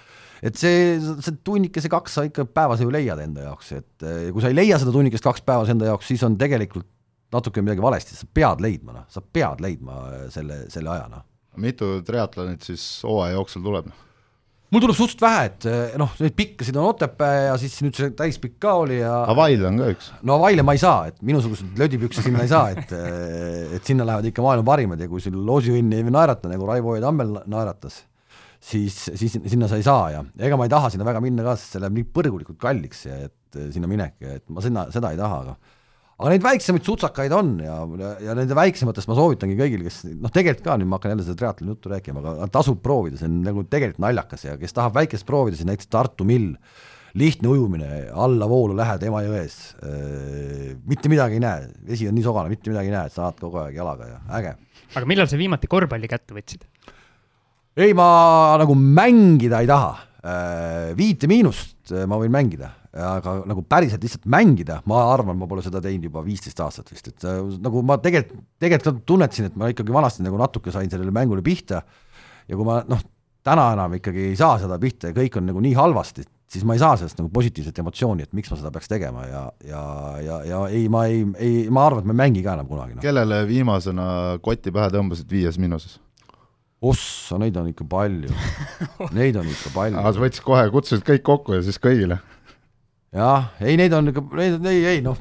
et 0.43 0.59
see, 0.59 0.97
see 0.99 1.39
tunnikese 1.47 1.89
kaks 1.89 2.19
sa 2.19 2.25
ikka 2.27 2.45
päevas 2.45 2.83
ju 2.83 2.91
leiad 2.93 3.19
enda 3.23 3.47
jaoks, 3.47 3.71
et 3.79 4.07
kui 4.33 4.43
sa 4.43 4.51
ei 4.51 4.57
leia 4.57 4.77
seda 4.77 4.93
tunnikest 4.93 5.25
kaks 5.25 5.41
päevas 5.47 5.71
enda 5.73 5.89
jaoks, 5.89 6.11
siis 6.11 6.23
on 6.27 6.37
tegelikult 6.37 6.87
natuke 7.33 7.63
midagi 7.63 7.83
valesti, 7.83 8.15
sa 8.15 8.27
pead 8.33 8.61
leidma, 8.63 8.99
noh, 8.99 9.07
sa 9.11 9.21
pead 9.21 9.63
leidma 9.63 10.01
selle, 10.33 10.65
selle 10.71 10.93
aja, 10.93 11.07
noh. 11.11 11.23
mitu 11.59 11.97
triatlonit 12.07 12.67
siis 12.67 12.83
hooaja 13.07 13.35
jooksul 13.39 13.65
tuleb, 13.65 13.89
noh? 13.91 14.06
Mul 14.73 14.83
tuleb 14.83 14.97
suhteliselt 14.97 15.23
vähe, 15.23 15.43
et 15.47 15.67
eh, 15.69 15.95
noh, 15.99 16.11
neid 16.19 16.35
pikkasid 16.37 16.75
on 16.79 16.89
Otepää 16.89 17.47
ja 17.47 17.53
siis 17.61 17.77
nüüd 17.85 17.95
see 17.95 18.11
täispikk 18.17 18.57
ka 18.63 18.73
oli 18.81 18.99
ja 18.99 19.13
Avail 19.31 19.63
on 19.69 19.79
ka 19.79 19.87
üks. 19.93 20.09
no 20.27 20.35
Availe 20.41 20.65
ma 20.67 20.75
ei 20.75 20.81
saa, 20.81 21.07
et 21.11 21.21
minusugused 21.25 21.79
lödipükse 21.79 22.25
sinna 22.25 22.43
ei 22.43 22.51
saa, 22.51 22.73
et 22.75 22.91
eh, 22.97 23.77
et 23.77 23.87
sinna 23.87 24.07
lähevad 24.07 24.27
ikka 24.31 24.43
maailma 24.43 24.67
parimad 24.67 25.01
ja 25.03 25.07
kui 25.11 25.23
sul 25.23 25.39
loosiõnn 25.47 25.95
ei 25.95 26.03
naerata, 26.07 26.51
nagu 26.51 26.67
Raivo 26.67 26.97
ja 26.97 27.05
Tammel 27.05 27.37
naeratas, 27.47 28.01
siis, 28.59 28.99
siis 29.15 29.39
sinna 29.39 29.71
sa 29.71 29.79
ei 29.79 29.87
saa 29.87 30.11
ja 30.17 30.25
ega 30.49 30.59
ma 30.59 30.67
ei 30.67 30.75
taha 30.75 30.91
sinna 30.91 31.07
väga 31.07 31.23
minna 31.23 31.47
ka, 31.47 31.55
sest 31.55 31.77
see 31.77 31.83
läheb 31.85 32.01
nii 32.01 32.11
põrgulikult 32.19 32.59
kalliks, 32.59 33.05
et 33.13 33.59
eh, 33.61 33.71
sinna 33.75 33.87
minek, 33.87 34.19
et 34.19 34.47
ma 34.51 34.63
sinna, 34.65 34.89
seda 34.91 35.15
ei 35.15 35.21
taha, 35.21 35.41
aga 35.45 35.76
aga 36.17 36.33
neid 36.33 36.45
väiksemaid 36.45 36.87
sutsakaid 36.87 37.33
on 37.37 37.51
ja, 37.61 37.77
ja, 38.25 38.33
nende 38.37 38.57
väiksematest 38.57 39.09
ma 39.09 39.17
soovitangi 39.19 39.57
kõigile, 39.59 39.85
kes 39.85 40.01
noh, 40.09 40.33
tegelikult 40.33 40.65
ka 40.65 40.77
nüüd 40.81 40.89
ma 40.89 40.97
hakkan 40.97 41.13
jälle 41.13 41.25
seda 41.27 41.37
triatloni 41.43 41.75
juttu 41.75 41.91
rääkima, 41.93 42.23
aga 42.23 42.47
tasub 42.53 42.79
proovida, 42.85 43.19
see 43.19 43.29
on 43.29 43.43
nagu 43.45 43.65
tegelikult 43.69 44.01
naljakas 44.01 44.47
ja 44.47 44.55
kes 44.57 44.73
tahab 44.77 44.97
väikest 44.97 45.27
proovida, 45.29 45.59
siis 45.59 45.69
näiteks 45.69 45.91
Tartu 45.93 46.25
mill, 46.25 46.55
lihtne 47.17 47.51
ujumine, 47.53 47.91
allavoolu 48.25 48.73
lähed 48.77 49.05
Emajões 49.05 49.59
äh,, 49.77 50.73
mitte 50.89 51.13
midagi 51.13 51.37
ei 51.37 51.45
näe, 51.45 51.69
vesi 51.85 52.09
on 52.09 52.17
nii 52.17 52.25
sogane, 52.25 52.49
mitte 52.53 52.73
midagi 52.73 52.89
ei 52.89 52.97
näe, 52.97 53.11
et 53.11 53.13
sa 53.13 53.27
ajad 53.27 53.45
kogu 53.45 53.61
aeg 53.61 53.77
jalaga 53.77 54.09
ja 54.09 54.19
äge. 54.39 54.57
aga 54.97 55.13
millal 55.13 55.29
sa 55.29 55.37
viimati 55.37 55.69
korvpalli 55.69 56.09
kätte 56.09 56.33
võtsid? 56.33 56.65
ei, 57.77 57.93
ma 57.93 58.57
nagu 58.57 58.73
mängida 58.73 59.61
ei 59.61 59.69
taha 59.69 60.06
viite 60.97 61.29
miinust 61.29 61.93
äh, 61.93 62.05
ma 62.09 62.19
võin 62.19 62.33
mängida. 62.33 62.73
Aga 62.97 63.35
nagu 63.45 63.61
päriselt 63.69 64.01
lihtsalt 64.01 64.23
mängida, 64.31 64.79
ma 64.89 65.03
arvan, 65.11 65.37
ma 65.37 65.45
pole 65.49 65.61
seda 65.61 65.81
teinud 65.83 66.07
juba 66.07 66.23
viisteist 66.25 66.57
aastat 66.63 66.89
vist, 66.89 67.11
et 67.11 67.27
äh, 67.29 67.43
nagu 67.61 67.83
ma 67.85 67.99
tegelikult, 68.01 68.41
tegelikult 68.63 69.03
tunnetasin, 69.07 69.51
et 69.51 69.59
ma 69.59 69.69
ikkagi 69.73 69.93
vanasti 69.93 70.25
nagu 70.25 70.39
natuke 70.41 70.73
sain 70.73 70.89
sellele 70.89 71.13
mängule 71.13 71.45
pihta. 71.45 71.83
Ja 72.47 72.57
kui 72.57 72.65
ma 72.65 72.79
noh, 72.87 73.03
täna 73.45 73.69
enam 73.75 73.99
ikkagi 73.99 74.31
ei 74.31 74.39
saa 74.39 74.57
seda 74.61 74.79
pihta 74.81 75.11
ja 75.11 75.17
kõik 75.17 75.37
on 75.37 75.47
nagu 75.51 75.61
nii 75.63 75.75
halvasti, 75.77 76.25
siis 76.49 76.65
ma 76.67 76.75
ei 76.75 76.81
saa 76.81 76.95
sellest 76.97 77.19
nagu 77.21 77.29
positiivset 77.33 77.83
emotsiooni, 77.83 78.25
et 78.25 78.33
miks 78.35 78.49
ma 78.51 78.57
seda 78.59 78.71
peaks 78.73 78.89
tegema. 78.91 79.27
Ja, 79.27 79.43
ja, 79.67 79.83
ja, 80.23 80.41
ja 80.47 80.63
ei, 80.71 80.87
ma 80.91 81.05
ei, 81.11 81.21
ei, 81.37 81.53
ma 81.69 81.85
arvan, 81.87 82.01
et 82.03 82.09
ma 82.09 82.15
ei 82.15 82.23
mängi 82.25 82.43
ka 82.45 82.57
enam 82.57 82.71
kunagi 82.71 82.97
no.. 82.97 83.03
kellele 83.05 83.43
viimasena 83.49 84.09
koti 84.43 84.73
pähe 84.73 84.89
tõmbasid 84.95 85.31
viies 85.31 85.59
miinuses? 85.61 85.99
Ossa, 86.81 87.37
neid 87.41 87.57
on 87.57 87.71
ikka 87.71 87.87
palju 87.89 88.33
neid 89.17 89.37
on 89.39 89.47
ikka 89.49 89.73
palju. 89.75 90.01
sa 90.01 90.25
võtsid 90.25 90.45
kohe, 90.45 90.65
kutsusid 90.73 91.05
kõik 91.07 91.23
kokku 91.25 91.57
ja 91.57 91.63
siis 91.65 91.79
kõigile? 91.81 92.19
jah, 93.17 93.49
ei, 93.63 93.77
neid 93.79 93.95
on 93.97 94.11
ikka, 94.11 94.21
neid, 94.37 94.59
ei, 94.69 94.83
ei 94.91 95.01
noh. 95.01 95.17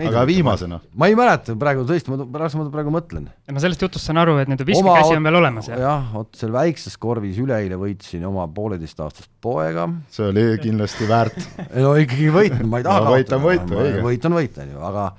aga 0.00 0.22
viimasena? 0.28 0.78
ma 0.96 1.10
ei 1.10 1.18
mäleta 1.18 1.56
praegu 1.58 1.84
tõesti, 1.88 2.12
ma 2.14 2.28
pärast 2.32 2.56
ma 2.56 2.64
praegu 2.72 2.94
mõtlen. 2.94 3.28
ma 3.50 3.62
sellest 3.62 3.84
jutust 3.84 4.08
saan 4.08 4.22
aru, 4.22 4.38
et 4.40 4.48
nende 4.48 4.64
viskekäsi 4.68 5.18
on 5.18 5.28
veel 5.28 5.40
olemas, 5.42 5.68
jah? 5.68 5.82
jah, 5.84 6.08
vot 6.14 6.32
seal 6.38 6.54
väikses 6.54 6.96
korvis 7.02 7.36
üleeile 7.42 7.76
võitsin 7.80 8.24
oma 8.30 8.48
pooleteistaastast 8.56 9.28
poega. 9.44 9.88
see 10.14 10.30
oli 10.30 10.48
kindlasti 10.64 11.10
väärt 11.10 11.36
no 11.84 11.92
ikkagi 12.00 12.32
võit, 12.32 12.56
ma 12.64 12.80
ei 12.80 12.88
taha 12.88 13.04
no, 13.04 13.14
võit 13.18 13.36
on 13.36 13.46
võit, 13.50 13.78
õige. 13.84 14.02
võit 14.06 14.30
on 14.30 14.40
võit, 14.40 14.60
on 14.64 14.76
ju, 14.76 14.82
aga 14.92 15.10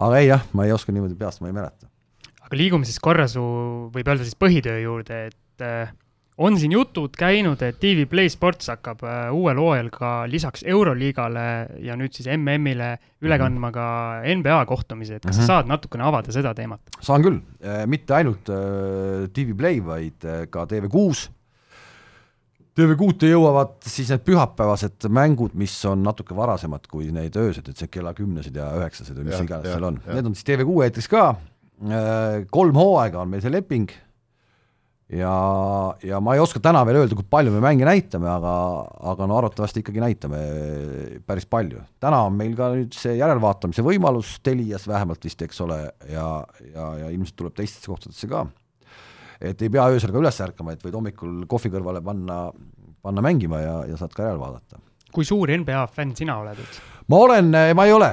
aga 0.00 0.20
ei 0.22 0.30
jah, 0.30 0.44
ma 0.56 0.64
ei 0.64 0.72
oska 0.72 0.94
niimoodi 0.94 1.18
peast, 1.18 1.42
ma 1.44 1.50
ei 1.50 1.56
mäleta. 1.56 1.89
Aga 2.50 2.58
liigume 2.58 2.86
siis 2.88 2.98
korra 2.98 3.28
su, 3.30 3.42
võib 3.94 4.08
öelda 4.10 4.26
siis 4.26 4.34
põhitöö 4.34 4.80
juurde, 4.82 5.20
et 5.30 5.62
äh, 5.62 5.92
on 6.40 6.56
siin 6.58 6.72
jutud 6.74 7.14
käinud, 7.18 7.60
et 7.62 7.78
TV 7.78 8.06
Play 8.10 8.30
Sports 8.32 8.72
hakkab 8.72 9.04
äh, 9.06 9.28
uuel 9.30 9.60
hooajal 9.60 9.90
ka 9.94 10.10
lisaks 10.30 10.64
Euroliigale 10.66 11.44
ja 11.84 11.94
nüüd 12.00 12.16
siis 12.16 12.26
MM-ile 12.34 12.94
üle 13.22 13.36
mhm. 13.36 13.42
kandma 13.44 13.70
ka 13.74 13.88
NBA 14.34 14.62
kohtumisi, 14.66 15.20
et 15.20 15.22
kas 15.22 15.36
mm 15.36 15.42
-hmm. 15.42 15.46
sa 15.46 15.60
saad 15.60 15.70
natukene 15.70 16.04
avada 16.04 16.32
seda 16.34 16.54
teemat? 16.54 16.80
saan 17.00 17.22
küll, 17.22 17.38
äh, 17.62 17.84
mitte 17.86 18.14
ainult 18.18 18.50
äh, 18.50 19.28
TV 19.30 19.54
Play, 19.54 19.84
vaid 19.84 20.26
ka 20.50 20.64
TV6. 20.64 21.28
TV6-te 22.74 23.30
jõuavad 23.30 23.78
siis 23.84 24.08
need 24.10 24.22
pühapäevased 24.24 25.06
mängud, 25.08 25.54
mis 25.54 25.84
on 25.84 26.02
natuke 26.02 26.34
varasemad 26.34 26.86
kui 26.90 27.12
need 27.12 27.36
öösed, 27.36 27.68
et 27.68 27.76
see 27.76 27.88
kella 27.88 28.14
kümnesed 28.14 28.56
ja 28.56 28.72
üheksased 28.78 29.14
või 29.14 29.30
mis 29.30 29.40
iganes 29.40 29.70
seal 29.70 29.84
on, 29.84 30.00
need 30.06 30.26
on 30.26 30.34
siis 30.34 30.46
TV6 30.48 30.84
eetris 30.86 31.08
ka, 31.08 31.34
kolm 31.80 32.76
hooaega 32.76 33.22
on 33.22 33.30
meil 33.32 33.40
see 33.44 33.52
leping 33.52 33.92
ja, 35.10 35.32
ja 36.02 36.20
ma 36.22 36.34
ei 36.36 36.42
oska 36.42 36.60
täna 36.62 36.82
veel 36.86 37.00
öelda, 37.00 37.16
kui 37.18 37.26
palju 37.26 37.52
me 37.54 37.62
mänge 37.64 37.86
näitame, 37.88 38.28
aga, 38.30 38.54
aga 39.12 39.28
no 39.28 39.38
arvatavasti 39.40 39.82
ikkagi 39.82 40.02
näitame 40.02 40.40
päris 41.26 41.48
palju. 41.50 41.82
täna 42.02 42.22
on 42.28 42.36
meil 42.38 42.54
ka 42.58 42.70
nüüd 42.74 42.94
see 42.96 43.16
järelvaatamise 43.18 43.84
võimalus 43.86 44.36
Telias 44.46 44.86
vähemalt 44.90 45.24
vist, 45.26 45.42
eks 45.46 45.60
ole, 45.66 45.80
ja, 46.10 46.28
ja, 46.70 46.90
ja 47.04 47.10
ilmselt 47.10 47.38
tuleb 47.40 47.56
teistesse 47.58 47.90
kohtadesse 47.90 48.30
ka. 48.30 48.46
et 49.40 49.62
ei 49.62 49.72
pea 49.72 49.88
öösel 49.90 50.14
ka 50.14 50.22
üles 50.22 50.40
ärkama, 50.46 50.76
et 50.76 50.86
võid 50.86 51.00
hommikul 51.00 51.42
kohvi 51.50 51.72
kõrvale 51.74 52.04
panna, 52.04 52.44
panna 53.02 53.24
mängima 53.24 53.64
ja, 53.64 53.76
ja 53.90 53.98
saad 54.00 54.14
ka 54.14 54.28
järel 54.28 54.42
vaadata. 54.42 54.82
kui 55.12 55.26
suur 55.26 55.50
NBA 55.50 55.86
fänn 55.94 56.14
sina 56.16 56.38
oled 56.44 56.62
üldse? 56.62 56.89
Ma 57.10 57.22
olen, 57.26 57.48
ma 57.74 57.86
ei 57.88 57.94
ole, 57.94 58.10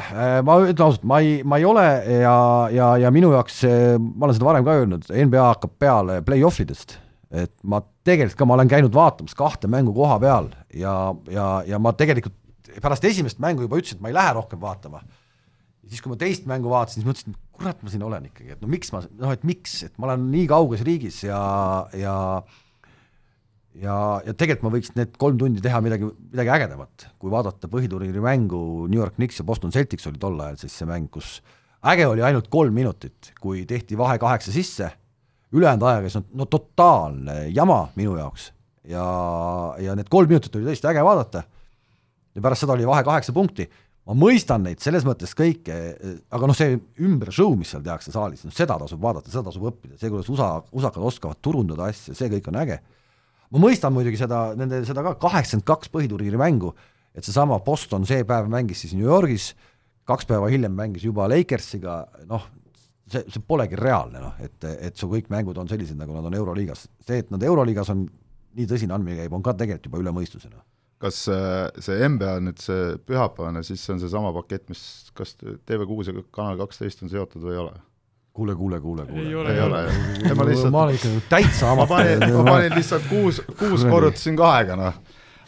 ma 0.48 0.56
ütlen 0.64 0.86
ausalt, 0.88 1.04
ma 1.08 1.20
ei, 1.24 1.42
ma 1.48 1.60
ei 1.60 1.68
ole 1.70 1.86
ja, 2.22 2.38
ja, 2.74 2.88
ja 3.04 3.12
minu 3.14 3.30
jaoks, 3.36 3.62
ma 4.00 4.28
olen 4.28 4.38
seda 4.38 4.50
varem 4.50 4.66
ka 4.66 4.78
öelnud, 4.80 5.06
NBA 5.12 5.44
hakkab 5.52 5.76
peale 5.82 6.18
play-off 6.26 6.64
idest, 6.64 6.98
et 7.30 7.54
ma 7.68 7.82
tegelikult 8.08 8.40
ka, 8.40 8.50
ma 8.50 8.58
olen 8.58 8.72
käinud 8.72 8.96
vaatamas 8.96 9.38
kahte 9.38 9.70
mängu 9.72 9.94
koha 9.96 10.18
peal 10.24 10.52
ja, 10.74 10.98
ja, 11.32 11.48
ja 11.68 11.82
ma 11.82 11.94
tegelikult 11.98 12.36
pärast 12.82 13.06
esimest 13.08 13.42
mängu 13.44 13.66
juba 13.66 13.80
ütlesin, 13.80 14.00
et 14.00 14.06
ma 14.06 14.12
ei 14.12 14.18
lähe 14.18 14.36
rohkem 14.38 14.62
vaatama. 14.62 15.02
siis, 15.88 16.02
kui 16.04 16.12
ma 16.12 16.20
teist 16.20 16.48
mängu 16.50 16.72
vaatasin, 16.72 17.02
siis 17.02 17.08
mõtlesin, 17.08 17.36
et 17.36 17.58
kurat, 17.58 17.84
ma 17.84 17.92
siin 17.92 18.04
olen 18.04 18.30
ikkagi, 18.30 18.54
et 18.56 18.64
no 18.64 18.70
miks 18.72 18.92
ma, 18.94 19.02
noh 19.22 19.34
et 19.34 19.46
miks, 19.48 19.82
et 19.88 19.94
ma 19.98 20.10
olen 20.10 20.26
nii 20.34 20.48
kauges 20.52 20.84
riigis 20.86 21.24
ja, 21.26 21.40
ja 21.96 22.16
ja, 22.44 22.58
ja 23.82 24.34
tegelikult 24.34 24.66
ma 24.66 24.74
võiks 24.74 24.94
need 24.98 25.16
kolm 25.22 25.38
tundi 25.40 25.62
teha 25.64 25.80
midagi, 25.86 26.10
midagi 26.32 26.54
ägedamat, 26.56 27.08
kui 27.22 27.32
vaadata 27.34 27.70
põhiturniiri 27.72 28.24
mängu 28.24 28.60
New 28.90 29.00
York 29.00 29.18
Knicks 29.20 29.42
ja 29.42 29.46
Boston 29.48 29.74
Celtics 29.76 30.08
oli 30.10 30.22
tol 30.22 30.40
ajal 30.42 30.60
siis 30.64 30.78
see 30.80 30.90
mäng, 30.90 31.10
kus 31.14 31.38
äge 31.88 32.08
oli 32.10 32.24
ainult 32.26 32.50
kolm 32.54 32.76
minutit, 32.76 33.34
kui 33.42 33.66
tehti 33.70 33.98
vahe 34.00 34.18
kaheksa 34.22 34.54
sisse, 34.56 34.90
ülejäänud 35.54 35.86
ajaga, 35.88 36.10
siis 36.10 36.22
on 36.22 36.30
no 36.42 36.48
totaalne 36.50 37.40
jama 37.56 37.86
minu 37.96 38.18
jaoks. 38.18 38.52
ja, 38.88 39.06
ja 39.84 39.96
need 39.96 40.10
kolm 40.10 40.32
minutit 40.32 40.56
oli 40.56 40.70
tõesti 40.70 40.90
äge 40.92 41.04
vaadata. 41.04 41.44
Ja 42.36 42.42
pärast 42.46 42.64
seda 42.64 42.76
oli 42.76 42.86
vahe 42.88 43.04
kaheksa 43.04 43.34
punkti, 43.34 43.66
ma 44.08 44.16
mõistan 44.16 44.64
neid 44.64 44.82
selles 44.84 45.06
mõttes 45.08 45.34
kõike, 45.38 45.78
aga 46.32 46.50
noh, 46.50 46.56
see 46.56 46.78
ümber 47.04 47.32
show, 47.34 47.56
mis 47.58 47.74
seal 47.74 47.84
tehakse 47.86 48.14
saalis, 48.14 48.46
noh 48.46 48.56
seda 48.56 48.78
tasub 48.80 49.02
vaadata, 49.04 49.32
seda 49.32 49.48
tasub 49.50 49.66
õppida, 49.72 49.98
see, 50.00 50.12
kuidas 50.14 50.30
USA, 50.32 50.52
usakad 50.72 51.08
oskavad 51.10 51.42
turundada 51.44 51.90
asja, 51.92 52.16
see 52.18 52.30
kõik 52.32 52.48
on 52.52 52.62
äge. 52.64 52.80
Ma 53.54 53.64
mõistan 53.64 53.96
muidugi 53.96 54.20
seda, 54.20 54.52
nende 54.60 54.84
seda 54.88 55.04
ka 55.06 55.16
kaheksakümmend 55.22 55.68
kaks 55.68 55.92
põhiturniiri 55.94 56.40
mängu, 56.40 56.74
et 57.16 57.26
seesama 57.26 57.60
Boston 57.66 58.06
see 58.08 58.26
päev 58.28 58.50
mängis 58.52 58.84
siis 58.84 58.96
New 58.98 59.08
Yorgis, 59.08 59.52
kaks 60.08 60.28
päeva 60.30 60.52
hiljem 60.52 60.76
mängis 60.78 61.06
juba 61.08 61.28
Lakersiga, 61.32 62.00
noh, 62.30 62.48
see, 63.10 63.24
see 63.34 63.44
polegi 63.44 63.80
reaalne 63.80 64.24
noh, 64.24 64.40
et, 64.44 64.58
et 64.90 64.96
su 65.00 65.10
kõik 65.12 65.32
mängud 65.34 65.58
on 65.60 65.70
sellised, 65.70 65.98
nagu 66.00 66.16
nad 66.16 66.30
on 66.30 66.40
Euroliigas. 66.40 66.88
see, 67.08 67.22
et 67.24 67.32
nad 67.34 67.44
Euroliigas 67.44 67.92
on 67.94 68.08
nii 68.58 68.68
tõsine 68.70 68.96
andmine 68.96 69.22
käib, 69.22 69.36
on 69.36 69.46
ka 69.46 69.56
tegelikult 69.58 69.92
juba 69.92 70.04
üle 70.04 70.16
mõistuse 70.16 70.52
noh 70.52 70.66
kas 71.02 71.28
äh, 71.30 71.68
see 71.84 72.08
NBA 72.10 72.40
nüüd 72.42 72.62
see 72.62 72.96
pühapäevane, 73.06 73.62
siis 73.66 73.84
see 73.86 73.94
on 73.94 74.02
seesama 74.02 74.32
pakett, 74.34 74.66
mis 74.72 74.82
kas 75.18 75.36
TV6 75.38 76.10
ja 76.10 76.24
Kanal 76.34 76.58
kaksteist 76.64 77.04
on 77.06 77.12
seotud 77.12 77.44
või 77.46 77.54
ei 77.54 77.62
ole? 77.62 77.76
Kuule, 78.38 78.56
kuule, 78.56 78.80
kuule, 78.80 79.06
kuule. 79.06 79.26
ei 79.26 79.36
ole, 79.36 79.54
ei 79.56 79.62
ole, 79.62 79.84
ma 80.38 80.46
lihtsalt 80.46 80.74
ma 80.74 80.84
olen 80.86 80.98
ikka 80.98 81.10
täitsa 81.32 81.74
ma 81.78 81.88
panin, 81.90 82.22
ma 82.36 82.44
panin 82.46 82.76
lihtsalt 82.78 83.08
kuus, 83.10 83.42
kuus 83.58 83.86
korrutasin 83.88 84.38
kahega, 84.38 84.78
noh. 84.78 85.00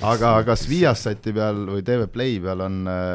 aga 0.09 0.33
kas 0.47 0.65
Viasati 0.69 1.33
peal 1.35 1.67
või 1.69 1.85
TV 1.85 2.07
Play 2.09 2.39
peal 2.41 2.65
on 2.65 2.81
äh, 2.89 3.11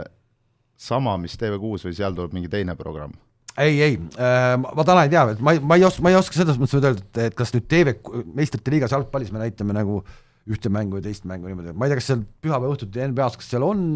sama, 0.79 1.17
mis 1.19 1.35
TV6 1.41 1.89
või 1.89 1.97
seal 1.97 2.15
tuleb 2.15 2.37
mingi 2.39 2.53
teine 2.53 2.79
programm? 2.79 3.17
ei, 3.59 3.81
ei 3.83 3.99
äh,, 3.99 4.55
ma 4.63 4.87
täna 4.87 5.09
ei 5.09 5.13
tea, 5.13 5.27
et 5.35 5.43
ma 5.43 5.57
ei, 5.57 5.63
ma 5.63 5.81
ei 5.81 5.87
oska, 5.91 6.07
ma 6.07 6.15
ei 6.15 6.21
oska 6.21 6.39
selles 6.39 6.61
mõttes 6.61 6.79
öelda, 6.79 6.95
et, 6.95 7.23
et 7.31 7.39
kas 7.39 7.55
nüüd 7.55 7.67
TV, 7.71 7.99
meistrite 8.35 8.75
liigas 8.75 8.95
jalgpallis 8.95 9.35
me 9.35 9.43
näitame 9.43 9.75
nagu 9.75 10.05
ühte 10.51 10.71
mängu 10.71 11.01
ja 11.01 11.09
teist 11.09 11.27
mängu 11.27 11.51
niimoodi, 11.51 11.75
ma 11.75 11.87
ei 11.87 11.95
tea, 11.95 12.03
kas 12.03 12.13
seal 12.13 12.25
pühapäeva 12.45 12.75
õhtuti 12.77 13.07
NBA-s, 13.11 13.39
kas 13.41 13.55
seal 13.55 13.67
on 13.67 13.87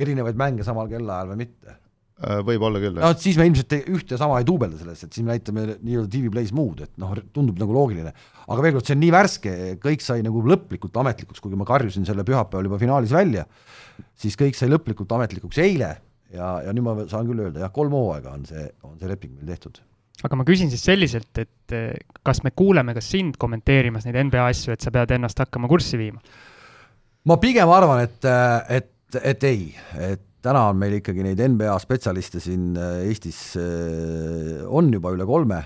erinevaid 0.00 0.38
mänge 0.38 0.64
samal 0.66 0.88
kellaajal 0.88 1.34
või 1.34 1.44
mitte? 1.44 1.80
Äh, 2.14 2.38
võib 2.46 2.62
olla 2.62 2.78
küll, 2.78 2.94
no 3.02 3.08
siis 3.18 3.34
me 3.34 3.44
ilmselt 3.48 3.72
ühte 3.90 4.16
sama 4.20 4.36
ei 4.38 4.44
duubelda 4.46 4.78
selles, 4.78 5.00
et 5.02 5.16
siis 5.16 5.24
me 5.26 5.34
näitame 5.34 5.64
nii-öelda 5.72 6.06
TV 6.12 6.28
Plays 6.30 6.52
muud, 6.54 6.84
et 6.86 6.92
noh, 7.02 7.10
tundub 7.34 7.58
nagu 7.58 7.74
loogiline. 7.74 8.12
aga 8.44 8.62
veel 8.62 8.76
kord, 8.76 8.86
see 8.86 8.94
on 8.94 9.00
nii 9.02 9.10
värske, 9.10 9.54
kõik 9.82 10.04
sai 10.04 10.22
nagu 10.22 10.44
lõplikult 10.46 10.94
ametlikuks, 11.02 11.42
kuigi 11.42 11.58
ma 11.58 11.66
karjusin 11.66 12.06
selle 12.06 12.22
pühapäeval 12.28 12.68
juba 12.68 12.78
finaalis 12.78 13.10
välja, 13.16 13.42
siis 14.14 14.38
kõik 14.38 14.54
sai 14.54 14.70
lõplikult 14.70 15.10
ametlikuks 15.16 15.58
eile 15.64 15.88
ja, 16.30 16.52
ja 16.62 16.74
nüüd 16.76 16.86
ma 16.86 16.94
saan 17.10 17.26
küll 17.26 17.42
öelda, 17.48 17.64
jah, 17.64 17.72
kolm 17.74 17.96
hooaega 17.98 18.36
on 18.38 18.46
see, 18.46 18.62
on 18.86 18.94
see 19.00 19.10
leping 19.10 19.34
meil 19.34 19.50
tehtud 19.56 19.80
aga 20.22 20.38
ma 20.38 20.46
küsin 20.46 20.70
siis 20.70 20.84
selliselt, 20.86 21.32
et 21.42 21.74
eh, 21.74 21.96
kas 22.22 22.44
me 22.46 22.52
kuuleme 22.54 22.94
ka 22.94 23.02
sind 23.02 23.40
kommenteerimas 23.42 24.06
neid 24.06 24.20
NBA 24.28 24.44
asju, 24.52 24.76
et 24.76 24.86
sa 24.86 24.94
pead 24.94 25.16
ennast 25.18 25.42
hakkama 25.42 25.66
kurssi 25.72 25.98
viima? 25.98 26.22
ma 27.26 27.38
pigem 27.42 27.74
arvan, 27.74 28.04
et, 28.06 28.30
et, 28.78 29.18
et 29.34 29.48
ei, 29.50 29.66
et 30.12 30.24
täna 30.44 30.66
on 30.70 30.78
meil 30.80 30.98
ikkagi 30.98 31.24
neid 31.24 31.40
NBA 31.40 31.74
spetsialiste 31.82 32.42
siin 32.42 32.74
eh, 32.76 33.06
Eestis 33.08 33.40
eh, 33.60 34.60
on 34.68 34.92
juba 34.92 35.14
üle 35.14 35.26
kolme, 35.28 35.62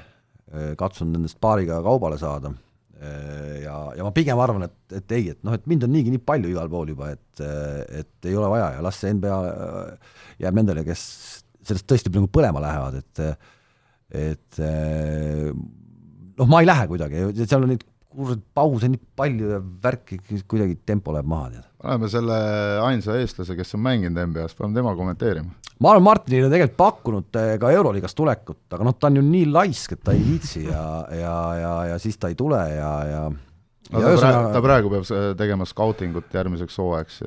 katsun 0.81 1.11
nendest 1.13 1.37
paariga 1.45 1.83
kaubale 1.85 2.17
saada. 2.17 2.55
Ja, 2.99 3.75
ja 3.95 4.03
ma 4.03 4.11
pigem 4.17 4.41
arvan, 4.41 4.65
et, 4.65 4.95
et 4.97 5.13
ei, 5.13 5.27
et 5.35 5.43
noh, 5.45 5.53
et 5.55 5.67
mind 5.69 5.85
on 5.85 5.93
niigi 5.93 6.11
nii 6.11 6.23
palju 6.25 6.49
igal 6.51 6.71
pool 6.73 6.89
juba, 6.89 7.11
et, 7.13 7.43
et 8.01 8.29
ei 8.31 8.35
ole 8.35 8.49
vaja 8.51 8.71
ja 8.75 8.81
las 8.83 8.97
see 8.99 9.13
NBA 9.13 9.37
jääb 10.41 10.57
nendele, 10.57 10.87
kes 10.89 11.03
sellest 11.69 11.87
tõesti 11.93 12.11
nagu 12.17 12.31
põlema 12.33 12.65
lähevad, 12.65 12.97
et 12.99 13.23
et 14.25 14.61
noh, 14.65 16.49
ma 16.49 16.65
ei 16.65 16.71
lähe 16.73 16.89
kuidagi, 16.91 17.29
seal 17.45 17.69
on 17.69 17.75
neid 17.75 17.85
kurat 18.09 18.43
pause 18.57 18.89
nii 18.91 19.01
palju 19.19 19.51
ja 19.53 19.59
värki, 19.85 20.19
kuidagi 20.49 20.79
tempo 20.89 21.13
läheb 21.15 21.29
maha, 21.29 21.51
tead. 21.53 21.67
paneme 21.83 22.11
selle 22.13 22.39
ainsa 22.85 23.19
eestlase, 23.21 23.57
kes 23.59 23.77
on 23.77 23.85
mänginud 23.85 24.21
NBA-s, 24.31 24.57
paneme 24.59 24.81
tema 24.81 24.95
kommenteerima. 24.97 25.53
ma 25.81 25.93
olen 25.93 26.07
Martinile 26.07 26.49
tegelikult 26.53 26.79
pakkunud 26.81 27.41
eh, 27.43 27.53
ka 27.61 27.71
Euroliigas 27.77 28.17
tulekut, 28.19 28.65
aga 28.73 28.89
noh, 28.89 28.97
ta 28.99 29.11
on 29.11 29.21
ju 29.21 29.27
nii 29.29 29.51
laisk, 29.53 29.99
et 29.99 30.03
ta 30.05 30.17
ei 30.17 30.25
viitsi 30.25 30.65
ja, 30.67 30.87
ja, 31.15 31.37
ja, 31.61 31.75
ja 31.93 32.01
siis 32.03 32.19
ta 32.19 32.33
ei 32.33 32.39
tule 32.39 32.63
ja, 32.73 32.93
ja 33.13 33.23
no 33.29 34.03
ta, 34.03 34.17
praegu, 34.17 34.51
ta 34.57 34.65
praegu 34.65 34.93
peab 34.97 35.39
tegema 35.39 35.69
skautingut 35.69 36.35
järgmiseks 36.35 36.81
hooajaks, 36.81 37.23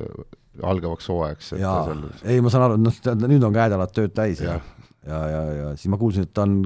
algavaks 0.64 1.10
hooajaks. 1.14 1.56
jaa, 1.62 1.86
ei, 2.26 2.42
ma 2.42 2.54
saan 2.54 2.70
aru, 2.72 2.82
noh, 2.82 3.02
nüüd 3.28 3.46
on 3.46 3.56
käed-jalad 3.56 3.94
tööd 3.96 4.18
täis 4.18 4.42
ja, 4.44 4.58
ja 4.58 4.80
ja, 5.08 5.20
ja, 5.30 5.42
ja 5.54 5.74
siis 5.76 5.90
ma 5.92 6.00
kuulsin, 6.02 6.28
et 6.28 6.34
ta 6.34 6.46
on 6.46 6.62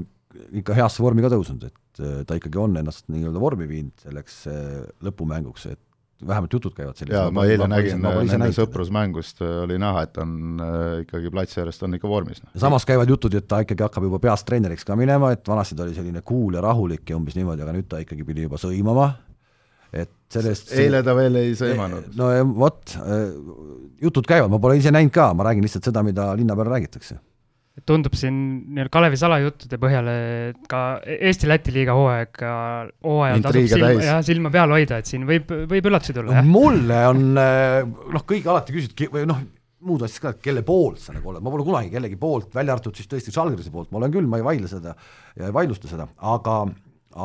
ikka 0.60 0.76
heasse 0.78 1.04
vormi 1.04 1.24
ka 1.24 1.32
tõusnud, 1.32 1.68
et 1.68 1.76
äh, 2.04 2.22
ta 2.28 2.38
ikkagi 2.40 2.62
on 2.62 2.78
ennast 2.80 3.10
nii-öelda 3.12 3.42
vormi 3.42 3.68
viinud 3.70 4.06
selleks 4.06 4.46
äh, 4.52 4.86
lõpumänguks, 5.06 5.68
et 5.74 5.82
vähemalt 6.26 6.54
jutud 6.56 6.74
käivad 6.76 6.96
sellised. 6.98 7.18
jaa, 7.18 7.32
ma 7.36 7.44
eile 7.50 7.68
nägin 7.70 8.00
nende 8.02 8.50
sõprusmängust, 8.56 9.44
äh, 9.44 9.58
oli 9.66 9.78
näha, 9.82 10.06
et 10.08 10.18
on 10.24 10.64
ikkagi 11.04 11.32
platsi 11.34 11.62
äärest 11.64 11.84
on 11.88 11.98
ikka 11.98 12.10
vormis. 12.10 12.42
samas 12.58 12.88
käivad 12.88 13.12
jutud, 13.12 13.36
et 13.38 13.48
ta 13.52 13.62
ikkagi 13.66 13.86
hakkab 13.88 14.08
juba 14.08 14.22
peast 14.24 14.48
treeneriks 14.48 14.88
ka 14.88 14.98
minema, 15.00 15.34
et 15.36 15.46
vanasti 15.48 15.78
ta 15.78 15.86
oli 15.88 15.98
selline 15.98 16.24
cool 16.28 16.58
ja 16.58 16.64
rahulik 16.66 17.10
ja 17.10 17.20
umbes 17.20 17.38
niimoodi, 17.38 17.66
aga 17.66 17.76
nüüd 17.76 17.92
ta 17.92 18.02
ikkagi 18.04 18.28
pidi 18.28 18.48
juba 18.48 18.62
sõimama, 18.62 19.12
et 19.94 20.12
sellest 20.34 20.74
eile 20.76 21.04
ta 21.06 21.16
veel 21.18 21.42
ei 21.44 21.54
sõimanud. 21.60 22.12
no 22.20 22.32
vot, 22.56 22.98
jutud 24.02 24.28
käivad, 24.28 24.52
ma 24.52 24.60
pole 24.64 24.80
ise 24.82 24.92
näinud 24.96 25.14
ka, 25.16 25.34
ma 25.36 25.48
räägin 25.52 25.68
lihtsalt 25.68 25.92
seda, 25.92 26.04
mida 26.04 26.32
linna 26.36 26.58
peal 26.58 26.72
räägitakse 26.78 27.20
tundub 27.84 28.16
siin 28.16 28.36
nii-öelda 28.72 28.92
Kalevi 28.94 29.18
salajuttude 29.20 29.80
põhjal, 29.82 30.08
et 30.12 30.62
ka 30.72 30.82
Eesti-Läti 31.04 31.74
liiga 31.76 31.96
hooaega, 31.98 32.54
hooajal 33.04 33.44
tasub 33.44 33.68
silma, 33.74 33.90
jah, 34.00 34.22
silma 34.24 34.52
peal 34.54 34.72
hoida, 34.78 35.02
et 35.02 35.12
siin 35.12 35.28
võib, 35.28 35.52
võib 35.68 35.92
üllatusi 35.92 36.16
tulla, 36.16 36.38
jah. 36.38 36.48
mulle 36.48 37.02
on 37.10 37.26
eh, 37.42 37.82
noh, 38.16 38.26
kõik 38.32 38.48
alati 38.48 38.78
küsivad 38.78 39.18
või 39.18 39.28
noh, 39.28 39.44
muud 39.86 40.08
asjad 40.08 40.24
ka, 40.24 40.34
kelle 40.48 40.64
poolt 40.66 41.04
sa 41.04 41.14
nagu 41.18 41.34
oled, 41.34 41.44
ma 41.44 41.52
pole 41.52 41.68
kunagi 41.68 41.92
kellegi 41.92 42.18
poolt, 42.22 42.54
välja 42.56 42.78
arvatud 42.78 42.96
siis 42.96 43.12
tõesti 43.12 43.36
Žalgirise 43.36 43.74
poolt, 43.74 43.92
ma 43.92 44.00
olen 44.00 44.16
küll, 44.16 44.32
ma 44.32 44.40
ei 44.40 44.48
vaidle 44.48 44.72
seda 44.72 44.96
ja 45.36 45.52
ei 45.52 45.56
vaidlusta 45.56 45.92
seda, 45.92 46.08
aga 46.32 46.64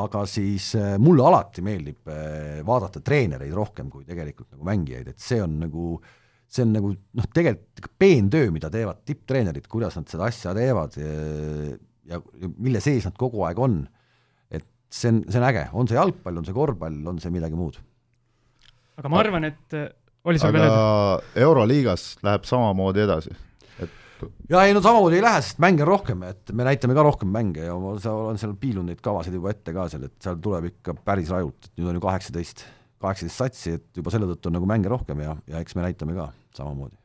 aga 0.01 0.21
siis 0.29 0.69
eh, 0.79 0.95
mulle 1.03 1.23
alati 1.27 1.63
meeldib 1.63 2.11
eh, 2.11 2.59
vaadata 2.67 2.99
treenereid 3.03 3.55
rohkem 3.55 3.87
kui 3.91 4.03
tegelikult 4.07 4.51
nagu 4.51 4.67
mängijaid, 4.67 5.15
et 5.15 5.23
see 5.23 5.39
on 5.43 5.57
nagu 5.63 5.95
äh, 5.95 6.17
see 6.51 6.65
on 6.65 6.73
nagu 6.75 6.91
noh, 6.91 7.29
tegelikult 7.33 7.93
peentöö, 8.01 8.49
mida 8.53 8.69
teevad 8.73 9.01
tipptreenerid, 9.07 9.67
kuidas 9.71 9.95
nad 9.99 10.09
seda 10.11 10.27
asja 10.27 10.53
teevad 10.57 10.97
ja, 10.99 11.11
ja, 12.11 12.19
mille 12.57 12.81
sees 12.83 13.07
nad 13.07 13.15
kogu 13.19 13.45
aeg 13.47 13.61
on. 13.61 13.77
et 14.51 14.67
see 14.91 15.13
on, 15.13 15.21
see 15.29 15.39
on 15.39 15.47
äge, 15.47 15.67
on 15.71 15.87
see 15.87 15.99
jalgpall, 15.99 16.41
on 16.41 16.47
see 16.47 16.57
korvpall, 16.57 16.97
on 17.07 17.21
see 17.23 17.31
midagi 17.33 17.55
muud. 17.59 17.79
aga 18.99 19.13
ma 19.13 19.21
arvan, 19.23 19.47
et 19.47 19.77
oli 20.27 20.41
sul 20.41 20.51
veel 20.53 20.67
öelda? 20.67 21.23
Euroliigas 21.45 22.09
läheb 22.25 22.43
samamoodi 22.49 23.05
edasi 23.05 23.31
et 23.81 24.27
ja 24.51 24.65
ei 24.67 24.75
no 24.75 24.83
samamoodi 24.83 25.21
ei 25.21 25.23
lähe, 25.23 25.39
sest 25.45 25.63
mänge 25.63 25.85
on 25.85 25.91
rohkem, 25.93 26.27
et 26.27 26.51
me 26.51 26.67
näitame 26.67 26.97
ka 26.97 27.07
rohkem 27.07 27.31
mänge 27.31 27.63
ja 27.63 27.79
ma 27.79 27.95
olen 27.95 28.43
seal 28.43 28.59
piilunud 28.59 28.91
neid 28.91 29.01
kavasid 29.05 29.39
juba 29.39 29.55
ette 29.55 29.73
ka 29.75 29.87
seal, 29.93 30.03
et 30.11 30.19
seal 30.19 30.37
tuleb 30.43 30.67
ikka 30.73 30.99
päris 30.99 31.31
rajult, 31.31 31.71
et 31.71 31.79
nüüd 31.79 31.93
on 31.93 31.99
ju 32.01 32.05
kaheksateist 32.09 32.67
kaheksateist 33.01 33.43
satsi, 33.43 33.77
et 33.79 34.01
juba 34.01 34.13
selle 34.13 34.29
tõttu 34.29 34.49
on 34.49 34.59
nagu 34.59 34.69
mänge 34.69 34.91
rohkem 34.91 35.23
ja, 35.23 35.35
ja 35.49 35.63
eks 35.63 35.77
me 35.77 35.85
näitame 35.85 36.17
ka 36.17 36.29
samamoodi. 36.57 36.95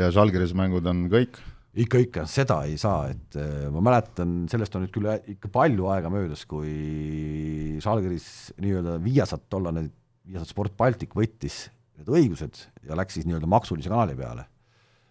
ja 0.00 0.10
Žalgiris 0.14 0.54
mängud 0.56 0.86
on 0.90 1.06
kõik? 1.12 1.40
ikka, 1.70 2.00
ikka, 2.02 2.26
seda 2.30 2.60
ei 2.66 2.76
saa, 2.80 3.08
et 3.12 3.36
äh, 3.38 3.68
ma 3.72 3.82
mäletan, 3.90 4.44
sellest 4.50 4.74
on 4.74 4.84
nüüd 4.84 4.94
küll 4.94 5.10
ikka 5.36 5.50
palju 5.54 5.90
aega 5.92 6.10
möödas, 6.12 6.42
kui 6.50 7.78
Žalgiris 7.82 8.26
nii-öelda 8.60 8.96
Viasat, 9.04 9.46
tollane 9.52 9.86
Viasat 10.26 10.50
Sport 10.50 10.74
Baltic 10.78 11.14
võttis 11.16 11.68
need 12.00 12.10
õigused 12.10 12.64
ja 12.88 12.98
läks 12.98 13.18
siis 13.18 13.28
nii-öelda 13.28 13.50
maksulise 13.50 13.92
kanali 13.92 14.16
peale, 14.18 14.48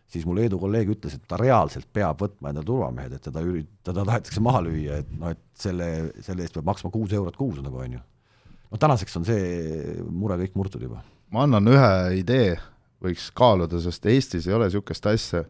siis 0.09 0.25
mu 0.27 0.35
Leedu 0.35 0.59
kolleeg 0.61 0.91
ütles, 0.95 1.15
et 1.15 1.25
ta 1.29 1.39
reaalselt 1.39 1.87
peab 1.93 2.19
võtma 2.25 2.51
endale 2.51 2.67
turvamehed, 2.67 3.15
et 3.15 3.27
teda 3.29 3.43
ürit-, 3.45 3.71
teda 3.85 4.05
tahetakse 4.07 4.43
maha 4.43 4.63
lüüa, 4.67 4.99
et 5.03 5.11
noh, 5.15 5.35
et 5.35 5.43
selle, 5.59 5.89
selle 6.25 6.43
eest 6.43 6.57
peab 6.57 6.67
maksma 6.73 6.91
kuus 6.93 7.15
eurot 7.15 7.39
kuus 7.39 7.61
nagu, 7.63 7.79
on 7.85 7.99
ju 7.99 8.05
no 8.69 8.81
tänaseks 8.81 9.19
on 9.19 9.27
see 9.27 10.01
mure 10.09 10.37
kõik 10.43 10.57
murtud 10.59 10.83
juba. 10.85 11.03
ma 11.33 11.45
annan 11.45 11.69
ühe 11.71 11.93
idee, 12.21 12.57
võiks 13.03 13.29
kaaluda, 13.35 13.81
sest 13.81 14.05
Eestis 14.09 14.47
ei 14.47 14.55
ole 14.57 14.69
niisugust 14.69 15.05
asja, 15.09 15.43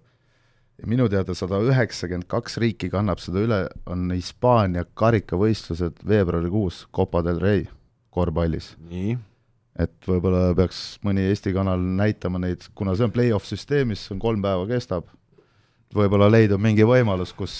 ja 0.79 0.87
minu 0.87 1.09
teada 1.11 1.35
sada 1.35 1.59
üheksakümmend 1.65 2.29
kaks 2.31 2.59
riiki 2.61 2.89
kannab 2.91 3.21
seda 3.23 3.43
üle, 3.43 3.59
on 3.89 4.09
Hispaania 4.13 4.85
karikavõistlused 4.99 6.03
veebruarikuus 6.07 6.85
Copa 6.95 7.23
del 7.25 7.41
Rey 7.43 7.65
korvpallis. 8.13 8.73
et 9.79 10.07
võib-olla 10.07 10.53
peaks 10.57 10.99
mõni 11.05 11.29
Eesti 11.29 11.53
kanal 11.55 11.79
näitama 11.79 12.39
neid, 12.41 12.65
kuna 12.75 12.95
see 12.95 13.07
on 13.07 13.13
play-off 13.15 13.47
süsteemis, 13.47 14.07
see 14.07 14.15
on 14.15 14.19
kolm 14.19 14.41
päeva 14.43 14.65
kestab, 14.67 15.07
võib-olla 15.95 16.27
leidub 16.31 16.59
mingi 16.61 16.83
võimalus, 16.83 17.31
kus 17.35 17.53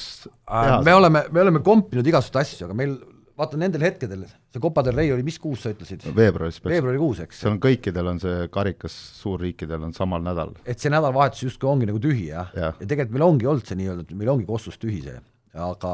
äh, 0.50 0.80
me 0.84 0.94
oleme, 0.94 1.24
me 1.32 1.42
oleme 1.46 1.64
kompinud 1.64 2.08
igasuguseid 2.08 2.42
asju, 2.42 2.68
aga 2.68 2.76
meil 2.78 2.98
vaata 3.40 3.60
nendel 3.60 3.84
hetkedel, 3.88 4.26
see 4.52 4.62
Copa 4.64 4.84
del 4.86 4.98
Rey 5.00 5.14
oli 5.16 5.24
mis 5.28 5.40
kuus 5.42 5.64
sa 5.64 5.74
ütlesid? 5.74 6.04
veebruaris. 6.16 6.60
veebruarikuus, 6.66 7.24
eks? 7.26 7.42
see 7.44 7.52
on 7.52 7.60
kõikidel 7.64 8.12
on 8.12 8.22
see 8.24 8.48
karikas, 8.54 8.96
suurriikidel 9.22 9.88
on 9.88 9.96
samal 9.96 10.24
nädalal. 10.26 10.58
et 10.66 10.82
see 10.82 10.92
nädalavahetus 10.92 11.46
justkui 11.48 11.72
ongi 11.72 11.90
nagu 11.90 12.02
tühi, 12.04 12.30
jah 12.34 12.52
ja.? 12.56 12.74
ja 12.74 12.86
tegelikult 12.86 13.16
meil 13.16 13.28
ongi 13.30 13.50
olnud 13.52 13.70
see 13.70 13.80
nii-öelda, 13.80 14.08
et 14.08 14.20
meil 14.20 14.34
ongi 14.36 14.48
Kossus 14.50 14.80
tühi 14.82 15.02
see, 15.06 15.22
aga 15.56 15.94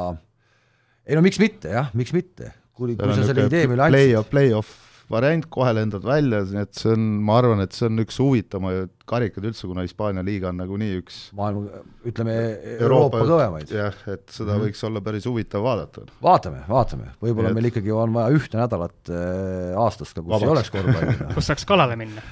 ei 1.06 1.18
no 1.18 1.26
miks 1.26 1.42
mitte, 1.42 1.70
jah, 1.78 1.94
miks 1.94 2.16
mitte. 2.16 2.52
kui, 2.76 2.98
kui 2.98 3.16
sa 3.16 3.30
selle 3.30 3.46
idee 3.48 3.70
meile 3.72 3.86
andsid. 3.86 4.02
Play-off, 4.02 4.34
play-off 4.34 4.95
variant, 5.12 5.46
kohe 5.54 5.72
lendad 5.76 6.06
välja, 6.06 6.42
nii 6.50 6.62
et 6.64 6.78
see 6.78 6.94
on, 6.96 7.04
ma 7.26 7.38
arvan, 7.40 7.62
et 7.62 7.76
see 7.78 7.86
on 7.88 8.02
üks 8.02 8.18
huvitavamaid 8.22 8.92
karikaid 9.06 9.46
üldse, 9.52 9.68
kuna 9.70 9.84
Hispaania 9.86 10.24
liiga 10.26 10.50
on 10.50 10.58
nagunii 10.58 11.00
üks 11.02 11.18
maailma, 11.38 11.82
ütleme 12.10 12.36
Euroopa, 12.36 12.86
Euroopa 12.88 13.22
kõvemaid. 13.22 13.74
jah, 13.74 13.98
et 14.10 14.24
seda 14.34 14.48
mm 14.48 14.56
-hmm. 14.56 14.64
võiks 14.66 14.86
olla 14.88 15.02
päris 15.06 15.28
huvitav 15.30 15.66
vaadata. 15.66 16.06
vaatame, 16.26 16.64
vaatame, 16.70 17.12
võib-olla 17.22 17.52
et... 17.52 17.58
meil 17.58 17.70
ikkagi 17.70 17.94
on 17.94 18.16
vaja 18.18 18.40
ühte 18.40 18.58
nädalat 18.58 19.12
äh, 19.12 19.76
aastas 19.82 20.14
ka, 20.14 20.24
kus 20.24 20.32
Vabaks. 20.32 20.48
ei 20.48 20.54
oleks 20.56 20.72
korvpalli 20.74 21.18
kus 21.36 21.52
saaks 21.52 21.66
kalale 21.70 21.98
minna. 22.00 22.24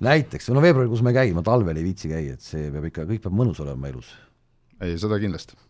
näiteks, 0.00 0.48
no 0.56 0.62
veebruarikuus 0.64 1.02
ma 1.02 1.12
ei 1.12 1.18
käi, 1.20 1.34
ma 1.36 1.44
talvel 1.44 1.76
ei 1.76 1.84
viitsi 1.84 2.08
käia, 2.12 2.38
et 2.38 2.40
see 2.40 2.70
peab 2.72 2.88
ikka, 2.88 3.04
kõik 3.10 3.26
peab 3.26 3.36
mõnus 3.36 3.60
olema 3.60 3.92
elus. 3.92 4.14
ei, 4.80 4.96
seda 4.96 5.20
kindlasti 5.20 5.60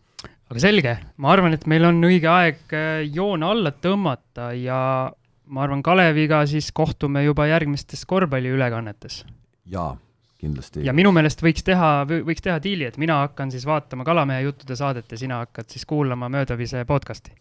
aga 0.47 0.59
selge, 0.63 0.95
ma 1.17 1.33
arvan, 1.33 1.57
et 1.57 1.67
meil 1.67 1.83
on 1.89 1.99
õige 2.07 2.31
aeg 2.31 2.71
äh, 2.71 3.03
joone 3.11 3.51
alla 3.51 3.75
tõmmata 3.75 4.53
ja 4.55 5.11
ma 5.45 5.63
arvan, 5.63 5.83
Kaleviga 5.83 6.43
siis 6.49 6.71
kohtume 6.71 7.23
juba 7.23 7.47
järgmistes 7.47 8.05
korvpalliülekannetes. 8.05 9.25
jaa, 9.65 9.97
kindlasti. 10.37 10.85
ja 10.85 10.93
minu 10.93 11.11
meelest 11.11 11.43
võiks 11.43 11.65
teha, 11.65 11.93
võiks 12.09 12.43
teha 12.43 12.59
diili, 12.63 12.87
et 12.89 12.97
mina 12.97 13.19
hakkan 13.23 13.51
siis 13.51 13.65
vaatama 13.65 14.05
Kalamehe 14.07 14.41
juttude 14.47 14.75
saadet 14.75 15.11
ja 15.11 15.17
sina 15.17 15.41
hakkad 15.43 15.69
siis 15.69 15.85
kuulama 15.85 16.29
Möödavise 16.29 16.85
podcast'i. 16.85 17.35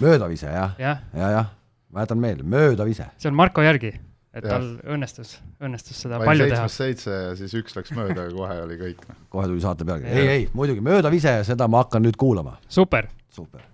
möödavise, 0.00 0.46
jah? 0.46 0.74
ja,, 0.78 0.96
jah, 1.14 1.30
jah, 1.30 1.54
ma 1.92 2.04
jätan 2.04 2.18
meelde, 2.18 2.42
Möödavise. 2.42 3.06
see 3.18 3.30
on 3.30 3.34
Marko 3.34 3.62
järgi 3.62 3.94
et 4.36 4.44
ja. 4.44 4.50
tal 4.50 4.66
õnnestus, 4.92 5.38
õnnestus 5.64 6.02
seda 6.04 6.18
Vain 6.20 6.28
palju 6.28 6.50
teha. 6.50 6.66
seitse 6.68 7.12
ja 7.12 7.30
siis 7.38 7.54
üks 7.56 7.76
läks 7.76 7.94
mööda 7.96 8.26
ja 8.26 8.34
kohe 8.34 8.58
oli 8.66 8.76
kõik. 8.80 9.06
Noh. 9.08 9.22
kohe 9.32 9.48
tuli 9.48 9.64
saate 9.64 9.86
pealkiri, 9.88 10.12
ei, 10.12 10.28
ei, 10.34 10.50
muidugi 10.52 10.84
möödav 10.84 11.14
ise, 11.16 11.38
seda 11.48 11.68
ma 11.72 11.84
hakkan 11.84 12.04
nüüd 12.04 12.20
kuulama. 12.20 12.58
super. 12.68 13.08
super. 13.32 13.64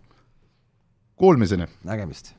Kuulmiseni. 1.18 1.66
nägemist 1.86 2.34